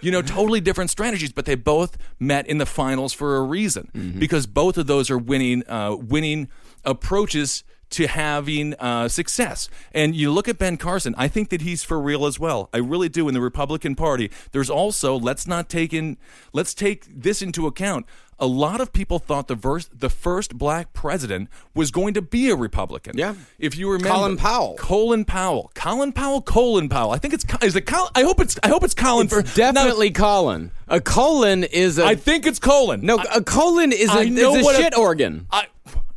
you 0.00 0.10
know, 0.10 0.22
totally 0.22 0.60
different 0.60 0.90
strategies, 0.90 1.32
but 1.32 1.44
they 1.44 1.54
both 1.54 1.98
met 2.18 2.46
in 2.46 2.58
the 2.58 2.66
finals 2.66 3.12
for 3.12 3.36
a 3.36 3.42
reason 3.42 4.16
because 4.18 4.46
both 4.46 4.78
of 4.78 4.86
those 4.86 5.10
are 5.10 5.18
winning, 5.18 5.62
uh, 5.68 5.94
winning 5.94 6.48
approaches 6.84 7.62
to 7.92 8.06
having 8.08 8.74
uh, 8.74 9.08
success. 9.08 9.68
And 9.92 10.14
you 10.16 10.30
look 10.32 10.48
at 10.48 10.58
Ben 10.58 10.76
Carson, 10.76 11.14
I 11.16 11.28
think 11.28 11.50
that 11.50 11.62
he's 11.62 11.82
for 11.84 12.00
real 12.00 12.26
as 12.26 12.38
well. 12.40 12.68
I 12.72 12.78
really 12.78 13.08
do. 13.08 13.28
In 13.28 13.34
the 13.34 13.40
Republican 13.40 13.94
Party, 13.94 14.30
there's 14.52 14.68
also 14.70 15.18
let's 15.18 15.46
not 15.46 15.68
take 15.68 15.92
in, 15.92 16.16
let's 16.52 16.74
take 16.74 17.04
this 17.08 17.40
into 17.42 17.66
account. 17.66 18.06
A 18.38 18.46
lot 18.46 18.80
of 18.80 18.92
people 18.92 19.20
thought 19.20 19.46
the 19.46 19.54
verse, 19.54 19.88
the 19.96 20.10
first 20.10 20.58
black 20.58 20.92
president 20.92 21.48
was 21.74 21.92
going 21.92 22.12
to 22.14 22.22
be 22.22 22.50
a 22.50 22.56
Republican. 22.56 23.16
Yeah. 23.16 23.34
If 23.58 23.76
you 23.78 23.88
remember, 23.88 24.08
Colin 24.08 24.36
Powell. 24.36 24.74
Colin 24.76 25.24
Powell, 25.24 25.70
Colin 25.76 26.10
Powell, 26.12 26.42
Colin 26.42 26.88
Powell. 26.88 27.12
I 27.12 27.18
think 27.18 27.34
it's 27.34 27.44
is 27.62 27.76
it 27.76 27.82
Colin? 27.82 28.10
I 28.16 28.22
hope 28.22 28.40
it's 28.40 28.58
I 28.64 28.68
hope 28.68 28.82
it's 28.82 28.94
Colin. 28.94 29.28
for, 29.28 29.42
Definitely 29.42 30.10
Colin. 30.10 30.72
A 30.88 31.00
colon 31.00 31.62
is 31.62 31.98
a 32.00 32.04
I 32.04 32.16
think 32.16 32.44
it's 32.44 32.58
Colin. 32.58 33.02
no. 33.06 33.18
A 33.32 33.42
colon 33.44 33.92
is 33.92 34.10
a, 34.10 34.18
I 34.20 34.28
know 34.28 34.56
is 34.56 34.62
a 34.62 34.64
what 34.64 34.74
a- 34.74 34.78
shit 34.82 34.98
organ. 34.98 35.46
I, 35.52 35.66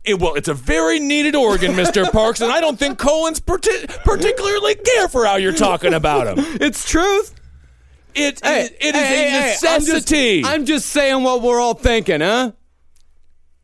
it, 0.06 0.20
well, 0.20 0.36
it's 0.36 0.48
a 0.48 0.54
very 0.54 1.00
needed 1.00 1.36
organ, 1.36 1.74
Mr. 1.74 2.10
Parks, 2.12 2.42
and 2.42 2.52
I 2.52 2.62
don't 2.62 2.78
think 2.78 2.98
Colin's 2.98 3.40
parti- 3.40 3.88
particularly 4.04 4.76
care 4.76 5.08
for 5.08 5.26
how 5.26 5.36
you're 5.38 5.54
talking 5.54 5.94
about 5.94 6.28
him. 6.38 6.46
It's 6.62 6.90
truth. 6.90 7.34
It, 8.14 8.40
Hey, 8.44 8.66
it, 8.66 8.78
it 8.80 8.96
is 8.96 9.02
hey, 9.02 9.28
a 9.28 9.30
hey, 9.30 9.30
hey, 9.30 9.38
I'm 9.38 9.52
just- 9.52 9.64
necessity. 9.64 10.46
I'm 10.46 10.66
just 10.66 10.86
saying 10.88 11.24
what 11.24 11.42
we're 11.42 11.60
all 11.60 11.74
thinking, 11.74 12.22
huh? 12.22 12.52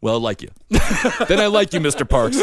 Well, 0.02 0.16
I 0.16 0.18
like 0.18 0.42
you. 0.42 0.50
then 1.28 1.40
I 1.40 1.46
like 1.46 1.74
you, 1.74 1.80
Mr. 1.80 2.10
Parks. 2.10 2.42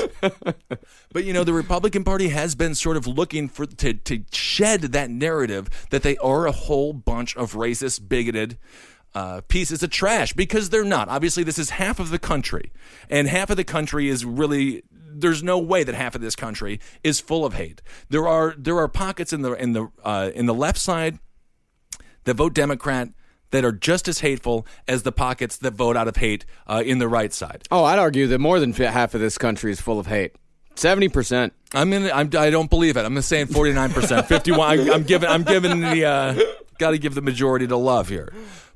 But 1.12 1.24
you 1.24 1.32
know, 1.32 1.42
the 1.42 1.52
Republican 1.52 2.04
Party 2.04 2.28
has 2.28 2.54
been 2.54 2.76
sort 2.76 2.96
of 2.96 3.08
looking 3.08 3.48
for 3.48 3.66
to 3.66 3.94
to 3.94 4.24
shed 4.30 4.82
that 4.82 5.11
narrative 5.11 5.68
that 5.90 6.02
they 6.04 6.16
are 6.18 6.46
a 6.46 6.52
whole 6.52 6.92
bunch 6.92 7.37
of 7.37 7.54
racist, 7.54 8.08
bigoted, 8.08 8.58
uh, 9.14 9.40
pieces 9.48 9.82
of 9.82 9.90
trash 9.90 10.32
because 10.32 10.70
they're 10.70 10.84
not. 10.84 11.08
Obviously, 11.08 11.42
this 11.42 11.58
is 11.58 11.70
half 11.70 11.98
of 11.98 12.10
the 12.10 12.18
country, 12.18 12.72
and 13.08 13.28
half 13.28 13.50
of 13.50 13.56
the 13.56 13.64
country 13.64 14.08
is 14.08 14.24
really. 14.24 14.82
There's 15.10 15.42
no 15.42 15.58
way 15.58 15.82
that 15.82 15.94
half 15.96 16.14
of 16.14 16.20
this 16.20 16.36
country 16.36 16.78
is 17.02 17.18
full 17.18 17.44
of 17.44 17.54
hate. 17.54 17.82
There 18.08 18.28
are 18.28 18.54
there 18.56 18.78
are 18.78 18.88
pockets 18.88 19.32
in 19.32 19.42
the 19.42 19.52
in 19.52 19.72
the 19.72 19.88
uh, 20.04 20.30
in 20.34 20.46
the 20.46 20.54
left 20.54 20.78
side 20.78 21.18
that 22.24 22.34
vote 22.34 22.54
Democrat 22.54 23.08
that 23.50 23.64
are 23.64 23.72
just 23.72 24.06
as 24.06 24.20
hateful 24.20 24.66
as 24.86 25.02
the 25.02 25.10
pockets 25.10 25.56
that 25.56 25.72
vote 25.72 25.96
out 25.96 26.06
of 26.06 26.16
hate 26.16 26.44
uh, 26.66 26.82
in 26.84 26.98
the 26.98 27.08
right 27.08 27.32
side. 27.32 27.66
Oh, 27.70 27.84
I'd 27.84 27.98
argue 27.98 28.26
that 28.28 28.38
more 28.38 28.60
than 28.60 28.72
half 28.74 29.14
of 29.14 29.20
this 29.20 29.38
country 29.38 29.72
is 29.72 29.80
full 29.80 29.98
of 29.98 30.06
hate. 30.06 30.36
Seventy 30.76 31.08
percent. 31.08 31.52
I'm 31.74 31.92
in. 31.92 32.04
I'm, 32.12 32.30
I 32.38 32.50
don't 32.50 32.70
believe 32.70 32.96
it. 32.96 33.04
I'm 33.04 33.14
just 33.16 33.28
saying 33.28 33.46
49 33.46 33.92
percent, 33.92 34.26
51. 34.28 34.60
I, 34.68 34.92
I'm 34.92 35.02
giving. 35.02 35.28
I'm 35.28 35.42
giving 35.42 35.80
the. 35.80 36.04
Uh, 36.04 36.40
Got 36.78 36.92
to 36.92 36.98
give 36.98 37.16
the 37.16 37.22
majority 37.22 37.66
to 37.66 37.76
love 37.76 38.08
here. 38.08 38.32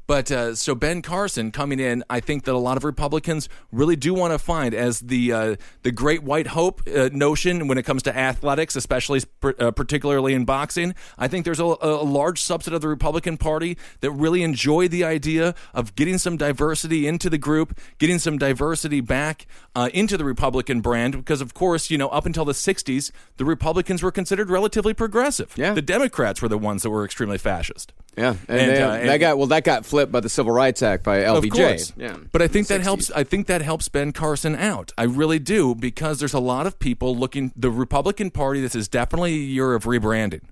But 0.07 0.31
uh, 0.31 0.55
so 0.55 0.75
Ben 0.75 1.03
Carson 1.03 1.53
coming 1.53 1.81
in, 1.81 2.05
I 2.11 2.21
think 2.21 2.45
that 2.45 2.55
a 2.55 2.59
lot 2.59 2.77
of 2.77 2.85
Republicans 2.85 3.49
really 3.71 3.97
do 3.97 4.15
want 4.15 4.33
to 4.33 4.39
find 4.39 4.75
as 4.75 5.01
the 5.01 5.33
uh, 5.33 5.57
the 5.83 5.93
great 5.93 6.23
white 6.23 6.49
hope 6.49 6.83
uh, 6.89 7.09
notion 7.13 7.69
when 7.69 7.79
it 7.79 7.85
comes 7.85 8.03
to 8.05 8.17
athletics, 8.17 8.77
especially 8.77 9.21
uh, 9.43 9.71
particularly 9.71 10.35
in 10.35 10.45
boxing. 10.45 10.95
I 11.19 11.29
think 11.29 11.45
there's 11.45 11.61
a, 11.61 11.77
a, 11.81 12.03
large 12.03 12.43
subset 12.43 12.73
of 12.73 12.81
the 12.81 12.89
Republican 12.89 13.37
Party 13.37 13.79
that 14.01 14.11
really 14.11 14.43
enjoy 14.43 14.89
the 14.89 15.05
idea 15.05 15.55
of 15.73 15.95
getting 15.95 16.19
some 16.19 16.37
diversity 16.37 17.07
into 17.07 17.31
the 17.31 17.39
group, 17.39 17.79
getting 17.99 18.19
some 18.19 18.39
diversity 18.39 19.01
back 19.01 19.47
uh, 19.75 19.89
into 19.95 20.17
the 20.17 20.25
Republican 20.25 20.81
brand. 20.81 21.17
Because 21.17 21.41
of 21.41 21.55
course, 21.55 21.91
you 21.91 21.99
know, 21.99 22.09
up 22.09 22.27
until 22.27 22.45
the 22.45 22.53
'60s, 22.53 23.13
the 23.37 23.45
Republicans 23.45 24.03
were 24.03 24.13
considered 24.13 24.51
relatively 24.51 24.95
progressive. 24.95 25.53
Yeah. 25.57 25.75
the 25.75 25.83
Democrats 25.83 26.43
were 26.43 26.49
the 26.49 26.59
ones 26.59 26.83
that 26.83 26.91
were 26.91 27.05
extremely 27.05 27.39
fascist. 27.39 27.93
Yeah, 28.17 28.37
and, 28.49 28.61
And, 28.61 28.71
they- 28.71 28.83
uh, 28.83 29.07
that 29.07 29.17
got 29.19 29.39
well. 29.39 29.47
That 29.47 29.65
got 29.65 29.87
flipped 29.87 30.13
by 30.13 30.21
the 30.21 30.29
Civil 30.29 30.53
Rights 30.53 30.83
Act 30.83 31.03
by 31.03 31.21
LBJ. 31.21 31.45
Of 31.47 31.51
course. 31.51 31.93
Yeah, 31.97 32.17
But 32.31 32.43
I 32.43 32.49
think 32.49 32.67
that 32.69 32.83
helps 32.83 33.11
I 33.11 33.25
think 33.25 33.47
that 33.47 33.63
helps 33.63 33.89
Ben 33.89 34.13
Carson 34.13 34.55
out. 34.55 34.93
I 34.99 35.05
really 35.05 35.39
do 35.39 35.75
because 35.75 36.19
there's 36.19 36.35
a 36.35 36.39
lot 36.41 36.67
of 36.67 36.79
people 36.79 37.17
looking 37.17 37.53
the 37.57 37.71
Republican 37.71 38.31
Party 38.31 38.61
this 38.61 38.75
is 38.75 38.87
definitely 38.89 39.33
a 39.33 39.37
year 39.39 39.73
of 39.75 39.85
rebranding. 39.85 40.43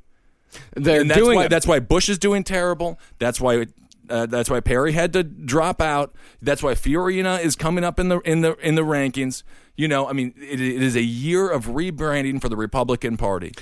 they're 0.74 1.02
and 1.02 1.10
that's 1.10 1.20
doing 1.20 1.36
why 1.36 1.44
it. 1.44 1.48
that's 1.50 1.66
why 1.66 1.80
Bush 1.80 2.08
is 2.08 2.18
doing 2.18 2.44
terrible. 2.44 2.98
That's 3.18 3.40
why 3.40 3.66
uh, 4.08 4.24
that's 4.26 4.48
why 4.50 4.60
Perry 4.60 4.92
had 4.92 5.12
to 5.12 5.22
drop 5.22 5.80
out. 5.82 6.14
That's 6.42 6.62
why 6.62 6.72
Fiorina 6.74 7.42
is 7.44 7.56
coming 7.56 7.84
up 7.84 8.00
in 8.00 8.08
the 8.08 8.20
in 8.20 8.40
the 8.40 8.54
in 8.56 8.74
the 8.74 8.82
rankings. 8.82 9.42
You 9.76 9.86
know, 9.86 10.08
I 10.08 10.12
mean, 10.14 10.34
it, 10.36 10.60
it 10.60 10.82
is 10.82 10.96
a 10.96 11.02
year 11.02 11.48
of 11.50 11.66
rebranding 11.66 12.40
for 12.40 12.48
the 12.48 12.56
Republican 12.56 13.16
Party. 13.18 13.52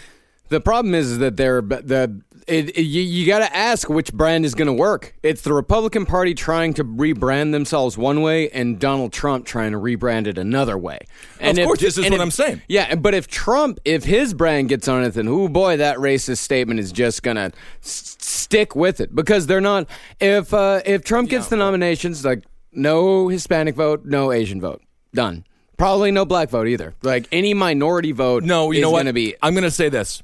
The 0.49 0.61
problem 0.61 0.95
is 0.95 1.19
that 1.19 1.37
they're 1.37 1.61
the 1.61 2.23
it, 2.49 2.71
it- 2.77 2.83
you, 2.83 3.03
you 3.03 3.27
got 3.27 3.41
to 3.41 3.57
ask 3.57 3.89
which 3.89 4.13
brand 4.13 4.45
is 4.45 4.55
going 4.55 4.67
to 4.67 4.73
work. 4.73 5.15
It's 5.23 5.43
the 5.43 5.53
Republican 5.53 6.07
Party 6.07 6.35
trying 6.35 6.75
to 6.75 6.85
rebrand 6.85 7.53
themselves 7.53 7.97
one 7.99 8.23
way, 8.23 8.51
and 8.51 8.79
Donald 8.79 9.13
Trump 9.13 9.47
trying 9.47 9.73
to 9.73 9.79
rebrand 9.79 10.27
it 10.27 10.39
another 10.39 10.77
way. 10.79 10.99
And 11.41 11.59
Of 11.59 11.67
course, 11.67 11.81
this 11.81 11.99
is 11.99 12.11
what 12.11 12.21
I'm 12.21 12.31
saying. 12.31 12.63
Yeah, 12.69 12.95
but 12.95 13.15
if 13.15 13.27
Trump, 13.29 13.79
if 13.85 14.05
his 14.05 14.35
brand 14.35 14.69
gets 14.69 14.89
on 14.89 15.05
it, 15.05 15.11
then 15.15 15.29
oh 15.29 15.49
boy, 15.49 15.77
that 15.77 15.99
racist 15.99 16.39
statement 16.39 16.81
is 16.81 16.93
just 16.93 17.23
going 17.23 17.37
to 17.37 17.53
s- 17.83 18.17
stick 18.19 18.75
with 18.75 19.01
it 19.01 19.15
because 19.15 19.47
they're 19.47 19.61
not. 19.61 19.89
If 20.21 20.53
uh, 20.55 20.81
if 20.87 21.05
Trump 21.05 21.31
gets 21.31 21.49
the 21.49 21.57
nominations, 21.57 22.25
like 22.25 22.45
no 22.73 23.29
Hispanic 23.29 23.75
vote, 23.75 24.05
no 24.05 24.33
Asian 24.33 24.61
vote, 24.61 24.83
done. 25.15 25.45
Probably 25.77 26.11
no 26.11 26.25
black 26.25 26.49
vote 26.51 26.67
either. 26.67 26.95
Like 27.03 27.29
any 27.31 27.55
minority 27.55 28.11
vote, 28.11 28.43
No, 28.43 28.73
you 28.73 28.79
is 28.79 28.83
know 28.83 28.91
what? 28.91 29.05
To 29.05 29.13
be 29.13 29.37
I'm 29.41 29.55
going 29.55 29.63
to 29.65 29.71
say 29.71 29.89
this. 29.89 30.23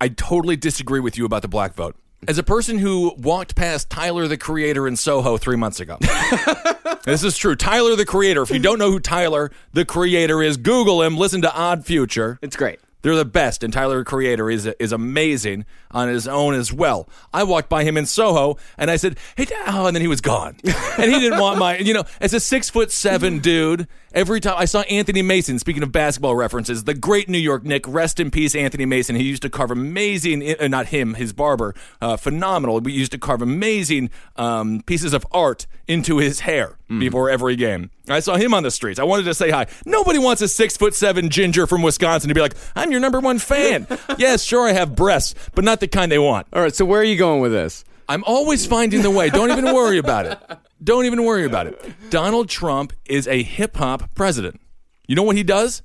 I 0.00 0.08
totally 0.08 0.56
disagree 0.56 1.00
with 1.00 1.18
you 1.18 1.24
about 1.24 1.42
the 1.42 1.48
black 1.48 1.74
vote. 1.74 1.96
As 2.26 2.38
a 2.38 2.42
person 2.42 2.78
who 2.78 3.14
walked 3.16 3.54
past 3.54 3.90
Tyler 3.90 4.26
the 4.26 4.36
Creator 4.36 4.88
in 4.88 4.96
Soho 4.96 5.36
three 5.38 5.56
months 5.56 5.80
ago, 5.80 5.98
this 7.04 7.22
is 7.22 7.36
true. 7.36 7.54
Tyler 7.54 7.94
the 7.96 8.04
Creator. 8.04 8.42
If 8.42 8.50
you 8.50 8.58
don't 8.58 8.78
know 8.78 8.90
who 8.90 8.98
Tyler 8.98 9.52
the 9.72 9.84
Creator 9.84 10.42
is, 10.42 10.56
Google 10.56 11.02
him. 11.02 11.16
Listen 11.16 11.42
to 11.42 11.52
Odd 11.54 11.84
Future. 11.84 12.38
It's 12.42 12.56
great. 12.56 12.80
They're 13.02 13.14
the 13.14 13.24
best, 13.24 13.62
and 13.62 13.72
Tyler 13.72 14.02
Creator 14.02 14.50
is 14.50 14.66
is 14.66 14.92
amazing 14.92 15.64
on 15.90 16.08
his 16.08 16.26
own 16.26 16.54
as 16.54 16.72
well. 16.72 17.08
I 17.32 17.44
walked 17.44 17.68
by 17.68 17.84
him 17.84 17.96
in 17.96 18.06
Soho, 18.06 18.56
and 18.76 18.90
I 18.90 18.96
said, 18.96 19.18
"Hey, 19.36 19.44
Dad," 19.44 19.66
oh, 19.68 19.86
and 19.86 19.94
then 19.94 20.02
he 20.02 20.08
was 20.08 20.20
gone, 20.20 20.56
and 20.64 21.12
he 21.12 21.20
didn't 21.20 21.38
want 21.38 21.58
my, 21.58 21.78
you 21.78 21.94
know, 21.94 22.04
as 22.20 22.34
a 22.34 22.40
six 22.40 22.68
foot 22.68 22.90
seven 22.90 23.38
dude. 23.38 23.86
Every 24.14 24.40
time 24.40 24.54
I 24.56 24.64
saw 24.64 24.80
Anthony 24.82 25.22
Mason, 25.22 25.58
speaking 25.58 25.82
of 25.82 25.92
basketball 25.92 26.34
references, 26.34 26.84
the 26.84 26.94
great 26.94 27.28
New 27.28 27.38
York 27.38 27.62
Knick, 27.62 27.86
rest 27.86 28.18
in 28.18 28.30
peace, 28.30 28.54
Anthony 28.54 28.86
Mason. 28.86 29.14
He 29.14 29.24
used 29.24 29.42
to 29.42 29.50
carve 29.50 29.70
amazing, 29.70 30.56
uh, 30.58 30.66
not 30.66 30.86
him, 30.86 31.14
his 31.14 31.32
barber, 31.32 31.74
uh, 32.00 32.16
phenomenal. 32.16 32.80
We 32.80 32.92
used 32.92 33.12
to 33.12 33.18
carve 33.18 33.42
amazing 33.42 34.10
um, 34.36 34.82
pieces 34.86 35.12
of 35.12 35.26
art 35.30 35.66
into 35.86 36.18
his 36.18 36.40
hair 36.40 36.77
Mm. 36.88 37.00
before 37.00 37.28
every 37.28 37.54
game. 37.54 37.90
I 38.08 38.20
saw 38.20 38.36
him 38.36 38.54
on 38.54 38.62
the 38.62 38.70
streets. 38.70 38.98
I 38.98 39.04
wanted 39.04 39.24
to 39.24 39.34
say 39.34 39.50
hi. 39.50 39.66
Nobody 39.84 40.18
wants 40.18 40.40
a 40.40 40.48
six 40.48 40.74
foot 40.74 40.94
seven 40.94 41.28
ginger 41.28 41.66
from 41.66 41.82
Wisconsin 41.82 42.28
to 42.28 42.34
be 42.34 42.40
like, 42.40 42.54
I'm 42.74 42.90
your 42.90 43.00
number 43.00 43.20
one 43.20 43.38
fan. 43.38 43.86
yes, 44.18 44.42
sure, 44.42 44.66
I 44.66 44.72
have 44.72 44.96
breasts, 44.96 45.34
but 45.54 45.64
not 45.64 45.80
the 45.80 45.88
kind 45.88 46.10
they 46.10 46.18
want. 46.18 46.46
All 46.50 46.62
right, 46.62 46.74
so 46.74 46.86
where 46.86 47.00
are 47.00 47.04
you 47.04 47.16
going 47.16 47.42
with 47.42 47.52
this? 47.52 47.84
I'm 48.08 48.24
always 48.24 48.64
finding 48.64 49.02
the 49.02 49.10
way. 49.10 49.28
Don't 49.28 49.50
even 49.50 49.66
worry 49.74 49.98
about 49.98 50.24
it. 50.24 50.38
Don't 50.82 51.04
even 51.04 51.24
worry 51.24 51.44
about 51.44 51.66
it. 51.66 51.78
Donald 52.08 52.48
Trump 52.48 52.94
is 53.04 53.28
a 53.28 53.42
hip 53.42 53.76
hop 53.76 54.14
president. 54.14 54.58
You 55.06 55.14
know 55.14 55.24
what 55.24 55.36
he 55.36 55.42
does? 55.42 55.82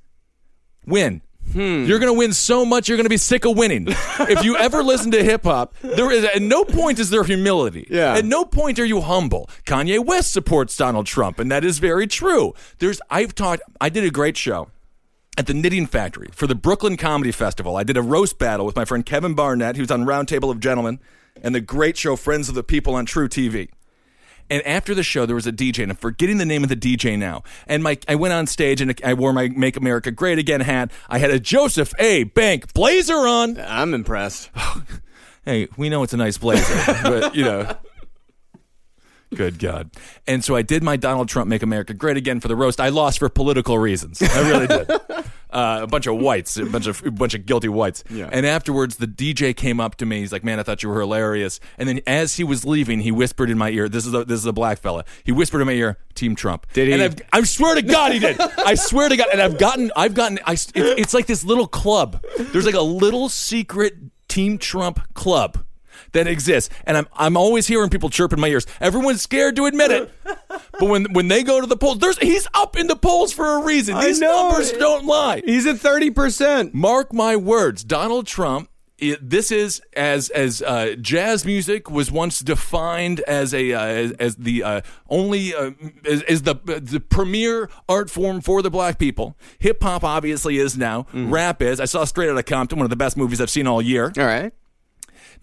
Win. 0.86 1.22
Hmm. 1.52 1.86
You're 1.86 2.00
going 2.00 2.12
to 2.12 2.18
win 2.18 2.34
so 2.34 2.66
much, 2.66 2.88
you're 2.88 2.98
going 2.98 3.06
to 3.06 3.10
be 3.10 3.18
sick 3.18 3.46
of 3.46 3.56
winning. 3.58 3.88
if 4.20 4.44
you 4.44 4.58
ever 4.58 4.82
listen 4.82 5.12
to 5.12 5.24
hip 5.24 5.44
hop, 5.44 5.76
there 5.82 6.10
is 6.12 6.26
at 6.26 6.42
no 6.42 6.64
point 6.64 7.00
is 7.00 7.10
there 7.10 7.24
humility. 7.24 7.88
Yeah. 7.90 8.16
At 8.16 8.26
no 8.26 8.46
point 8.46 8.80
are 8.80 8.86
you 8.86 9.02
humble. 9.02 9.50
Kanye 9.66 10.04
West 10.04 10.32
supports 10.32 10.76
Donald 10.76 11.06
Trump, 11.06 11.40
and 11.40 11.52
that 11.52 11.64
is 11.64 11.80
very 11.80 12.08
true. 12.08 12.54
There's 12.80 13.00
I've 13.10 13.36
taught. 13.36 13.60
I 13.80 13.90
did 13.90 14.04
a 14.04 14.10
great 14.10 14.38
show 14.38 14.70
at 15.38 15.48
the 15.48 15.54
Knitting 15.54 15.88
Factory 15.88 16.30
for 16.32 16.48
the 16.48 16.56
Brooklyn 16.56 16.98
Comedy 16.98 17.32
Festival. 17.32 17.76
I 17.76 17.84
did 17.84 17.98
a 17.98 18.02
roast 18.02 18.38
battle 18.40 18.66
with 18.66 18.76
my 18.76 18.86
friend 18.86 19.06
Kevin 19.06 19.34
Barnett, 19.34 19.76
who's 19.76 19.92
on 19.92 20.06
Roundtable 20.06 20.52
of 20.52 20.60
Gentlemen, 20.60 21.00
and 21.42 21.54
the 21.54 21.62
great 21.62 21.98
show 21.98 22.16
Friends 22.16 22.50
of 22.50 22.56
the 22.56 22.64
People 22.64 22.96
on 22.96 23.06
truTV. 23.06 23.70
And 24.54 24.62
after 24.68 24.94
the 24.94 25.02
show, 25.02 25.26
there 25.26 25.36
was 25.36 25.48
a 25.48 25.52
DJ, 25.52 25.82
and 25.82 25.92
I'm 25.92 25.98
forgetting 25.98 26.38
the 26.38 26.46
name 26.46 26.62
of 26.62 26.70
the 26.70 26.76
DJ 26.76 27.18
now. 27.18 27.42
And 27.66 27.82
my, 27.82 27.98
I 28.08 28.14
went 28.14 28.36
on 28.36 28.46
stage 28.46 28.82
and 28.82 28.94
I 29.04 29.16
wore 29.16 29.34
my 29.34 29.48
"Make 29.48 29.78
America 29.78 30.12
Great 30.12 30.38
Again" 30.38 30.62
hat. 30.62 30.92
I 31.10 31.18
had 31.18 31.32
a 31.32 31.40
Joseph 31.40 31.92
A. 31.98 32.26
Bank 32.26 32.72
blazer 32.72 33.16
on. 33.16 33.60
I'm 33.60 33.96
impressed. 33.96 34.52
Hey, 35.46 35.68
we 35.76 35.90
know 35.90 36.04
it's 36.04 36.14
a 36.14 36.18
nice 36.18 36.38
blazer, 36.38 36.74
but 37.04 37.36
you 37.36 37.44
know. 37.44 37.76
Good 39.36 39.60
God. 39.60 39.92
And 40.26 40.42
so 40.42 40.56
I 40.56 40.62
did 40.62 40.84
my 40.84 40.96
Donald 40.96 41.28
Trump 41.28 41.50
Make 41.50 41.64
America 41.64 41.94
Great 41.94 42.16
Again 42.16 42.40
for 42.40 42.48
the 42.48 42.56
roast. 42.56 42.80
I 42.80 42.88
lost 42.88 43.20
for 43.20 43.28
political 43.28 43.78
reasons. 43.78 44.22
I 44.22 44.50
really 44.50 44.68
did. 44.68 44.90
Uh, 45.54 45.82
a 45.84 45.88
bunch 45.88 46.08
of 46.08 46.18
whites, 46.18 46.58
a 46.58 46.66
bunch 46.66 46.88
of 46.88 47.06
a 47.06 47.12
bunch 47.12 47.36
of 47.36 47.46
guilty 47.46 47.70
whites. 47.70 48.04
Yeah. 48.10 48.28
And 48.32 48.46
afterwards, 48.46 48.96
the 48.96 49.08
DJ 49.08 49.56
came 49.56 49.80
up 49.80 49.96
to 49.98 50.06
me. 50.06 50.20
He's 50.20 50.32
like, 50.32 50.44
"Man, 50.44 50.60
I 50.60 50.64
thought 50.64 50.82
you 50.82 50.90
were 50.90 51.00
hilarious." 51.00 51.60
And 51.78 51.88
then, 51.88 52.02
as 52.08 52.36
he 52.36 52.44
was 52.44 52.66
leaving, 52.66 53.02
he 53.02 53.12
whispered 53.12 53.50
in 53.50 53.58
my 53.58 53.70
ear, 53.70 53.88
"This 53.88 54.06
is 54.06 54.14
a 54.14 54.26
this 54.26 54.40
is 54.40 54.46
a 54.48 54.54
black 54.54 54.80
fella." 54.80 55.06
He 55.24 55.32
whispered 55.32 55.62
in 55.62 55.68
my 55.68 55.74
ear, 55.74 55.98
"Team 56.16 56.36
Trump." 56.36 56.66
Did 56.74 56.88
he? 56.88 56.94
And 56.94 57.04
I've, 57.04 57.16
I 57.32 57.44
swear 57.44 57.76
to 57.76 57.82
God, 57.82 58.14
he 58.14 58.20
did. 58.20 58.40
I 58.58 58.76
swear 58.76 59.10
to 59.10 59.16
God. 59.16 59.28
And 59.32 59.42
I've 59.42 59.60
gotten, 59.60 59.92
I've 59.96 60.16
gotten, 60.16 60.40
I, 60.46 60.54
it's, 60.54 60.72
it's 60.76 61.14
like 61.14 61.28
this 61.28 61.44
little 61.44 61.68
club. 61.68 62.24
There's 62.38 62.66
like 62.66 62.76
a 62.76 62.82
little 62.82 63.30
secret 63.30 63.96
Team 64.28 64.58
Trump 64.58 65.14
club 65.14 65.63
that 66.14 66.28
exists, 66.28 66.74
and 66.86 66.98
I'm 66.98 67.08
I'm 67.14 67.38
always 67.38 67.68
hearing 67.68 67.90
people 67.90 68.10
chirp 68.10 68.34
in 68.34 68.40
my 68.40 68.48
ears. 68.48 68.66
Everyone's 68.80 69.22
scared 69.22 69.56
to 69.58 69.66
admit 69.66 69.92
it, 69.92 70.12
but 70.24 70.82
when 70.82 71.12
when 71.14 71.28
they 71.28 71.44
go 71.44 71.60
to 71.62 71.68
the 71.68 71.78
polls, 71.78 72.00
there's 72.00 72.18
he's 72.20 72.48
up 72.54 72.78
in 72.78 72.88
the 72.88 72.96
polls 72.96 73.34
for 73.34 73.62
a 73.62 73.64
reason. 73.64 74.00
These 74.00 74.20
know. 74.20 74.50
numbers 74.50 74.72
don't 74.72 75.06
lie. 75.06 75.42
He's 75.46 75.66
at 75.68 75.78
thirty 75.80 76.10
percent. 76.10 76.74
Mark 76.74 77.14
my 77.14 77.36
words, 77.36 77.84
Donald 77.84 78.28
Trump. 78.28 78.70
It, 79.00 79.28
this 79.28 79.52
is 79.52 79.82
as 79.98 80.30
as 80.30 80.62
uh, 80.62 80.96
jazz 81.02 81.46
music 81.46 81.90
was 81.90 82.12
once 82.12 82.40
defined 82.40 83.20
as 83.22 83.54
a 83.54 83.74
uh, 83.74 83.84
as, 83.84 84.12
as 84.14 84.36
the 84.36 84.64
uh, 84.64 84.82
only 85.10 85.54
uh, 85.54 85.72
as, 86.06 86.22
as 86.24 86.44
the 86.44 86.54
the 86.64 87.00
premier 87.00 87.70
art 87.90 88.10
form 88.10 88.40
for 88.40 88.62
the 88.62 88.70
black 88.70 89.00
people. 89.00 89.36
Hip 89.60 89.82
hop 89.82 90.04
obviously 90.04 90.58
is 90.58 90.78
now. 90.78 91.08
Rap 91.12 91.62
is. 91.62 91.80
I 91.80 91.86
saw 91.86 92.06
Straight 92.06 92.30
Outta 92.30 92.44
Compton, 92.44 92.78
one 92.78 92.86
of 92.86 92.92
the 92.92 92.96
best 92.96 93.18
movies 93.18 93.42
I've 93.42 93.50
seen 93.50 93.68
all 93.68 93.82
year. 93.82 94.14
All 94.18 94.26
right. 94.26 94.54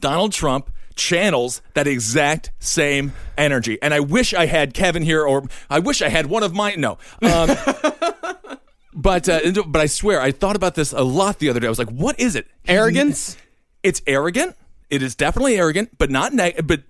Donald 0.00 0.32
Trump 0.32 0.70
channels 1.00 1.62
that 1.74 1.86
exact 1.86 2.52
same 2.58 3.12
energy. 3.38 3.78
And 3.80 3.94
I 3.94 4.00
wish 4.00 4.34
I 4.34 4.46
had 4.46 4.74
Kevin 4.74 5.02
here, 5.02 5.24
or 5.24 5.44
I 5.68 5.78
wish 5.78 6.02
I 6.02 6.08
had 6.08 6.26
one 6.26 6.42
of 6.42 6.54
my 6.54 6.74
no. 6.74 6.98
Um, 7.22 7.56
but 8.94 9.28
uh, 9.28 9.62
but 9.66 9.80
I 9.80 9.86
swear 9.86 10.20
I 10.20 10.30
thought 10.30 10.56
about 10.56 10.74
this 10.74 10.92
a 10.92 11.02
lot 11.02 11.38
the 11.38 11.48
other 11.48 11.60
day. 11.60 11.66
I 11.66 11.70
was 11.70 11.78
like, 11.78 11.90
what 11.90 12.20
is 12.20 12.36
it? 12.36 12.46
Arrogance? 12.68 13.36
It's 13.82 14.02
arrogant. 14.06 14.56
It 14.90 15.02
is 15.02 15.14
definitely 15.14 15.56
arrogant, 15.56 15.96
but 15.98 16.10
not 16.10 16.32
neg- 16.32 16.66
but. 16.66 16.82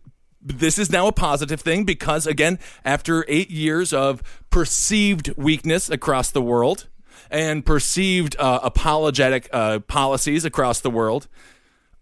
This 0.43 0.79
is 0.79 0.91
now 0.91 1.07
a 1.07 1.13
positive 1.13 1.61
thing 1.61 1.85
because, 1.85 2.27
again, 2.27 2.59
after 2.83 3.27
eight 3.29 3.51
years 3.51 3.93
of 3.93 4.23
perceived 4.49 5.37
weakness 5.37 5.91
across 5.91 6.31
the 6.31 6.41
world 6.41 6.89
and 7.31 7.63
perceived 7.67 8.37
uh, 8.39 8.59
apologetic 8.63 9.51
uh, 9.53 9.81
policies 9.81 10.47
across 10.47 10.81
the 10.81 10.89
world, 10.89 11.29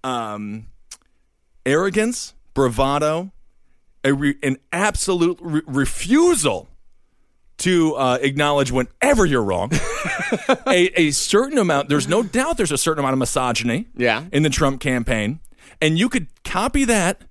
um, 0.05 0.67
arrogance, 1.69 2.35
bravado, 2.55 3.31
a 4.03 4.13
re- 4.15 4.39
an 4.43 4.57
absolute 4.73 5.39
re- 5.41 5.63
refusal 5.67 6.69
to 7.59 7.95
uh, 7.97 8.19
acknowledge 8.23 8.71
whenever 8.71 9.27
you're 9.27 9.43
wrong. 9.43 9.71
a, 10.67 10.91
a 11.01 11.11
certain 11.11 11.59
amount, 11.59 11.89
there's 11.89 12.09
no 12.09 12.23
doubt 12.23 12.57
there's 12.57 12.73
a 12.73 12.79
certain 12.79 13.01
amount 13.01 13.15
of 13.15 13.19
misogyny 13.19 13.87
Yeah. 13.97 14.25
in 14.33 14.45
the 14.45 14.51
Trump 14.51 14.81
campaign. 14.81 15.41
And 15.81 15.99
you 15.99 16.09
could 16.09 16.29
copy 16.45 16.85
that. 16.85 17.23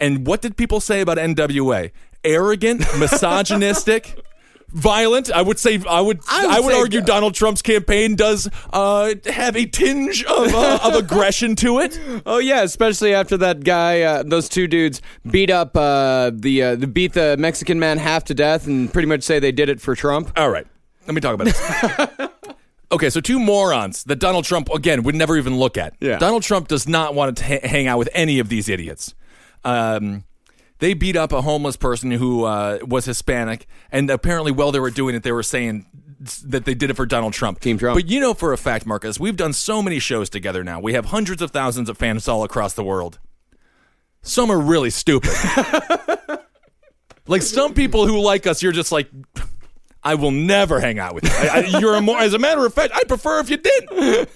And 0.00 0.26
what 0.26 0.42
did 0.42 0.56
people 0.56 0.80
say 0.80 1.00
about 1.00 1.16
NWA? 1.18 1.90
Arrogant, 2.24 2.80
misogynistic. 2.98 4.20
Violent, 4.72 5.30
I 5.30 5.42
would 5.42 5.58
say. 5.58 5.80
I 5.88 6.00
would. 6.00 6.20
I 6.28 6.56
I 6.56 6.60
would 6.60 6.66
would, 6.66 6.74
argue 6.74 7.00
that- 7.00 7.06
Donald 7.06 7.34
Trump's 7.34 7.62
campaign 7.62 8.14
does 8.16 8.48
uh, 8.72 9.14
have 9.26 9.56
a 9.56 9.64
tinge 9.64 10.24
of, 10.24 10.54
uh, 10.54 10.80
of 10.82 10.94
aggression 11.02 11.54
to 11.56 11.78
it. 11.78 11.98
Oh 12.26 12.38
yeah, 12.38 12.62
especially 12.62 13.14
after 13.14 13.36
that 13.38 13.64
guy, 13.64 14.02
uh, 14.02 14.22
those 14.24 14.48
two 14.48 14.66
dudes 14.66 15.00
beat 15.30 15.50
up 15.50 15.76
uh, 15.76 16.30
the 16.34 16.62
uh, 16.62 16.74
the 16.76 16.86
beat 16.86 17.12
the 17.14 17.36
Mexican 17.38 17.78
man 17.78 17.98
half 17.98 18.24
to 18.24 18.34
death, 18.34 18.66
and 18.66 18.92
pretty 18.92 19.06
much 19.08 19.22
say 19.22 19.38
they 19.38 19.52
did 19.52 19.68
it 19.68 19.80
for 19.80 19.94
Trump. 19.94 20.32
All 20.36 20.50
right, 20.50 20.66
let 21.06 21.14
me 21.14 21.20
talk 21.20 21.34
about 21.34 21.44
this. 21.46 22.28
okay, 22.92 23.08
so 23.08 23.20
two 23.20 23.38
morons 23.38 24.04
that 24.04 24.16
Donald 24.16 24.44
Trump 24.44 24.68
again 24.74 25.04
would 25.04 25.14
never 25.14 25.36
even 25.36 25.56
look 25.58 25.76
at. 25.78 25.94
Yeah. 26.00 26.18
Donald 26.18 26.42
Trump 26.42 26.68
does 26.68 26.88
not 26.88 27.14
want 27.14 27.38
to 27.38 27.44
ha- 27.44 27.66
hang 27.66 27.86
out 27.86 27.98
with 27.98 28.08
any 28.12 28.40
of 28.40 28.48
these 28.48 28.68
idiots. 28.68 29.14
Um, 29.64 30.24
they 30.78 30.94
beat 30.94 31.16
up 31.16 31.32
a 31.32 31.42
homeless 31.42 31.76
person 31.76 32.10
who 32.10 32.44
uh, 32.44 32.78
was 32.82 33.04
Hispanic, 33.04 33.66
and 33.90 34.10
apparently, 34.10 34.52
while 34.52 34.72
they 34.72 34.80
were 34.80 34.90
doing 34.90 35.14
it, 35.14 35.22
they 35.22 35.32
were 35.32 35.42
saying 35.42 35.86
that 36.44 36.64
they 36.64 36.74
did 36.74 36.90
it 36.90 36.94
for 36.94 37.06
Donald 37.06 37.32
Trump. 37.32 37.60
Team 37.60 37.78
Trump. 37.78 37.96
But 37.96 38.08
you 38.08 38.20
know 38.20 38.34
for 38.34 38.52
a 38.52 38.58
fact, 38.58 38.86
Marcus, 38.86 39.20
we've 39.20 39.36
done 39.36 39.52
so 39.52 39.82
many 39.82 39.98
shows 39.98 40.30
together 40.30 40.64
now. 40.64 40.80
We 40.80 40.94
have 40.94 41.06
hundreds 41.06 41.42
of 41.42 41.50
thousands 41.50 41.88
of 41.88 41.98
fans 41.98 42.26
all 42.28 42.42
across 42.42 42.74
the 42.74 42.84
world. 42.84 43.18
Some 44.22 44.50
are 44.50 44.58
really 44.58 44.90
stupid. 44.90 45.30
like 47.26 47.42
some 47.42 47.74
people 47.74 48.06
who 48.06 48.20
like 48.20 48.46
us, 48.46 48.62
you're 48.62 48.72
just 48.72 48.92
like, 48.92 49.08
I 50.06 50.14
will 50.14 50.30
never 50.30 50.78
hang 50.78 51.00
out 51.00 51.16
with 51.16 51.24
you. 51.24 51.30
I, 51.32 51.48
I, 51.48 51.78
you're 51.80 51.96
a 51.96 52.00
more, 52.00 52.20
as 52.20 52.32
a 52.32 52.38
matter 52.38 52.64
of 52.64 52.72
fact, 52.72 52.92
I'd 52.94 53.08
prefer 53.08 53.40
if 53.40 53.50
you 53.50 53.56
didn't. 53.56 54.28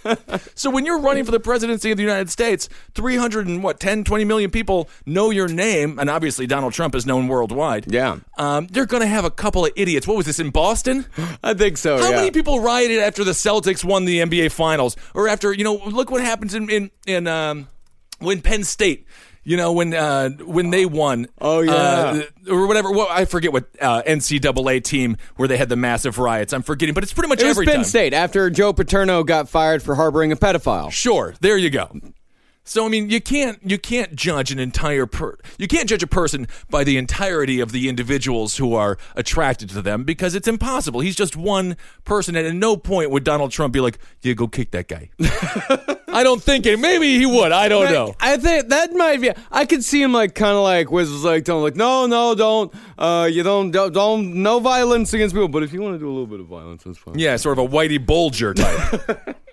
so 0.56 0.68
when 0.68 0.84
you're 0.84 0.98
running 0.98 1.24
for 1.24 1.30
the 1.30 1.38
presidency 1.38 1.92
of 1.92 1.96
the 1.96 2.02
United 2.02 2.28
States, 2.28 2.68
300 2.96 3.46
and 3.46 3.62
what, 3.62 3.78
10, 3.78 4.02
20 4.02 4.24
million 4.24 4.50
people 4.50 4.90
know 5.06 5.30
your 5.30 5.46
name, 5.46 6.00
and 6.00 6.10
obviously 6.10 6.48
Donald 6.48 6.72
Trump 6.72 6.96
is 6.96 7.06
known 7.06 7.28
worldwide. 7.28 7.92
Yeah. 7.92 8.18
Um, 8.36 8.66
they're 8.66 8.84
going 8.84 9.02
to 9.02 9.06
have 9.06 9.24
a 9.24 9.30
couple 9.30 9.64
of 9.64 9.70
idiots. 9.76 10.08
What 10.08 10.16
was 10.16 10.26
this 10.26 10.40
in 10.40 10.50
Boston? 10.50 11.06
I 11.44 11.54
think 11.54 11.76
so. 11.76 11.98
How 11.98 12.10
yeah. 12.10 12.16
many 12.16 12.32
people 12.32 12.58
rioted 12.58 12.98
after 12.98 13.22
the 13.22 13.30
Celtics 13.30 13.84
won 13.84 14.06
the 14.06 14.18
NBA 14.18 14.50
Finals, 14.50 14.96
or 15.14 15.28
after 15.28 15.52
you 15.52 15.62
know? 15.62 15.74
Look 15.74 16.10
what 16.10 16.20
happens 16.20 16.52
in 16.52 16.68
in, 16.68 16.90
in 17.06 17.28
um, 17.28 17.68
when 18.18 18.40
Penn 18.40 18.64
State. 18.64 19.06
You 19.42 19.56
know 19.56 19.72
when 19.72 19.94
uh, 19.94 20.30
when 20.44 20.68
they 20.70 20.84
won, 20.84 21.26
Oh, 21.40 21.60
yeah. 21.60 21.72
uh, 21.72 22.22
or 22.50 22.66
whatever. 22.66 22.90
Well, 22.92 23.08
I 23.10 23.24
forget 23.24 23.52
what 23.52 23.64
uh, 23.80 24.02
NCAA 24.06 24.84
team 24.84 25.16
where 25.36 25.48
they 25.48 25.56
had 25.56 25.68
the 25.70 25.76
massive 25.76 26.18
riots. 26.18 26.52
I'm 26.52 26.62
forgetting, 26.62 26.94
but 26.94 27.02
it's 27.04 27.12
pretty 27.14 27.30
much 27.30 27.40
It 27.42 27.46
was 27.46 27.56
Penn 27.58 27.76
time. 27.76 27.84
State 27.84 28.12
after 28.12 28.50
Joe 28.50 28.72
Paterno 28.74 29.24
got 29.24 29.48
fired 29.48 29.82
for 29.82 29.94
harboring 29.94 30.30
a 30.30 30.36
pedophile. 30.36 30.92
Sure, 30.92 31.34
there 31.40 31.56
you 31.56 31.70
go. 31.70 31.90
So 32.70 32.86
I 32.86 32.88
mean, 32.88 33.10
you 33.10 33.20
can't 33.20 33.58
you 33.68 33.78
can't 33.78 34.14
judge 34.14 34.52
an 34.52 34.60
entire 34.60 35.04
per 35.04 35.36
you 35.58 35.66
can't 35.66 35.88
judge 35.88 36.04
a 36.04 36.06
person 36.06 36.46
by 36.70 36.84
the 36.84 36.98
entirety 36.98 37.58
of 37.58 37.72
the 37.72 37.88
individuals 37.88 38.58
who 38.58 38.76
are 38.76 38.96
attracted 39.16 39.70
to 39.70 39.82
them 39.82 40.04
because 40.04 40.36
it's 40.36 40.46
impossible. 40.46 41.00
He's 41.00 41.16
just 41.16 41.36
one 41.36 41.76
person, 42.04 42.36
and 42.36 42.46
at 42.46 42.54
no 42.54 42.76
point 42.76 43.10
would 43.10 43.24
Donald 43.24 43.50
Trump 43.50 43.74
be 43.74 43.80
like, 43.80 43.98
"Yeah, 44.22 44.34
go 44.34 44.46
kick 44.46 44.70
that 44.70 44.86
guy." 44.86 45.10
I 46.06 46.22
don't 46.22 46.40
think 46.40 46.64
it. 46.64 46.78
Maybe 46.78 47.18
he 47.18 47.26
would. 47.26 47.50
I 47.50 47.66
don't 47.66 47.90
know. 47.90 48.14
I 48.20 48.36
think 48.36 48.68
that 48.68 48.92
might 48.92 49.20
be. 49.20 49.32
I 49.50 49.64
could 49.64 49.82
see 49.82 50.00
him 50.00 50.12
like 50.12 50.36
kind 50.36 50.56
of 50.56 50.62
like 50.62 50.92
was 50.92 51.10
like 51.24 51.42
don't 51.42 51.64
like 51.64 51.74
no 51.74 52.06
no 52.06 52.36
don't 52.36 52.72
uh 52.98 53.28
you 53.28 53.42
don't 53.42 53.72
don't, 53.72 53.92
don't 53.92 54.42
no 54.44 54.60
violence 54.60 55.12
against 55.12 55.34
people. 55.34 55.48
But 55.48 55.64
if 55.64 55.72
you 55.72 55.82
want 55.82 55.96
to 55.96 55.98
do 55.98 56.06
a 56.06 56.14
little 56.14 56.28
bit 56.28 56.38
of 56.38 56.46
violence, 56.46 56.84
that's 56.84 56.98
fine. 56.98 57.18
Yeah, 57.18 57.34
sort 57.34 57.58
of 57.58 57.64
a 57.64 57.68
Whitey 57.68 58.06
Bulger 58.06 58.54
type. 58.54 59.36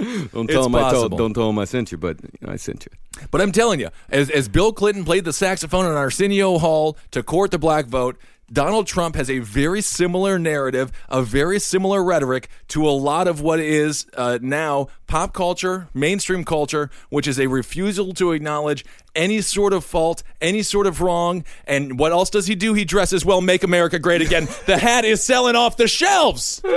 Don't 0.32 0.44
It's 0.44 0.54
tell 0.54 0.66
him 0.66 0.74
I 0.74 0.90
told, 0.90 1.18
don't 1.18 1.34
tell 1.34 1.50
him 1.50 1.58
I 1.58 1.64
sent 1.64 1.92
you, 1.92 1.98
but 1.98 2.22
you 2.22 2.46
know, 2.46 2.52
I 2.52 2.56
sent 2.56 2.86
you. 2.86 3.26
But 3.30 3.40
I'm 3.40 3.52
telling 3.52 3.80
you, 3.80 3.90
as, 4.08 4.30
as 4.30 4.48
Bill 4.48 4.72
Clinton 4.72 5.04
played 5.04 5.24
the 5.24 5.32
saxophone 5.32 5.84
in 5.84 5.92
Arsenio 5.92 6.58
Hall 6.58 6.96
to 7.10 7.22
court 7.22 7.50
the 7.50 7.58
black 7.58 7.86
vote, 7.86 8.16
Donald 8.52 8.86
Trump 8.86 9.14
has 9.14 9.30
a 9.30 9.38
very 9.38 9.80
similar 9.80 10.38
narrative, 10.38 10.90
a 11.08 11.22
very 11.22 11.60
similar 11.60 12.02
rhetoric 12.02 12.48
to 12.68 12.88
a 12.88 12.90
lot 12.90 13.28
of 13.28 13.40
what 13.40 13.60
is 13.60 14.06
uh, 14.16 14.38
now 14.42 14.88
pop 15.06 15.32
culture, 15.32 15.88
mainstream 15.94 16.44
culture, 16.44 16.90
which 17.10 17.28
is 17.28 17.38
a 17.38 17.46
refusal 17.46 18.12
to 18.14 18.32
acknowledge 18.32 18.84
any 19.14 19.40
sort 19.40 19.72
of 19.72 19.84
fault, 19.84 20.22
any 20.40 20.62
sort 20.62 20.86
of 20.86 21.00
wrong. 21.00 21.44
And 21.66 21.98
what 21.98 22.10
else 22.10 22.30
does 22.30 22.46
he 22.46 22.54
do? 22.56 22.74
He 22.74 22.84
dresses 22.84 23.24
well, 23.24 23.40
make 23.40 23.62
America 23.62 23.98
great 23.98 24.22
again. 24.22 24.48
the 24.66 24.78
hat 24.78 25.04
is 25.04 25.22
selling 25.22 25.56
off 25.56 25.76
the 25.76 25.88
shelves. 25.88 26.62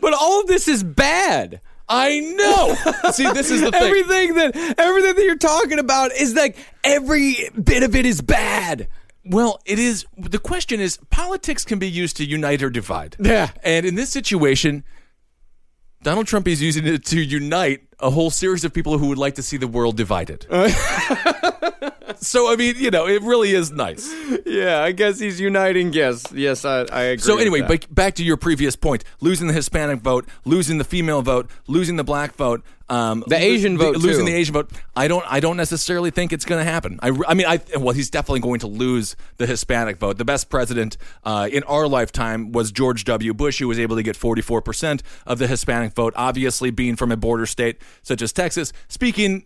But 0.00 0.14
all 0.14 0.40
of 0.40 0.46
this 0.46 0.68
is 0.68 0.82
bad. 0.82 1.60
I 1.90 2.20
know. 2.20 3.10
See, 3.12 3.30
this 3.32 3.50
is 3.50 3.60
the 3.62 3.72
thing. 3.72 3.82
Everything 3.82 4.34
that 4.34 4.56
everything 4.78 5.16
that 5.16 5.24
you're 5.24 5.36
talking 5.36 5.80
about 5.80 6.12
is 6.12 6.34
like 6.34 6.56
every 6.84 7.36
bit 7.62 7.82
of 7.82 7.96
it 7.96 8.06
is 8.06 8.22
bad. 8.22 8.86
Well, 9.24 9.60
it 9.66 9.78
is. 9.78 10.06
The 10.16 10.38
question 10.38 10.80
is, 10.80 10.98
politics 11.10 11.64
can 11.64 11.78
be 11.80 11.90
used 11.90 12.16
to 12.18 12.24
unite 12.24 12.62
or 12.62 12.70
divide. 12.70 13.16
Yeah. 13.18 13.50
And 13.62 13.84
in 13.84 13.96
this 13.96 14.10
situation, 14.10 14.84
Donald 16.02 16.26
Trump 16.26 16.48
is 16.48 16.62
using 16.62 16.86
it 16.86 17.04
to 17.06 17.20
unite 17.20 17.82
a 17.98 18.10
whole 18.10 18.30
series 18.30 18.64
of 18.64 18.72
people 18.72 18.96
who 18.96 19.08
would 19.08 19.18
like 19.18 19.34
to 19.34 19.42
see 19.42 19.56
the 19.56 19.68
world 19.68 19.96
divided. 19.96 20.46
so, 22.18 22.52
I 22.52 22.56
mean, 22.56 22.74
you 22.78 22.90
know, 22.90 23.06
it 23.06 23.22
really 23.22 23.52
is 23.52 23.70
nice. 23.70 24.12
Yeah, 24.46 24.80
I 24.82 24.92
guess 24.92 25.18
he's 25.18 25.40
uniting. 25.40 25.92
Yes, 25.92 26.26
yes, 26.32 26.64
I, 26.64 26.82
I 26.92 27.02
agree. 27.02 27.22
So, 27.22 27.38
anyway, 27.38 27.62
but 27.62 27.92
back 27.94 28.14
to 28.16 28.24
your 28.24 28.36
previous 28.36 28.76
point 28.76 29.04
losing 29.20 29.46
the 29.46 29.52
Hispanic 29.52 30.00
vote, 30.00 30.26
losing 30.44 30.78
the 30.78 30.84
female 30.84 31.22
vote, 31.22 31.50
losing 31.66 31.96
the 31.96 32.04
black 32.04 32.34
vote. 32.34 32.62
Um, 32.88 33.22
The 33.28 33.36
Asian 33.36 33.78
vote, 33.78 33.98
losing 33.98 34.26
too. 34.26 34.32
the 34.32 34.36
Asian 34.36 34.52
vote. 34.52 34.72
I 34.96 35.06
don't. 35.06 35.24
I 35.30 35.38
don't 35.38 35.56
necessarily 35.56 36.10
think 36.10 36.32
it's 36.32 36.44
going 36.44 36.64
to 36.64 36.68
happen. 36.68 36.98
I, 37.00 37.16
I 37.28 37.34
mean, 37.34 37.46
I 37.46 37.60
well, 37.78 37.94
he's 37.94 38.10
definitely 38.10 38.40
going 38.40 38.58
to 38.60 38.66
lose 38.66 39.14
the 39.36 39.46
Hispanic 39.46 39.98
vote. 39.98 40.18
The 40.18 40.24
best 40.24 40.50
president 40.50 40.96
uh, 41.22 41.48
in 41.52 41.62
our 41.64 41.86
lifetime 41.86 42.50
was 42.50 42.72
George 42.72 43.04
W. 43.04 43.32
Bush, 43.32 43.60
who 43.60 43.68
was 43.68 43.78
able 43.78 43.94
to 43.94 44.02
get 44.02 44.16
forty 44.16 44.42
four 44.42 44.60
percent 44.60 45.04
of 45.24 45.38
the 45.38 45.46
Hispanic 45.46 45.92
vote. 45.92 46.14
Obviously, 46.16 46.72
being 46.72 46.96
from 46.96 47.12
a 47.12 47.16
border 47.16 47.46
state 47.46 47.80
such 48.02 48.22
as 48.22 48.32
Texas, 48.32 48.72
speaking 48.88 49.44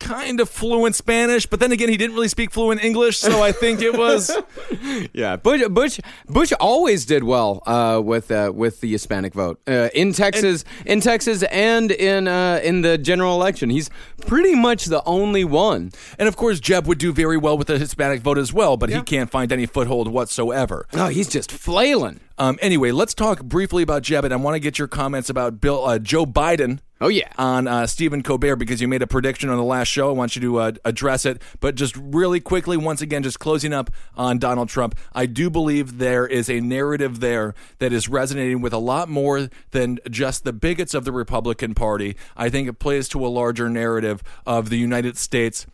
kind 0.00 0.40
of 0.40 0.48
fluent 0.48 0.94
Spanish, 0.94 1.46
but 1.46 1.60
then 1.60 1.72
again, 1.72 1.88
he 1.88 1.96
didn't 1.96 2.14
really 2.14 2.28
speak 2.28 2.50
fluent 2.50 2.82
English, 2.82 3.18
so 3.18 3.42
I 3.42 3.52
think 3.52 3.80
it 3.80 3.96
was. 3.96 4.30
yeah, 5.12 5.36
Bush, 5.36 5.62
Bush, 5.68 6.00
Bush 6.26 6.52
always 6.60 7.04
did 7.06 7.24
well 7.24 7.62
uh, 7.66 8.00
with 8.04 8.30
uh, 8.30 8.52
with 8.54 8.80
the 8.80 8.90
Hispanic 8.90 9.34
vote 9.34 9.60
uh, 9.66 9.88
in 9.94 10.12
Texas, 10.12 10.64
in 10.84 11.00
Texas, 11.00 11.42
and 11.44 11.90
in 11.90 12.28
uh, 12.28 12.60
in 12.62 12.82
the 12.82 12.98
general 12.98 13.34
election. 13.34 13.70
He's 13.70 13.90
pretty 14.20 14.54
much 14.54 14.86
the 14.86 15.02
only 15.04 15.44
one. 15.44 15.92
And 16.18 16.28
of 16.28 16.36
course, 16.36 16.60
Jeb 16.60 16.86
would 16.86 16.98
do 16.98 17.12
very 17.12 17.36
well 17.36 17.56
with 17.56 17.68
the 17.68 17.78
Hispanic 17.78 18.20
vote 18.20 18.38
as 18.38 18.52
well, 18.52 18.76
but 18.76 18.90
he 18.90 19.00
can't 19.02 19.30
find 19.30 19.52
any 19.52 19.66
foothold 19.66 20.08
whatsoever. 20.08 20.86
Oh, 20.92 21.08
he's 21.08 21.28
just 21.28 21.50
flailing. 21.50 22.20
Um, 22.36 22.58
anyway, 22.60 22.90
let's 22.90 23.14
talk 23.14 23.42
briefly 23.44 23.82
about 23.82 24.02
Jeb, 24.02 24.24
and 24.24 24.34
I 24.34 24.36
want 24.36 24.56
to 24.56 24.60
get 24.60 24.78
your 24.78 24.88
comments 24.88 25.30
about 25.30 25.60
Bill 25.60 25.84
uh, 25.84 25.98
Joe 25.98 26.26
Biden. 26.26 26.80
Oh, 27.00 27.08
yeah. 27.08 27.30
on 27.36 27.68
uh, 27.68 27.86
Stephen 27.86 28.22
Colbert 28.22 28.56
because 28.56 28.80
you 28.80 28.88
made 28.88 29.02
a 29.02 29.06
prediction 29.06 29.50
on 29.50 29.58
the 29.58 29.64
last 29.64 29.88
show. 29.88 30.08
I 30.08 30.12
want 30.12 30.36
you 30.36 30.42
to 30.42 30.58
uh, 30.58 30.72
address 30.84 31.26
it, 31.26 31.42
but 31.60 31.74
just 31.74 31.94
really 31.96 32.40
quickly, 32.40 32.76
once 32.78 33.02
again, 33.02 33.22
just 33.22 33.38
closing 33.38 33.74
up 33.74 33.90
on 34.16 34.38
Donald 34.38 34.70
Trump. 34.70 34.96
I 35.12 35.26
do 35.26 35.50
believe 35.50 35.98
there 35.98 36.26
is 36.26 36.48
a 36.48 36.60
narrative 36.60 37.20
there 37.20 37.54
that 37.78 37.92
is 37.92 38.08
resonating 38.08 38.62
with 38.62 38.72
a 38.72 38.78
lot 38.78 39.08
more 39.08 39.50
than 39.72 39.98
just 40.08 40.44
the 40.44 40.52
bigots 40.52 40.94
of 40.94 41.04
the 41.04 41.12
Republican 41.12 41.74
Party. 41.74 42.16
I 42.36 42.48
think 42.48 42.68
it 42.68 42.78
plays 42.78 43.08
to 43.10 43.26
a 43.26 43.28
larger 43.28 43.68
narrative 43.68 44.22
of 44.46 44.70
the 44.70 44.78
United 44.78 45.18
States 45.18 45.66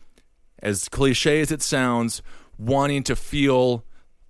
as 0.59 0.89
cliche 0.89 1.39
as 1.39 1.51
it 1.51 1.61
sounds, 1.61 2.21
wanting 2.57 3.03
to 3.03 3.15
feel 3.15 3.85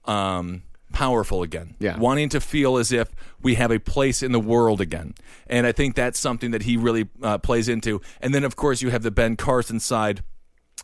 um, 0.05 0.63
powerful 0.91 1.43
again. 1.43 1.75
Yeah. 1.79 1.97
Wanting 1.97 2.29
to 2.29 2.39
feel 2.39 2.77
as 2.77 2.91
if 2.91 3.09
we 3.41 3.55
have 3.55 3.71
a 3.71 3.79
place 3.79 4.21
in 4.23 4.31
the 4.31 4.39
world 4.39 4.81
again. 4.81 5.13
And 5.47 5.65
I 5.65 5.71
think 5.71 5.95
that's 5.95 6.19
something 6.19 6.51
that 6.51 6.63
he 6.63 6.77
really 6.77 7.09
uh, 7.21 7.37
plays 7.37 7.67
into. 7.67 8.01
And 8.19 8.33
then, 8.33 8.43
of 8.43 8.55
course, 8.55 8.81
you 8.81 8.89
have 8.89 9.03
the 9.03 9.11
Ben 9.11 9.35
Carson 9.35 9.79
side 9.79 10.23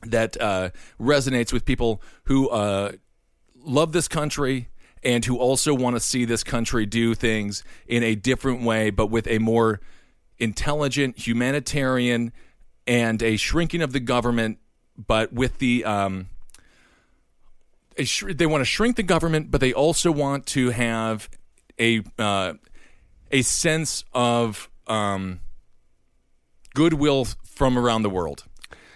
that 0.03 0.39
uh, 0.39 0.69
resonates 0.99 1.51
with 1.51 1.65
people 1.65 2.01
who 2.25 2.49
uh, 2.49 2.93
love 3.55 3.91
this 3.91 4.07
country 4.07 4.69
and 5.03 5.25
who 5.25 5.37
also 5.37 5.73
want 5.73 5.95
to 5.95 5.99
see 5.99 6.25
this 6.25 6.43
country 6.43 6.85
do 6.85 7.13
things 7.13 7.63
in 7.87 8.03
a 8.03 8.15
different 8.15 8.63
way, 8.63 8.89
but 8.89 9.07
with 9.07 9.27
a 9.27 9.39
more 9.39 9.79
intelligent, 10.37 11.17
humanitarian, 11.27 12.31
and 12.85 13.21
a 13.21 13.37
shrinking 13.37 13.81
of 13.81 13.93
the 13.93 13.99
government, 13.99 14.59
but 14.97 15.33
with 15.33 15.59
the 15.59 15.83
um, 15.85 16.27
sh- 18.05 18.25
they 18.29 18.45
want 18.45 18.61
to 18.61 18.65
shrink 18.65 18.95
the 18.95 19.03
government, 19.03 19.51
but 19.51 19.61
they 19.61 19.73
also 19.73 20.11
want 20.11 20.45
to 20.47 20.69
have 20.69 21.29
a 21.79 22.01
uh, 22.17 22.53
a 23.31 23.41
sense 23.41 24.03
of 24.13 24.69
um, 24.87 25.39
goodwill 26.73 27.27
from 27.43 27.77
around 27.77 28.03
the 28.03 28.09
world. 28.09 28.43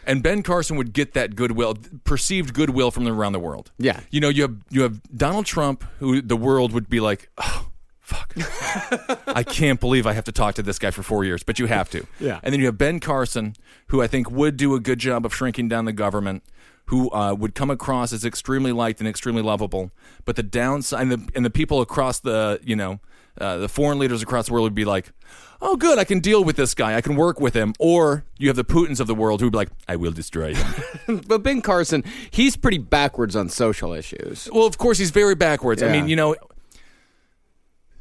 And 0.06 0.24
Ben 0.24 0.42
Carson 0.42 0.78
would 0.78 0.94
get 0.94 1.14
that 1.14 1.36
goodwill, 1.36 1.78
perceived 2.04 2.54
goodwill 2.54 2.92
from 2.92 3.08
around 3.08 3.34
the 3.34 3.40
world. 3.40 3.72
Yeah. 3.78 4.00
You 4.10 4.20
know, 4.20 4.30
you 4.30 4.44
have 4.44 4.56
you 4.70 4.82
have 4.82 5.02
Donald 5.16 5.46
Trump, 5.46 5.84
who 6.00 6.22
the 6.22 6.36
world 6.36 6.74
would 6.74 6.90
be 6.90 7.00
like, 7.00 7.30
oh, 7.38 7.68
fuck. 8.00 8.34
I 9.28 9.44
can't 9.44 9.80
believe 9.80 10.08
I 10.08 10.14
have 10.14 10.24
to 10.26 10.32
talk 10.32 10.56
to 10.56 10.64
this 10.64 10.80
guy 10.80 10.92
for 10.92 11.04
four 11.04 11.24
years, 11.24 11.44
but 11.44 11.60
you 11.60 11.68
have 11.68 11.90
to. 11.92 12.06
Yeah. 12.20 12.40
And 12.44 12.52
then 12.52 12.60
you 12.60 12.66
have 12.66 12.78
Ben 12.78 13.00
Carson, 13.00 13.56
who 13.88 14.02
I 14.02 14.08
think 14.08 14.32
would 14.32 14.58
do 14.58 14.74
a 14.76 14.80
good 14.80 15.00
job 15.00 15.26
of 15.26 15.34
shrinking 15.36 15.70
down 15.70 15.86
the 15.86 15.94
government, 15.94 16.44
who 16.86 17.10
uh, 17.12 17.34
would 17.34 17.56
come 17.56 17.70
across 17.70 18.12
as 18.12 18.26
extremely 18.26 18.72
liked 18.72 19.00
and 19.00 19.08
extremely 19.08 19.42
lovable. 19.42 19.92
But 20.26 20.36
the 20.36 20.44
downside, 20.44 21.02
and 21.02 21.12
the, 21.12 21.30
and 21.36 21.46
the 21.46 21.50
people 21.50 21.82
across 21.82 22.20
the, 22.20 22.60
you 22.64 22.76
know, 22.76 23.00
uh, 23.40 23.58
the 23.58 23.70
foreign 23.70 23.98
leaders 23.98 24.22
across 24.22 24.48
the 24.48 24.54
world 24.54 24.64
would 24.64 24.76
be 24.76 24.86
like, 24.86 25.12
oh, 25.62 25.78
good, 25.78 25.98
I 25.98 26.04
can 26.04 26.20
deal 26.20 26.44
with 26.44 26.58
this 26.58 26.74
guy. 26.74 26.96
I 26.96 27.02
can 27.02 27.16
work 27.16 27.40
with 27.40 27.54
him. 27.54 27.74
Or 27.80 28.26
you 28.38 28.50
have 28.50 28.58
the 28.58 28.66
Putins 28.66 29.00
of 29.00 29.08
the 29.08 29.16
world 29.16 29.40
who 29.40 29.48
would 29.48 29.54
be 29.54 29.58
like, 29.58 29.70
I 29.88 29.96
will 29.96 30.12
destroy 30.12 30.54
him. 30.54 30.68
But 31.28 31.44
Ben 31.44 31.62
Carson, 31.62 32.04
he's 32.30 32.56
pretty 32.56 32.78
backwards 32.78 33.36
on 33.36 33.50
social 33.50 33.92
issues. 33.92 34.48
Well, 34.54 34.66
of 34.66 34.78
course, 34.78 34.98
he's 34.98 35.12
very 35.12 35.36
backwards. 35.36 35.84
I 35.84 35.92
mean, 35.92 36.08
you 36.08 36.16
know, 36.16 36.36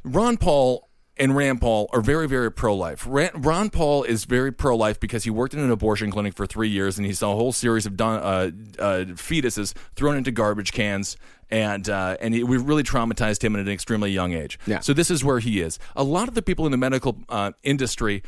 Ron 0.03 0.37
Paul 0.37 0.87
and 1.21 1.35
Rand 1.35 1.61
Paul 1.61 1.87
are 1.93 2.01
very, 2.01 2.27
very 2.27 2.51
pro 2.51 2.75
life. 2.75 3.05
Ron, 3.07 3.69
Paul 3.69 4.03
is 4.03 4.25
very 4.25 4.51
pro 4.51 4.75
life 4.75 4.99
because 4.99 5.23
he 5.23 5.29
worked 5.29 5.53
in 5.53 5.59
an 5.59 5.69
abortion 5.69 6.09
clinic 6.09 6.33
for 6.33 6.47
three 6.47 6.67
years 6.67 6.97
and 6.97 7.05
he 7.05 7.13
saw 7.13 7.33
a 7.33 7.35
whole 7.35 7.51
series 7.51 7.85
of 7.85 7.95
done, 7.95 8.19
uh, 8.19 8.81
uh, 8.81 9.05
fetuses 9.13 9.75
thrown 9.95 10.17
into 10.17 10.31
garbage 10.31 10.71
cans. 10.71 11.15
And 11.51 11.89
uh, 11.89 12.17
and 12.21 12.33
it, 12.33 12.45
we 12.45 12.57
really 12.57 12.81
traumatized 12.81 13.43
him 13.43 13.55
at 13.55 13.61
an 13.61 13.69
extremely 13.69 14.09
young 14.09 14.33
age. 14.33 14.57
Yeah. 14.65 14.79
So 14.79 14.93
this 14.93 15.11
is 15.11 15.23
where 15.23 15.39
he 15.39 15.59
is. 15.59 15.77
A 15.97 16.03
lot 16.03 16.29
of 16.29 16.33
the 16.33 16.41
people 16.41 16.65
in 16.65 16.71
the 16.71 16.77
medical 16.77 17.19
uh, 17.27 17.51
industry 17.61 18.23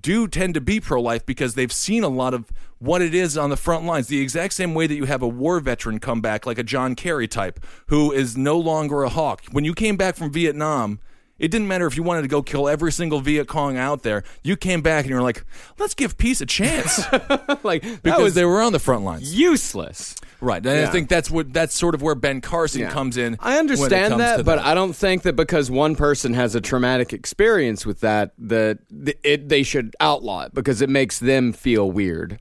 do 0.00 0.26
tend 0.26 0.54
to 0.54 0.60
be 0.62 0.80
pro 0.80 1.00
life 1.00 1.24
because 1.24 1.54
they've 1.54 1.72
seen 1.72 2.02
a 2.02 2.08
lot 2.08 2.32
of 2.34 2.50
what 2.78 3.02
it 3.02 3.14
is 3.14 3.36
on 3.36 3.50
the 3.50 3.56
front 3.56 3.84
lines. 3.84 4.08
The 4.08 4.20
exact 4.20 4.54
same 4.54 4.74
way 4.74 4.86
that 4.86 4.94
you 4.94 5.04
have 5.04 5.22
a 5.22 5.28
war 5.28 5.60
veteran 5.60 6.00
come 6.00 6.22
back, 6.22 6.46
like 6.46 6.58
a 6.58 6.62
John 6.64 6.94
Kerry 6.94 7.28
type, 7.28 7.64
who 7.88 8.10
is 8.10 8.34
no 8.36 8.58
longer 8.58 9.02
a 9.02 9.10
hawk. 9.10 9.42
When 9.52 9.64
you 9.64 9.74
came 9.74 9.98
back 9.98 10.16
from 10.16 10.32
Vietnam, 10.32 11.00
it 11.38 11.48
didn't 11.50 11.68
matter 11.68 11.86
if 11.86 11.96
you 11.96 12.02
wanted 12.02 12.22
to 12.22 12.28
go 12.28 12.42
kill 12.42 12.68
every 12.68 12.90
single 12.92 13.20
Viet 13.20 13.46
Cong 13.48 13.76
out 13.76 14.02
there. 14.02 14.24
You 14.42 14.56
came 14.56 14.80
back 14.82 15.04
and 15.04 15.10
you 15.10 15.16
were 15.16 15.22
like, 15.22 15.44
let's 15.78 15.94
give 15.94 16.16
peace 16.16 16.40
a 16.40 16.46
chance 16.46 17.00
like 17.62 17.82
because 18.02 18.22
was 18.22 18.34
they 18.34 18.44
were 18.44 18.62
on 18.62 18.72
the 18.72 18.78
front 18.78 19.04
lines. 19.04 19.34
useless. 19.38 20.16
Right. 20.40 20.64
And 20.64 20.86
I 20.86 20.90
think 20.90 21.08
that's 21.08 21.30
what 21.30 21.52
that's 21.52 21.74
sort 21.74 21.94
of 21.94 22.02
where 22.02 22.14
Ben 22.14 22.40
Carson 22.40 22.82
Yeah. 22.82 22.90
comes 22.90 23.16
in. 23.16 23.36
I 23.40 23.58
understand 23.58 24.20
that, 24.20 24.44
but 24.44 24.58
I 24.58 24.74
don't 24.74 24.94
think 24.94 25.22
that 25.22 25.34
because 25.34 25.70
one 25.70 25.96
person 25.96 26.34
has 26.34 26.54
a 26.54 26.60
traumatic 26.60 27.12
experience 27.12 27.86
with 27.86 28.00
that, 28.00 28.32
that 28.38 28.78
it, 29.22 29.48
they 29.48 29.62
should 29.62 29.94
outlaw 30.00 30.42
it 30.44 30.54
because 30.54 30.82
it 30.82 30.90
makes 30.90 31.18
them 31.18 31.52
feel 31.52 31.90
weird. 31.90 32.38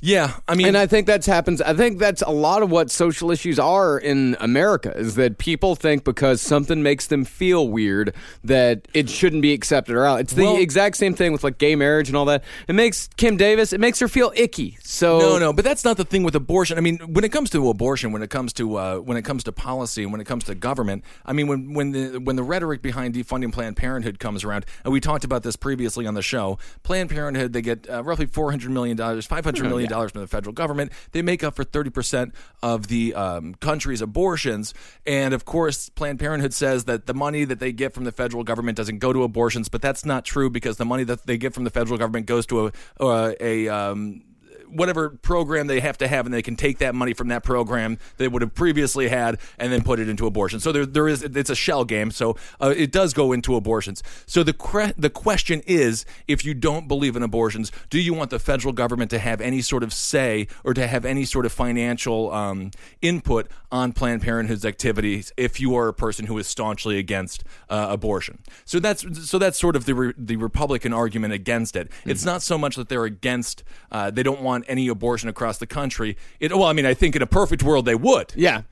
Yeah, 0.00 0.34
I 0.46 0.54
mean, 0.54 0.68
And 0.68 0.76
I 0.78 0.86
think 0.86 1.08
that's 1.08 1.26
happens. 1.26 1.60
I 1.60 1.74
think 1.74 1.98
that's 1.98 2.22
a 2.22 2.30
lot 2.30 2.62
of 2.62 2.70
what 2.70 2.88
social 2.88 3.32
issues 3.32 3.58
are 3.58 3.98
in 3.98 4.36
America 4.38 4.96
is 4.96 5.16
that 5.16 5.38
people 5.38 5.74
think 5.74 6.04
because 6.04 6.40
something 6.40 6.84
makes 6.84 7.08
them 7.08 7.24
feel 7.24 7.68
weird 7.68 8.14
that 8.44 8.86
it 8.94 9.08
shouldn't 9.10 9.42
be 9.42 9.52
accepted 9.52 9.96
or 9.96 10.04
out. 10.06 10.20
It's 10.20 10.34
the 10.34 10.44
Well- 10.44 10.56
exact 10.56 10.96
same 10.98 11.14
thing 11.14 11.32
with 11.32 11.42
like 11.42 11.58
gay 11.58 11.74
marriage 11.74 12.08
and 12.08 12.16
all 12.16 12.26
that. 12.26 12.44
It 12.68 12.74
makes 12.76 13.08
Kim 13.16 13.36
Davis. 13.36 13.72
It 13.72 13.80
makes 13.80 13.98
her 13.98 14.06
feel 14.06 14.32
icky. 14.36 14.78
So 14.84 15.18
No, 15.18 15.38
no, 15.38 15.52
but 15.52 15.64
that's 15.64 15.84
not 15.84 15.96
the 15.96 16.04
thing 16.04 16.22
with 16.22 16.36
abortion. 16.36 16.78
I 16.78 16.80
mean, 16.80 16.98
when 16.98 17.24
it 17.24 17.32
comes 17.32 17.50
to 17.50 17.68
abortion, 17.68 18.12
when 18.12 18.22
it 18.22 18.30
comes 18.30 18.52
to 18.52 18.76
uh, 18.76 18.96
when 18.98 19.16
it 19.16 19.22
comes 19.22 19.42
to 19.44 19.52
policy, 19.52 20.06
when 20.06 20.20
it 20.20 20.26
comes 20.26 20.44
to 20.44 20.54
government, 20.54 21.02
I 21.26 21.32
mean, 21.32 21.48
when 21.48 21.74
when 21.74 21.90
the 21.90 22.18
when 22.20 22.36
the 22.36 22.44
rhetoric 22.44 22.82
behind 22.82 23.14
defunding 23.14 23.52
Planned 23.52 23.76
Parenthood 23.76 24.20
comes 24.20 24.44
around, 24.44 24.64
and 24.84 24.92
we 24.92 25.00
talked 25.00 25.24
about 25.24 25.42
this 25.42 25.56
previously 25.56 26.06
on 26.06 26.14
the 26.14 26.22
show, 26.22 26.56
Planned 26.84 27.10
Parenthood 27.10 27.52
they 27.52 27.62
get 27.62 27.90
uh, 27.90 28.04
roughly 28.04 28.26
four 28.26 28.52
hundred 28.52 28.70
million 28.70 28.96
dollars, 28.96 29.26
five 29.26 29.44
hundred 29.44 29.64
million 29.68 29.87
dollars 29.88 30.12
from 30.12 30.20
the 30.20 30.26
federal 30.26 30.52
government. 30.52 30.92
They 31.12 31.22
make 31.22 31.42
up 31.42 31.56
for 31.56 31.64
thirty 31.64 31.90
percent 31.90 32.34
of 32.62 32.88
the 32.88 33.14
um, 33.14 33.54
country's 33.54 34.02
abortions, 34.02 34.74
and 35.06 35.34
of 35.34 35.44
course, 35.44 35.88
Planned 35.88 36.18
Parenthood 36.18 36.54
says 36.54 36.84
that 36.84 37.06
the 37.06 37.14
money 37.14 37.44
that 37.44 37.60
they 37.60 37.72
get 37.72 37.94
from 37.94 38.04
the 38.04 38.12
federal 38.12 38.44
government 38.44 38.76
doesn't 38.76 38.98
go 38.98 39.12
to 39.12 39.22
abortions, 39.22 39.68
but 39.68 39.82
that's 39.82 40.04
not 40.04 40.24
true 40.24 40.50
because 40.50 40.76
the 40.76 40.84
money 40.84 41.04
that 41.04 41.26
they 41.26 41.38
get 41.38 41.54
from 41.54 41.64
the 41.64 41.70
federal 41.70 41.98
government 41.98 42.26
goes 42.26 42.46
to 42.46 42.66
a 42.66 42.72
uh, 43.00 43.32
a 43.40 43.68
um, 43.68 44.22
whatever 44.70 45.10
program 45.10 45.66
they 45.66 45.80
have 45.80 45.98
to 45.98 46.08
have, 46.08 46.26
and 46.26 46.34
they 46.34 46.42
can 46.42 46.56
take 46.56 46.78
that 46.78 46.94
money 46.94 47.14
from 47.14 47.28
that 47.28 47.42
program 47.42 47.98
they 48.16 48.28
would 48.28 48.42
have 48.42 48.54
previously 48.54 49.08
had 49.08 49.38
and 49.58 49.72
then 49.72 49.82
put 49.82 49.98
it 50.00 50.08
into 50.08 50.26
abortion. 50.26 50.60
So 50.60 50.72
there, 50.72 50.86
there 50.86 51.08
is 51.08 51.22
it's 51.22 51.50
a 51.50 51.54
shell 51.54 51.84
game. 51.84 52.10
So 52.10 52.36
uh, 52.60 52.74
it 52.76 52.92
does 52.92 53.14
go 53.14 53.32
into 53.32 53.56
abortions. 53.56 54.02
So 54.26 54.42
the 54.42 54.52
cre- 54.52 54.94
the 54.96 55.10
question 55.10 55.62
is, 55.66 56.04
if 56.26 56.44
you 56.44 56.54
don't 56.54 56.88
believe 56.88 57.16
in 57.16 57.22
abortions, 57.22 57.72
do 57.90 57.98
you 58.00 58.14
want 58.14 58.30
the 58.30 58.38
federal 58.38 58.72
government 58.72 59.10
to 59.10 59.18
have 59.18 59.40
any 59.40 59.60
sort 59.60 59.82
of 59.82 59.92
say 59.92 60.48
or 60.64 60.74
to 60.74 60.86
have 60.86 61.04
any 61.04 61.24
sort 61.24 61.46
of 61.46 61.52
financial 61.52 62.32
um, 62.32 62.70
input 63.02 63.48
on 63.70 63.92
Planned 63.92 64.22
Parenthood's 64.22 64.64
activities 64.64 65.32
if 65.36 65.60
you 65.60 65.74
are 65.76 65.88
a 65.88 65.94
person 65.94 66.26
who 66.26 66.38
is 66.38 66.46
staunchly 66.46 66.98
against 66.98 67.44
uh, 67.68 67.86
abortion? 67.90 68.38
So 68.64 68.80
that's 68.80 69.04
so 69.28 69.38
that's 69.38 69.58
sort 69.58 69.76
of 69.76 69.84
the 69.84 69.94
re- 69.94 70.14
the 70.16 70.36
Republican 70.36 70.92
argument 70.92 71.32
against 71.32 71.76
it. 71.76 71.90
It's 72.04 72.24
not 72.24 72.42
so 72.42 72.58
much 72.58 72.76
that 72.76 72.88
they're 72.88 73.04
against, 73.04 73.64
uh, 73.92 74.10
they 74.10 74.22
don't 74.22 74.40
want 74.40 74.57
any 74.66 74.88
abortion 74.88 75.28
across 75.28 75.58
the 75.58 75.66
country. 75.66 76.16
It, 76.40 76.50
well, 76.52 76.64
I 76.64 76.72
mean, 76.72 76.86
I 76.86 76.94
think 76.94 77.14
in 77.16 77.22
a 77.22 77.26
perfect 77.26 77.62
world 77.62 77.84
they 77.84 77.94
would. 77.94 78.32
yeah. 78.34 78.62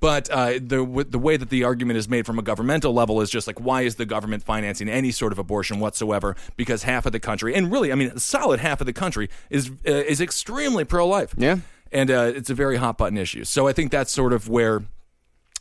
But 0.00 0.30
uh, 0.30 0.52
the 0.54 0.78
w- 0.78 1.04
the 1.04 1.18
way 1.18 1.36
that 1.36 1.50
the 1.50 1.62
argument 1.64 1.98
is 1.98 2.08
made 2.08 2.24
from 2.24 2.38
a 2.38 2.42
governmental 2.42 2.94
level 2.94 3.20
is 3.20 3.28
just 3.28 3.46
like, 3.46 3.60
why 3.60 3.82
is 3.82 3.96
the 3.96 4.06
government 4.06 4.42
financing 4.42 4.88
any 4.88 5.10
sort 5.10 5.30
of 5.30 5.38
abortion 5.38 5.78
whatsoever? 5.78 6.36
Because 6.56 6.84
half 6.84 7.04
of 7.04 7.12
the 7.12 7.20
country, 7.20 7.54
and 7.54 7.70
really, 7.70 7.92
I 7.92 7.96
mean, 7.96 8.08
a 8.08 8.18
solid 8.18 8.60
half 8.60 8.80
of 8.80 8.86
the 8.86 8.94
country 8.94 9.28
is 9.50 9.68
uh, 9.86 9.90
is 9.92 10.22
extremely 10.22 10.84
pro 10.84 11.06
life. 11.06 11.34
Yeah. 11.36 11.58
and 11.92 12.10
uh, 12.10 12.32
it's 12.34 12.48
a 12.48 12.54
very 12.54 12.78
hot 12.78 12.96
button 12.96 13.18
issue. 13.18 13.44
So 13.44 13.68
I 13.68 13.74
think 13.74 13.90
that's 13.90 14.10
sort 14.10 14.32
of 14.32 14.48
where 14.48 14.84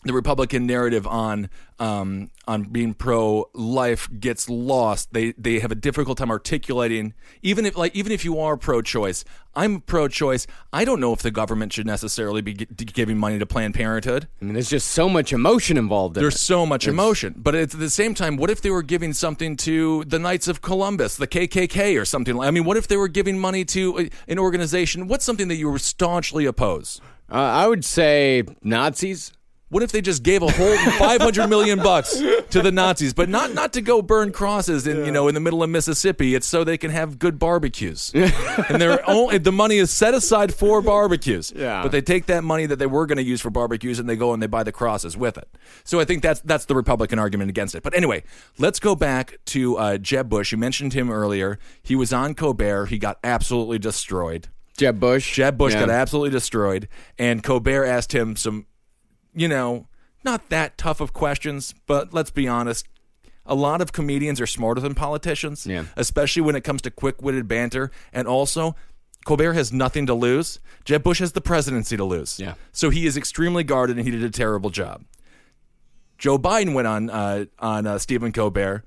the 0.03 0.13
Republican 0.13 0.65
narrative 0.65 1.05
on 1.05 1.49
um, 1.77 2.29
on 2.47 2.63
being 2.63 2.93
pro 2.93 3.49
life 3.53 4.09
gets 4.19 4.49
lost. 4.49 5.11
They 5.13 5.31
they 5.37 5.59
have 5.59 5.71
a 5.71 5.75
difficult 5.75 6.17
time 6.17 6.31
articulating 6.31 7.13
even 7.41 7.65
if 7.65 7.77
like 7.77 7.93
even 7.95 8.11
if 8.13 8.23
you 8.23 8.39
are 8.39 8.55
pro 8.57 8.81
choice. 8.81 9.25
I'm 9.55 9.81
pro 9.81 10.07
choice. 10.07 10.47
I 10.71 10.85
don't 10.85 11.01
know 11.01 11.11
if 11.11 11.21
the 11.21 11.31
government 11.31 11.73
should 11.73 11.85
necessarily 11.85 12.41
be 12.41 12.53
gi- 12.53 12.65
giving 12.85 13.17
money 13.17 13.39
to 13.39 13.45
Planned 13.45 13.73
Parenthood. 13.73 14.27
I 14.41 14.45
mean, 14.45 14.53
there's 14.53 14.69
just 14.69 14.87
so 14.89 15.09
much 15.09 15.33
emotion 15.33 15.75
involved 15.75 16.15
in 16.15 16.23
There's 16.23 16.35
it. 16.35 16.39
so 16.39 16.65
much 16.65 16.87
emotion, 16.87 17.33
but 17.35 17.55
at 17.55 17.71
the 17.71 17.89
same 17.89 18.13
time, 18.13 18.37
what 18.37 18.49
if 18.49 18.61
they 18.61 18.69
were 18.69 18.83
giving 18.83 19.11
something 19.11 19.57
to 19.57 20.05
the 20.05 20.19
Knights 20.19 20.47
of 20.47 20.61
Columbus, 20.61 21.17
the 21.17 21.27
KKK, 21.27 21.99
or 21.99 22.05
something? 22.05 22.35
like 22.35 22.47
I 22.47 22.51
mean, 22.51 22.63
what 22.63 22.77
if 22.77 22.87
they 22.87 22.95
were 22.95 23.07
giving 23.09 23.37
money 23.37 23.65
to 23.65 23.99
a- 23.99 24.09
an 24.31 24.39
organization? 24.39 25.07
What's 25.07 25.25
something 25.25 25.49
that 25.49 25.55
you 25.55 25.69
were 25.69 25.79
staunchly 25.79 26.45
oppose? 26.45 27.01
Uh, 27.29 27.35
I 27.35 27.67
would 27.67 27.83
say 27.83 28.43
Nazis. 28.63 29.33
What 29.69 29.83
if 29.83 29.91
they 29.91 30.01
just 30.01 30.23
gave 30.23 30.41
a 30.41 30.49
whole 30.51 30.77
500 30.97 31.47
million 31.47 31.77
bucks 31.79 32.15
to 32.49 32.61
the 32.61 32.71
Nazis, 32.71 33.13
but 33.13 33.29
not 33.29 33.53
not 33.53 33.73
to 33.73 33.81
go 33.81 34.01
burn 34.01 34.31
crosses 34.31 34.87
in 34.87 35.05
you 35.05 35.11
know 35.11 35.27
in 35.27 35.35
the 35.35 35.39
middle 35.39 35.61
of 35.61 35.69
Mississippi? 35.69 36.33
It's 36.35 36.47
so 36.47 36.63
they 36.63 36.77
can 36.77 36.89
have 36.91 37.19
good 37.19 37.37
barbecues, 37.37 38.11
and 38.13 38.81
they're 38.81 39.07
only 39.09 39.37
the 39.37 39.51
money 39.51 39.77
is 39.77 39.91
set 39.91 40.13
aside 40.13 40.53
for 40.53 40.81
barbecues. 40.81 41.53
Yeah. 41.55 41.83
but 41.83 41.91
they 41.91 42.01
take 42.01 42.25
that 42.27 42.43
money 42.43 42.65
that 42.65 42.77
they 42.77 42.85
were 42.87 43.05
going 43.05 43.17
to 43.17 43.23
use 43.23 43.41
for 43.41 43.49
barbecues 43.51 43.99
and 43.99 44.09
they 44.09 44.15
go 44.15 44.33
and 44.33 44.41
they 44.41 44.47
buy 44.47 44.63
the 44.63 44.71
crosses 44.71 45.15
with 45.15 45.37
it. 45.37 45.47
So 45.83 45.99
I 45.99 46.05
think 46.05 46.23
that's 46.23 46.41
that's 46.41 46.65
the 46.65 46.75
Republican 46.75 47.19
argument 47.19 47.49
against 47.49 47.75
it. 47.75 47.83
But 47.83 47.93
anyway, 47.95 48.23
let's 48.57 48.79
go 48.79 48.95
back 48.95 49.37
to 49.47 49.77
uh, 49.77 49.97
Jeb 49.99 50.29
Bush. 50.29 50.51
You 50.51 50.57
mentioned 50.57 50.93
him 50.93 51.11
earlier. 51.11 51.59
He 51.83 51.95
was 51.95 52.11
on 52.11 52.33
Colbert. 52.33 52.87
He 52.87 52.97
got 52.97 53.19
absolutely 53.23 53.77
destroyed. 53.77 54.47
Jeb 54.77 54.99
Bush. 54.99 55.35
Jeb 55.35 55.57
Bush 55.57 55.73
Yeah. 55.73 55.81
got 55.81 55.89
absolutely 55.89 56.31
destroyed, 56.31 56.87
and 57.17 57.43
Colbert 57.43 57.85
asked 57.85 58.13
him 58.15 58.35
some, 58.37 58.65
you 59.33 59.47
know, 59.47 59.87
not 60.23 60.49
that 60.49 60.77
tough 60.77 60.99
of 61.01 61.13
questions, 61.13 61.73
but 61.87 62.13
let's 62.13 62.31
be 62.31 62.47
honest. 62.47 62.87
A 63.45 63.55
lot 63.55 63.81
of 63.81 63.91
comedians 63.91 64.39
are 64.39 64.45
smarter 64.47 64.79
than 64.81 64.93
politicians, 64.93 65.65
Yeah. 65.65 65.85
especially 65.95 66.41
when 66.43 66.55
it 66.55 66.61
comes 66.63 66.81
to 66.83 66.91
quick 66.91 67.21
witted 67.21 67.47
banter. 67.47 67.89
And 68.13 68.27
also, 68.27 68.75
Colbert 69.25 69.53
has 69.53 69.73
nothing 69.73 70.05
to 70.05 70.13
lose. 70.13 70.59
Jeb 70.85 71.03
Bush 71.03 71.19
has 71.19 71.31
the 71.31 71.41
presidency 71.41 71.97
to 71.97 72.03
lose. 72.03 72.39
Yeah. 72.39 72.53
So 72.71 72.89
he 72.89 73.05
is 73.07 73.17
extremely 73.17 73.63
guarded 73.63 73.97
and 73.97 74.05
he 74.05 74.11
did 74.11 74.23
a 74.23 74.29
terrible 74.29 74.69
job. 74.69 75.03
Joe 76.17 76.37
Biden 76.37 76.73
went 76.73 76.87
on 76.87 77.09
uh, 77.09 77.45
on 77.59 77.87
uh, 77.87 77.97
Stephen 77.97 78.31
Colbert. 78.31 78.83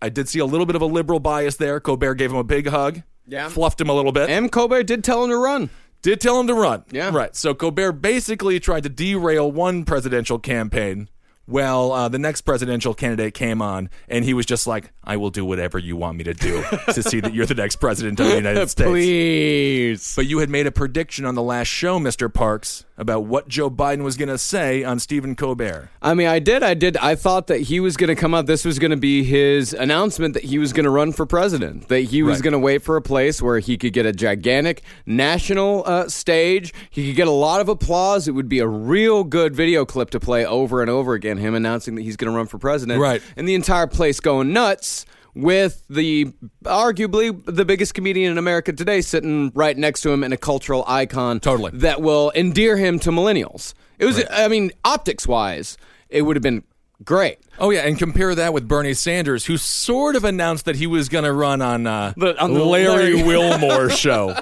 I 0.00 0.08
did 0.08 0.28
see 0.28 0.38
a 0.40 0.44
little 0.44 0.66
bit 0.66 0.76
of 0.76 0.82
a 0.82 0.86
liberal 0.86 1.20
bias 1.20 1.56
there. 1.56 1.80
Colbert 1.80 2.14
gave 2.16 2.30
him 2.30 2.36
a 2.36 2.44
big 2.44 2.68
hug, 2.68 3.02
Yeah. 3.26 3.48
fluffed 3.48 3.80
him 3.80 3.88
a 3.88 3.94
little 3.94 4.12
bit. 4.12 4.28
And 4.28 4.50
Colbert 4.52 4.82
did 4.84 5.02
tell 5.04 5.24
him 5.24 5.30
to 5.30 5.36
run. 5.36 5.70
Did 6.02 6.20
tell 6.20 6.38
him 6.40 6.48
to 6.48 6.54
run. 6.54 6.84
Yeah. 6.90 7.10
Right. 7.14 7.34
So 7.36 7.54
Colbert 7.54 7.92
basically 7.92 8.58
tried 8.58 8.82
to 8.82 8.88
derail 8.88 9.50
one 9.50 9.84
presidential 9.84 10.38
campaign. 10.38 11.08
Well, 11.46 11.90
uh, 11.92 12.08
the 12.08 12.20
next 12.20 12.42
presidential 12.42 12.94
candidate 12.94 13.34
came 13.34 13.60
on, 13.60 13.90
and 14.08 14.24
he 14.24 14.32
was 14.32 14.46
just 14.46 14.66
like, 14.66 14.92
I 15.02 15.16
will 15.16 15.30
do 15.30 15.44
whatever 15.44 15.76
you 15.76 15.96
want 15.96 16.16
me 16.16 16.24
to 16.24 16.34
do 16.34 16.62
to 16.92 17.02
see 17.02 17.18
that 17.20 17.34
you're 17.34 17.46
the 17.46 17.54
next 17.54 17.76
president 17.76 18.20
of 18.20 18.28
the 18.28 18.36
United 18.36 18.68
States. 18.70 18.88
Please. 18.88 20.14
But 20.14 20.26
you 20.26 20.38
had 20.38 20.50
made 20.50 20.68
a 20.68 20.70
prediction 20.70 21.24
on 21.24 21.34
the 21.34 21.42
last 21.42 21.66
show, 21.66 21.98
Mr. 21.98 22.32
Parks, 22.32 22.84
about 23.02 23.24
what 23.24 23.48
Joe 23.48 23.68
Biden 23.68 24.02
was 24.02 24.16
going 24.16 24.30
to 24.30 24.38
say 24.38 24.82
on 24.82 24.98
Stephen 24.98 25.36
Colbert. 25.36 25.90
I 26.00 26.14
mean, 26.14 26.26
I 26.28 26.38
did. 26.38 26.62
I 26.62 26.72
did. 26.72 26.96
I 26.96 27.14
thought 27.14 27.48
that 27.48 27.58
he 27.62 27.78
was 27.80 27.98
going 27.98 28.08
to 28.08 28.14
come 28.14 28.32
out. 28.32 28.46
This 28.46 28.64
was 28.64 28.78
going 28.78 28.92
to 28.92 28.96
be 28.96 29.22
his 29.24 29.74
announcement 29.74 30.32
that 30.34 30.44
he 30.44 30.58
was 30.58 30.72
going 30.72 30.84
to 30.84 30.90
run 30.90 31.12
for 31.12 31.26
president. 31.26 31.88
That 31.88 32.00
he 32.00 32.22
was 32.22 32.36
Right. 32.38 32.44
going 32.44 32.52
to 32.52 32.58
wait 32.58 32.82
for 32.82 32.96
a 32.96 33.02
place 33.02 33.42
where 33.42 33.58
he 33.58 33.76
could 33.76 33.92
get 33.92 34.06
a 34.06 34.12
gigantic 34.12 34.82
national 35.04 35.82
uh, 35.86 36.08
stage. 36.08 36.72
He 36.90 37.06
could 37.08 37.16
get 37.16 37.28
a 37.28 37.32
lot 37.32 37.60
of 37.60 37.68
applause. 37.68 38.26
It 38.26 38.32
would 38.32 38.48
be 38.48 38.60
a 38.60 38.66
real 38.66 39.24
good 39.24 39.54
video 39.54 39.84
clip 39.84 40.10
to 40.10 40.20
play 40.20 40.46
over 40.46 40.80
and 40.80 40.88
over 40.90 41.12
again. 41.12 41.36
Him 41.36 41.54
announcing 41.54 41.94
that 41.96 42.02
he's 42.02 42.16
going 42.16 42.32
to 42.32 42.36
run 42.36 42.46
for 42.46 42.58
president. 42.58 43.00
Right. 43.00 43.20
And 43.36 43.46
the 43.46 43.54
entire 43.54 43.86
place 43.86 44.20
going 44.20 44.52
nuts. 44.52 45.04
With 45.34 45.82
the 45.88 46.26
arguably 46.64 47.42
the 47.46 47.64
biggest 47.64 47.94
comedian 47.94 48.32
in 48.32 48.36
America 48.38 48.72
today 48.72 49.00
sitting 49.00 49.50
right 49.54 49.76
next 49.76 50.02
to 50.02 50.10
him 50.10 50.22
and 50.24 50.34
a 50.34 50.36
cultural 50.36 50.84
icon 50.86 51.40
Totally. 51.40 51.70
that 51.74 52.02
will 52.02 52.30
endear 52.34 52.76
him 52.76 52.98
to 53.00 53.10
millennials. 53.10 53.72
It 53.98 54.04
was, 54.04 54.22
I 54.30 54.48
mean, 54.48 54.72
optics 54.84 55.26
wise, 55.26 55.78
it 56.10 56.22
would 56.22 56.36
have 56.36 56.42
been 56.42 56.64
great. 57.02 57.38
Oh 57.58 57.70
yeah, 57.70 57.80
and 57.80 57.98
compare 57.98 58.34
that 58.34 58.52
with 58.52 58.68
Bernie 58.68 58.92
Sanders, 58.92 59.46
who 59.46 59.56
sort 59.56 60.16
of 60.16 60.24
announced 60.24 60.66
that 60.66 60.76
he 60.76 60.86
was 60.86 61.08
going 61.08 61.24
to 61.24 61.32
run 61.32 61.62
on, 61.62 61.86
uh, 61.86 62.12
The- 62.16 62.38
on 62.38 62.52
the 62.52 62.62
Larry, 62.64 63.14
Larry- 63.14 63.22
Wilmore 63.22 63.88
show. 63.96 64.36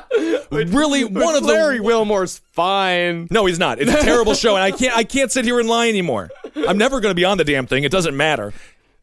really, 0.51 1.05
one 1.05 1.37
of 1.37 1.43
the 1.43 1.49
Larry 1.49 1.79
Wilmore's 1.79 2.41
fine. 2.53 3.29
No, 3.31 3.47
he's 3.47 3.59
not. 3.61 3.81
It's 3.81 3.93
a 3.93 4.01
terrible 4.03 4.35
show, 4.35 4.57
and 4.57 4.65
I 4.65 4.73
can't. 4.73 4.97
I 4.97 5.05
can't 5.05 5.31
sit 5.31 5.45
here 5.45 5.61
and 5.61 5.69
lie 5.69 5.89
anymore. 5.89 6.31
I'm 6.67 6.79
never 6.79 6.99
going 7.01 7.13
to 7.13 7.17
be 7.17 7.25
on 7.25 7.39
the 7.39 7.45
damn 7.45 7.67
thing. 7.67 7.85
It 7.85 7.93
doesn't 7.93 8.17
matter. 8.17 8.53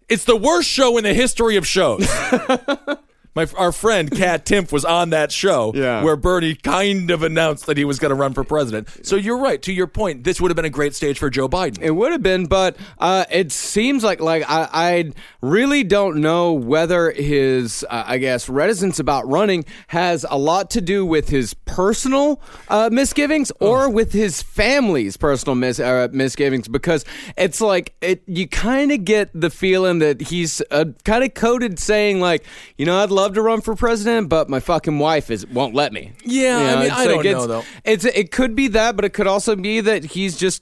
It's 0.10 0.24
the 0.24 0.38
worst 0.38 0.70
show 0.70 0.98
in 0.98 1.04
the 1.04 1.14
history 1.14 1.58
of 1.58 1.68
shows. 1.68 2.08
My 3.36 3.48
our 3.58 3.72
friend 3.72 4.10
Kat 4.10 4.46
Timpf 4.46 4.72
was 4.72 4.84
on 4.86 5.12
that 5.12 5.32
show 5.32 5.72
Yeah. 5.76 6.04
where 6.04 6.16
Bernie 6.16 6.56
kind 6.56 7.12
of 7.12 7.24
announced 7.24 7.66
that 7.68 7.78
he 7.78 7.86
was 7.86 8.00
going 8.00 8.10
to 8.10 8.16
run 8.16 8.34
for 8.34 8.44
president. 8.44 9.06
So 9.06 9.16
you're 9.16 9.38
right. 9.38 9.62
To 9.62 9.72
your 9.74 9.88
point, 9.88 10.24
this 10.24 10.42
would 10.42 10.50
have 10.50 10.56
been 10.56 10.66
a 10.66 10.70
great 10.70 10.96
stage 10.96 11.20
for 11.20 11.30
Joe 11.30 11.48
Biden. 11.48 11.80
It 11.82 11.92
would 11.92 12.12
have 12.12 12.24
been, 12.24 12.46
but 12.46 12.78
uh, 12.98 13.26
it 13.32 13.52
seems 13.52 14.04
like 14.04 14.20
like 14.20 14.44
I, 14.48 14.68
I 14.74 15.12
really 15.42 15.84
don't 15.84 16.18
know 16.18 16.54
whether 16.54 17.12
his 17.12 17.86
uh, 17.90 18.04
I 18.08 18.18
guess 18.18 18.50
reticence 18.50 19.00
about 19.00 19.28
running 19.28 19.66
has 19.88 20.26
a 20.30 20.38
lot 20.38 20.70
to 20.72 20.82
do 20.82 21.06
with 21.06 21.30
his 21.30 21.54
personal 21.54 22.42
uh, 22.70 22.90
misgivings 22.92 23.52
or 23.60 23.90
with 23.90 24.14
his 24.14 24.42
family's 24.42 25.16
personal 25.18 25.56
mis- 25.56 25.80
uh, 25.80 26.08
misgivings 26.12 26.68
because 26.68 27.06
it's 27.38 27.62
like 27.62 27.94
it 28.02 28.24
you 28.26 28.48
kind 28.48 28.92
of 28.92 29.06
get 29.06 29.30
the 29.40 29.50
feeling 29.50 30.00
that 30.00 30.22
he's 30.22 30.62
uh, 30.72 30.86
kind 31.06 31.24
of 31.24 31.34
coded 31.34 31.78
saying 31.80 32.20
like 32.20 32.44
you 32.78 32.86
know 32.86 32.98
I'd 33.04 33.12
love 33.18 33.34
to 33.34 33.42
run 33.42 33.60
for 33.62 33.76
president 33.76 34.30
but 34.30 34.50
my 34.50 34.60
fucking 34.60 34.98
wife 35.00 35.30
is 35.32 35.46
won't 35.48 35.74
let 35.74 35.92
me 35.92 36.14
Yeah, 36.24 36.60
You 36.60 36.66
I 36.78 36.82
mean, 36.84 36.92
I 36.92 37.06
don't 37.08 37.20
it's- 37.26 37.36
know, 37.36 37.48
though. 37.48 37.64
it's 37.84 38.06
it 38.06 38.32
could 38.32 38.56
be 38.56 38.68
that 38.70 38.96
but 38.96 39.04
it 39.06 39.10
could 39.18 39.28
also 39.28 39.56
be 39.56 39.82
that 39.82 40.06
he's 40.16 40.38
just 40.38 40.62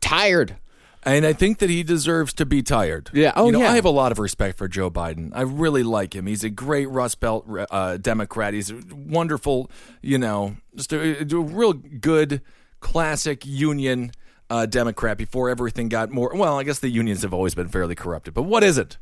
tired 0.00 0.56
And 1.04 1.24
I 1.24 1.32
think 1.32 1.58
that 1.58 1.70
he 1.70 1.84
deserves 1.84 2.34
to 2.34 2.44
be 2.44 2.62
tired. 2.64 3.10
Yeah. 3.12 3.32
Oh, 3.36 3.46
you 3.46 3.52
know, 3.52 3.60
yeah. 3.60 3.70
I 3.70 3.74
have 3.76 3.84
a 3.84 3.90
lot 4.02 4.10
of 4.10 4.18
respect 4.18 4.58
for 4.58 4.66
Joe 4.66 4.90
Biden. 4.90 5.30
I 5.32 5.42
really 5.42 5.84
like 5.84 6.16
him. 6.16 6.26
He's 6.26 6.42
a 6.42 6.50
great 6.50 6.86
Rust 6.90 7.20
Belt 7.20 7.46
uh, 7.70 7.96
Democrat. 7.98 8.54
He's 8.54 8.72
a 8.72 8.80
wonderful, 8.92 9.70
you 10.02 10.18
know, 10.18 10.56
just 10.74 10.92
a, 10.92 11.22
a 11.22 11.38
real 11.38 11.74
good, 11.74 12.42
classic 12.80 13.46
union 13.46 14.10
uh, 14.50 14.66
Democrat 14.66 15.16
before 15.16 15.48
everything 15.48 15.88
got 15.88 16.10
more. 16.10 16.32
Well, 16.34 16.58
I 16.58 16.64
guess 16.64 16.80
the 16.80 16.88
unions 16.90 17.22
have 17.22 17.32
always 17.32 17.54
been 17.54 17.68
fairly 17.68 17.94
corrupted, 17.94 18.34
but 18.34 18.42
what 18.42 18.64
is 18.64 18.76
it? 18.76 18.98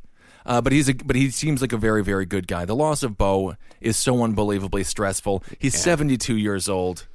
Uh, 0.47 0.61
but 0.61 0.73
he's 0.73 0.89
a, 0.89 0.95
but 0.95 1.17
he 1.17 1.31
seems 1.31 1.61
like 1.61 1.73
a 1.73 1.77
very 1.79 2.03
very 2.05 2.27
good 2.27 2.47
guy. 2.47 2.65
The 2.65 2.77
loss 2.77 3.03
of 3.03 3.17
Beau 3.17 3.55
is 3.81 3.97
so 3.97 4.23
unbelievably 4.23 4.85
stressful. 4.85 5.43
He's 5.59 5.79
72 5.79 6.37
years 6.37 6.69
old. 6.69 7.07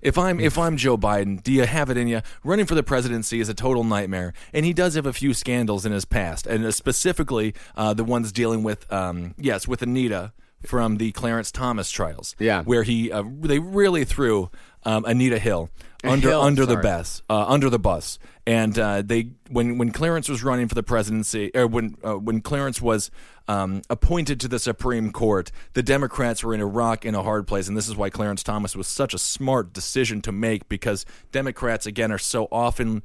If 0.00 0.18
I'm 0.18 0.38
if 0.38 0.58
I'm 0.58 0.76
Joe 0.76 0.98
Biden, 0.98 1.42
do 1.42 1.50
you 1.50 1.64
have 1.64 1.88
it 1.88 1.96
in 1.96 2.08
you? 2.08 2.20
Running 2.42 2.66
for 2.66 2.74
the 2.74 2.82
presidency 2.82 3.40
is 3.40 3.48
a 3.48 3.54
total 3.54 3.84
nightmare, 3.84 4.34
and 4.52 4.66
he 4.66 4.74
does 4.74 4.94
have 4.96 5.06
a 5.06 5.14
few 5.14 5.32
scandals 5.32 5.86
in 5.86 5.92
his 5.92 6.04
past, 6.04 6.46
and 6.46 6.72
specifically 6.74 7.54
uh, 7.74 7.94
the 7.94 8.04
ones 8.04 8.30
dealing 8.30 8.62
with 8.62 8.90
um, 8.92 9.34
yes 9.38 9.66
with 9.66 9.80
Anita 9.80 10.32
from 10.66 10.98
the 10.98 11.12
Clarence 11.12 11.50
Thomas 11.50 11.90
trials. 11.90 12.36
Yeah. 12.38 12.62
where 12.64 12.82
he 12.82 13.10
uh, 13.10 13.22
they 13.40 13.58
really 13.58 14.04
threw 14.04 14.50
um, 14.84 15.06
Anita 15.06 15.38
Hill 15.38 15.70
under 16.12 16.28
Hill, 16.30 16.40
under 16.42 16.66
the 16.66 16.76
bus 16.76 17.22
uh, 17.28 17.44
under 17.46 17.70
the 17.70 17.78
bus, 17.78 18.18
and 18.46 18.78
uh, 18.78 19.02
they 19.02 19.30
when 19.50 19.78
when 19.78 19.90
Clarence 19.90 20.28
was 20.28 20.42
running 20.42 20.68
for 20.68 20.74
the 20.74 20.82
presidency, 20.82 21.50
or 21.54 21.66
when 21.66 21.96
uh, 22.04 22.14
when 22.14 22.40
Clarence 22.40 22.80
was 22.80 23.10
um, 23.48 23.82
appointed 23.90 24.40
to 24.40 24.48
the 24.48 24.58
Supreme 24.58 25.12
Court, 25.12 25.50
the 25.74 25.82
Democrats 25.82 26.42
were 26.44 26.54
in 26.54 26.60
a 26.60 26.66
rock 26.66 27.04
in 27.04 27.14
a 27.14 27.22
hard 27.22 27.46
place, 27.46 27.68
and 27.68 27.76
this 27.76 27.88
is 27.88 27.96
why 27.96 28.10
Clarence 28.10 28.42
Thomas 28.42 28.76
was 28.76 28.86
such 28.86 29.14
a 29.14 29.18
smart 29.18 29.72
decision 29.72 30.20
to 30.22 30.32
make 30.32 30.68
because 30.68 31.04
Democrats 31.32 31.86
again 31.86 32.12
are 32.12 32.18
so 32.18 32.48
often 32.50 33.02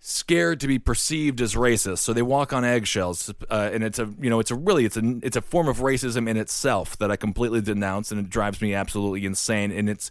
scared 0.00 0.60
to 0.60 0.66
be 0.66 0.78
perceived 0.78 1.40
as 1.40 1.54
racist, 1.54 1.98
so 1.98 2.12
they 2.12 2.22
walk 2.22 2.52
on 2.52 2.64
eggshells. 2.64 3.32
Uh, 3.50 3.70
and 3.72 3.82
it's 3.82 3.98
a 3.98 4.12
you 4.20 4.30
know 4.30 4.40
it's 4.40 4.50
a 4.50 4.54
really 4.54 4.84
it's 4.84 4.96
a 4.96 5.18
it's 5.22 5.36
a 5.36 5.42
form 5.42 5.68
of 5.68 5.78
racism 5.78 6.28
in 6.28 6.36
itself 6.36 6.96
that 6.98 7.10
I 7.10 7.16
completely 7.16 7.60
denounce, 7.60 8.10
and 8.10 8.20
it 8.20 8.30
drives 8.30 8.60
me 8.60 8.74
absolutely 8.74 9.26
insane. 9.26 9.70
And 9.70 9.88
it's 9.88 10.10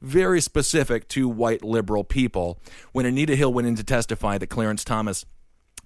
very 0.00 0.40
specific 0.40 1.08
to 1.08 1.28
white 1.28 1.64
liberal 1.64 2.04
people. 2.04 2.58
When 2.92 3.06
Anita 3.06 3.36
Hill 3.36 3.52
went 3.52 3.68
in 3.68 3.76
to 3.76 3.84
testify 3.84 4.38
that 4.38 4.48
Clarence 4.48 4.84
Thomas 4.84 5.24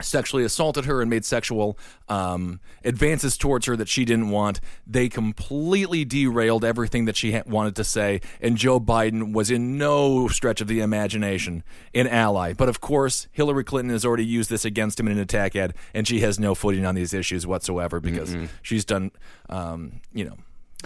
sexually 0.03 0.45
assaulted 0.45 0.87
her 0.87 1.01
and 1.01 1.11
made 1.11 1.25
sexual 1.25 1.79
um, 2.09 2.61
advances 2.85 3.37
towards 3.37 3.67
her 3.67 3.77
that 3.77 3.89
she 3.89 4.05
didn't 4.05 4.31
want. 4.31 4.61
They 4.87 5.09
completely 5.09 6.05
derailed 6.05 6.65
everything 6.65 7.05
that 7.05 7.17
she 7.17 7.33
ha- 7.33 7.43
wanted 7.47 7.77
to 7.77 7.85
say, 7.85 8.21
and 8.41 8.57
Joe 8.57 8.81
Biden 8.81 9.33
was 9.33 9.51
in 9.51 9.79
no 9.79 10.29
stretch 10.29 10.61
of 10.61 10.69
the 10.69 10.81
imagination 10.81 11.63
an 11.95 12.07
ally. 12.07 12.53
But 12.53 12.69
of 12.69 12.81
course, 12.81 13.29
Hillary 13.33 13.65
Clinton 13.65 13.91
has 13.91 14.05
already 14.05 14.25
used 14.25 14.51
this 14.51 14.65
against 14.65 14.99
him 14.99 15.07
in 15.07 15.13
an 15.13 15.19
attack 15.19 15.55
ad, 15.57 15.75
and 15.95 16.07
she 16.07 16.21
has 16.21 16.39
no 16.39 16.55
footing 16.55 16.87
on 16.87 16.95
these 16.95 17.13
issues 17.13 17.47
whatsoever 17.47 18.01
because 18.01 18.35
she's 18.63 18.85
done, 18.85 19.11
um, 19.49 20.01
you 20.13 20.25
know. 20.25 20.37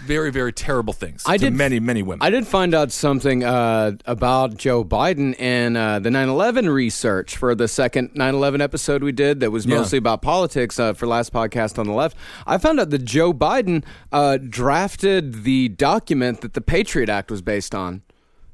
Very, 0.02 0.30
very 0.32 0.52
terrible 0.52 0.92
things 0.92 1.22
I 1.24 1.36
to 1.36 1.44
did- 1.46 1.54
many, 1.54 1.78
many 1.80 2.02
women. 2.02 2.26
I 2.26 2.30
did 2.30 2.46
find 2.46 2.74
out 2.74 2.90
something 2.90 3.44
uh, 3.44 3.92
about 4.06 4.56
Joe 4.56 4.84
Biden 4.84 5.34
and 5.38 5.76
uh, 5.76 5.98
the 6.00 6.10
9 6.10 6.28
11 6.28 6.68
research 6.68 7.36
for 7.36 7.54
the 7.54 7.68
second 7.68 8.10
9 8.14 8.34
11 8.34 8.60
episode 8.60 9.02
we 9.04 9.12
did 9.12 9.40
that 9.40 9.50
was 9.52 9.64
Yeah. 9.66 9.76
mostly 9.76 9.98
about 9.98 10.20
politics 10.20 10.78
uh, 10.80 10.94
for 10.94 11.06
last 11.06 11.32
podcast 11.32 11.78
on 11.78 11.86
the 11.86 11.92
left. 11.92 12.16
I 12.46 12.58
found 12.58 12.80
out 12.80 12.90
that 12.90 13.04
Joe 13.04 13.32
Biden 13.32 13.84
uh, 14.12 14.38
drafted 14.38 15.44
the 15.44 15.68
document 15.68 16.40
that 16.40 16.54
the 16.54 16.60
Patriot 16.60 17.08
Act 17.08 17.30
was 17.30 17.40
based 17.42 17.74
on. 17.74 18.02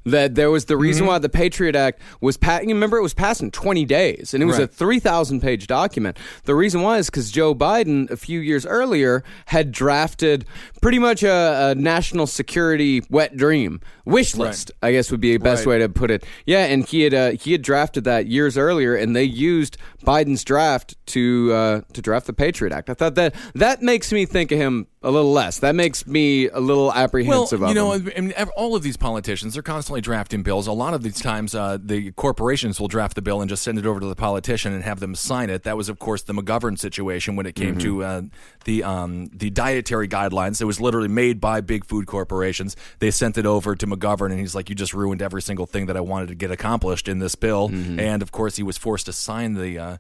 That 0.05 0.34
there 0.34 0.51
was 0.51 0.64
the 0.64 0.76
reason 0.78 1.03
Mm-hmm. 1.03 1.09
why 1.09 1.18
the 1.18 1.28
Patriot 1.28 1.76
Act 1.76 2.01
was 2.22 2.36
passed. 2.36 2.62
You 2.64 2.70
remember, 2.74 2.96
it 2.96 3.03
was 3.03 3.12
passed 3.14 3.42
in 3.42 3.51
20 3.51 3.84
days, 3.84 4.32
and 4.32 4.42
it 4.42 4.46
was 4.46 4.59
a 4.59 4.66
3,000 4.66 5.40
page 5.40 5.66
document. 5.66 6.18
The 6.44 6.55
reason 6.55 6.80
why 6.82 6.96
is 6.98 7.07
because 7.11 7.30
Joe 7.30 7.55
Biden, 7.55 8.11
a 8.11 8.16
few 8.16 8.40
years 8.40 8.64
earlier, 8.64 9.22
had 9.46 9.72
drafted 9.72 10.46
pretty 10.80 10.98
much 10.98 11.22
a, 11.22 11.70
a 11.70 11.74
national 11.74 12.26
security 12.26 13.03
wet 13.11 13.36
dream 13.36 13.80
wish 14.07 14.34
list. 14.36 14.72
I 14.82 14.92
guess 14.92 15.11
would 15.11 15.20
be 15.20 15.32
the 15.36 15.38
best 15.42 15.66
Right. 15.66 15.72
way 15.72 15.78
to 15.80 15.88
put 15.88 16.11
it. 16.11 16.24
Yeah, 16.46 16.64
and 16.64 16.86
he 16.86 17.03
had 17.03 17.12
uh, 17.14 17.30
he 17.32 17.53
had 17.53 17.62
drafted 17.62 18.05
that 18.05 18.26
years 18.26 18.57
earlier, 18.57 18.94
and 18.94 19.14
they 19.14 19.24
used 19.24 19.76
Biden's 20.05 20.44
draft 20.44 20.96
to 21.09 21.53
uh, 21.53 21.80
to 21.92 22.01
draft 22.03 22.26
the 22.26 22.32
Patriot 22.32 22.72
Act. 22.72 22.88
I 22.90 22.94
thought 22.94 23.14
that 23.16 23.34
that 23.55 23.82
makes 23.82 24.12
me 24.12 24.24
think 24.26 24.51
of 24.51 24.59
him 24.59 24.86
a 25.03 25.11
little 25.11 25.32
less. 25.32 25.61
That 25.61 25.74
makes 25.74 26.07
me 26.07 26.48
a 26.48 26.61
little 26.61 26.92
apprehensive. 26.92 27.61
Well, 27.61 27.72
you 27.74 27.80
of 27.80 28.05
know. 28.05 28.12
I 28.16 28.20
mean, 28.20 28.34
all 28.55 28.76
of 28.76 28.82
these 28.82 28.98
politicians 28.98 29.57
are 29.57 29.62
constantly 29.62 30.03
drafting 30.03 30.42
bills. 30.42 30.66
A 30.66 30.72
lot 30.72 30.92
of 30.92 31.03
these 31.03 31.20
times, 31.20 31.55
uh, 31.55 31.78
the 31.82 32.12
corporations 32.12 32.78
will 32.78 32.88
draft 32.88 33.14
the 33.14 33.22
bill 33.22 33.40
and 33.40 33.48
just 33.48 33.62
send 33.62 33.78
it 33.78 33.86
over 33.86 33.98
to 33.98 34.07
the 34.07 34.14
politician 34.14 34.74
and 34.74 34.84
have 34.84 35.01
them 35.01 35.14
sign 35.14 35.48
it. 35.48 35.62
That 35.62 35.76
was, 35.76 35.88
of 35.88 35.98
course, 35.98 36.22
the 36.22 36.34
McGovern 36.34 36.78
situation 36.78 37.34
when 37.34 37.46
it 37.46 37.55
came 37.55 37.78
to 37.78 38.05
uh, 38.05 38.22
the 38.64 38.84
um, 38.84 39.30
the 39.32 39.48
dietary 39.48 40.07
guidelines. 40.07 40.61
It 40.61 40.66
was 40.66 40.80
literally 40.82 41.09
made 41.09 41.40
by 41.40 41.62
big 41.62 41.86
food 41.86 42.07
corporations. 42.07 42.76
They 42.98 43.11
sent 43.11 43.38
it 43.38 43.46
over 43.46 43.74
to 43.74 43.86
McGovern, 43.86 44.32
and 44.32 44.40
he's 44.40 44.55
like, 44.55 44.68
"You 44.68 44.74
just 44.74 44.92
ruined 44.92 45.22
every 45.22 45.40
single 45.40 45.64
thing 45.64 45.86
that 45.86 45.96
I 45.96 46.01
wanted 46.01 46.28
to 46.28 46.34
get 46.34 46.51
accomplished 46.51 47.09
in 47.09 47.20
this 47.20 47.34
bill." 47.34 47.70
And 47.98 48.20
of 48.20 48.32
course, 48.32 48.57
he 48.57 48.62
was 48.62 48.76
forced 48.76 49.07
to 49.07 49.14
sign 49.14 49.55
the. 49.55 49.78
Uh, 49.78 49.96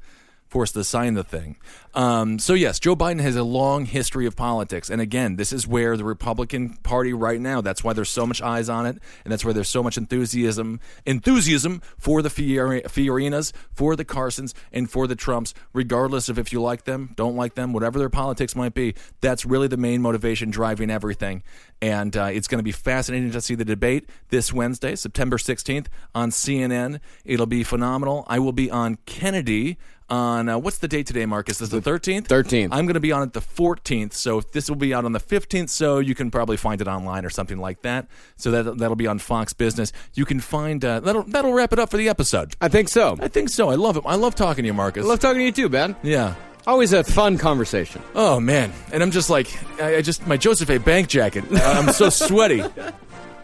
forced 0.50 0.74
to 0.74 0.82
sign 0.82 1.14
the 1.14 1.22
thing. 1.22 1.56
Um, 1.94 2.38
so 2.38 2.54
yes, 2.54 2.78
Joe 2.78 2.94
Biden 2.94 3.20
has 3.20 3.36
a 3.36 3.44
long 3.44 3.84
history 3.86 4.26
of 4.26 4.36
politics, 4.36 4.90
and 4.90 5.00
again, 5.00 5.36
this 5.36 5.52
is 5.52 5.66
where 5.66 5.96
the 5.96 6.04
Republican 6.04 6.76
Party 6.82 7.12
right 7.12 7.40
now. 7.40 7.60
That's 7.60 7.82
why 7.82 7.92
there's 7.92 8.10
so 8.10 8.26
much 8.26 8.42
eyes 8.42 8.68
on 8.68 8.86
it, 8.86 8.98
and 9.24 9.32
that's 9.32 9.44
why 9.44 9.52
there's 9.52 9.68
so 9.68 9.82
much 9.82 9.96
enthusiasm 9.96 10.80
enthusiasm 11.06 11.80
for 11.98 12.20
the 12.20 12.28
Fiorinas, 12.28 13.52
for 13.72 13.96
the 13.96 14.04
Carsons, 14.04 14.54
and 14.72 14.90
for 14.90 15.06
the 15.06 15.16
Trumps. 15.16 15.54
Regardless 15.72 16.28
of 16.28 16.38
if 16.38 16.52
you 16.52 16.60
like 16.60 16.84
them, 16.84 17.12
don't 17.16 17.36
like 17.36 17.54
them, 17.54 17.72
whatever 17.72 17.98
their 17.98 18.10
politics 18.10 18.54
might 18.56 18.74
be, 18.74 18.94
that's 19.20 19.46
really 19.46 19.68
the 19.68 19.76
main 19.76 20.02
motivation 20.02 20.50
driving 20.50 20.90
everything. 20.90 21.42
And 21.82 22.16
uh, 22.16 22.24
it's 22.24 22.46
going 22.46 22.58
to 22.58 22.64
be 22.64 22.72
fascinating 22.72 23.30
to 23.30 23.40
see 23.40 23.54
the 23.54 23.64
debate 23.64 24.08
this 24.28 24.52
Wednesday, 24.52 24.96
September 24.96 25.38
16th, 25.38 25.86
on 26.14 26.30
CNN. 26.30 27.00
It'll 27.24 27.46
be 27.46 27.64
phenomenal. 27.64 28.24
I 28.28 28.38
will 28.38 28.52
be 28.52 28.70
on 28.70 28.96
Kennedy 29.06 29.78
on 30.10 30.48
uh, 30.48 30.58
what's 30.58 30.78
the 30.78 30.88
date 30.88 31.06
today, 31.06 31.24
Marcus? 31.26 31.60
Is 31.60 31.70
the 31.70 31.80
thirteenth? 31.80 32.28
13th. 32.28 32.68
I'm 32.72 32.86
going 32.86 32.94
to 32.94 33.00
be 33.00 33.12
on 33.12 33.22
it 33.22 33.32
the 33.32 33.40
fourteenth. 33.40 34.12
So 34.14 34.40
this 34.40 34.68
will 34.68 34.76
be 34.76 34.92
out 34.92 35.04
on 35.04 35.12
the 35.12 35.20
fifteenth. 35.20 35.70
So 35.70 35.98
you 35.98 36.14
can 36.14 36.30
probably 36.30 36.56
find 36.56 36.80
it 36.80 36.88
online 36.88 37.24
or 37.24 37.30
something 37.30 37.58
like 37.58 37.82
that. 37.82 38.08
So 38.36 38.50
that 38.50 38.78
that'll 38.78 38.96
be 38.96 39.06
on 39.06 39.18
Fox 39.18 39.52
Business. 39.52 39.92
You 40.14 40.24
can 40.24 40.40
find 40.40 40.84
uh, 40.84 41.00
that'll 41.00 41.22
that'll 41.24 41.52
wrap 41.52 41.72
it 41.72 41.78
up 41.78 41.90
for 41.90 41.96
the 41.96 42.08
episode. 42.08 42.54
I 42.60 42.68
think 42.68 42.88
so. 42.88 43.16
I 43.20 43.28
think 43.28 43.48
so. 43.48 43.70
I 43.70 43.76
love 43.76 43.96
it. 43.96 44.02
I 44.06 44.16
love 44.16 44.34
talking 44.34 44.64
to 44.64 44.66
you, 44.66 44.74
Marcus. 44.74 45.04
I 45.04 45.08
love 45.08 45.20
talking 45.20 45.38
to 45.38 45.44
you 45.44 45.52
too, 45.52 45.68
Ben. 45.68 45.96
yeah. 46.02 46.34
Always 46.66 46.92
a 46.92 47.02
fun 47.02 47.38
conversation. 47.38 48.02
Oh 48.14 48.38
man, 48.38 48.72
and 48.92 49.02
I'm 49.02 49.10
just 49.10 49.30
like, 49.30 49.48
I, 49.80 49.96
I 49.96 50.02
just 50.02 50.26
my 50.26 50.36
Joseph 50.36 50.68
A. 50.68 50.76
Bank 50.78 51.08
jacket. 51.08 51.44
I- 51.52 51.78
I'm 51.78 51.92
so 51.92 52.10
sweaty. 52.10 52.62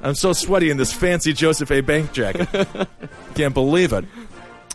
I'm 0.03 0.15
so 0.15 0.35
sweaty 0.35 0.69
in 0.71 0.77
this 0.77 0.93
fancy 0.93 1.33
Joseph 1.33 1.71
A. 1.71 1.81
Bank 1.81 2.13
jacket. 2.13 2.47
Can't 3.35 3.55
believe 3.55 3.95
it. 3.95 4.05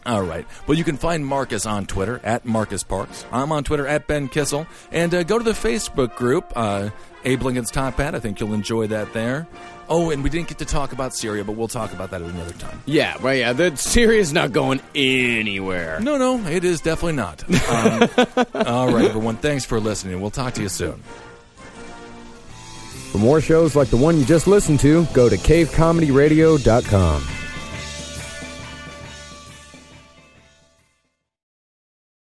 All 0.05 0.23
right. 0.23 0.45
Well, 0.67 0.77
you 0.77 0.83
can 0.83 0.97
find 0.97 1.25
Marcus 1.25 1.65
on 1.65 1.85
Twitter 1.85 2.19
at 2.23 2.45
Marcus 2.45 2.83
Parks. 2.83 3.25
I'm 3.31 3.51
on 3.51 3.63
Twitter 3.63 3.85
at 3.85 4.07
Ben 4.07 4.27
Kissel, 4.29 4.65
and 4.91 5.13
uh, 5.13 5.23
go 5.23 5.37
to 5.37 5.43
the 5.43 5.51
Facebook 5.51 6.15
group, 6.15 6.51
uh, 6.55 6.89
Abe 7.23 7.43
Lincoln's 7.43 7.69
Top 7.69 7.95
Hat. 7.97 8.15
I 8.15 8.19
think 8.19 8.39
you'll 8.39 8.53
enjoy 8.53 8.87
that 8.87 9.13
there. 9.13 9.47
Oh, 9.89 10.09
and 10.09 10.23
we 10.23 10.29
didn't 10.29 10.47
get 10.47 10.57
to 10.59 10.65
talk 10.65 10.93
about 10.93 11.13
Syria, 11.13 11.43
but 11.43 11.51
we'll 11.57 11.67
talk 11.67 11.91
about 11.93 12.11
that 12.11 12.21
at 12.21 12.29
another 12.29 12.53
time. 12.53 12.81
Yeah, 12.85 13.17
well, 13.21 13.35
yeah, 13.35 13.53
the 13.53 13.75
series 13.75 14.31
not 14.31 14.53
going 14.53 14.81
anywhere. 14.95 15.99
No, 15.99 16.17
no, 16.17 16.39
it 16.49 16.63
is 16.63 16.81
definitely 16.81 17.13
not. 17.17 17.43
Um, 17.71 18.09
all 18.53 18.91
right, 18.93 19.05
everyone. 19.05 19.37
Thanks 19.37 19.63
for 19.65 19.79
listening. 19.79 20.19
We'll 20.19 20.29
talk 20.29 20.53
to 20.55 20.61
you 20.61 20.69
soon. 20.69 21.01
For 23.11 23.17
more 23.17 23.39
shows 23.41 23.75
like 23.75 23.89
the 23.89 23.97
one 23.97 24.17
you 24.17 24.25
just 24.25 24.47
listened 24.47 24.79
to, 24.81 25.05
go 25.13 25.29
to 25.29 25.37
cavecomedyradio.com. 25.37 27.23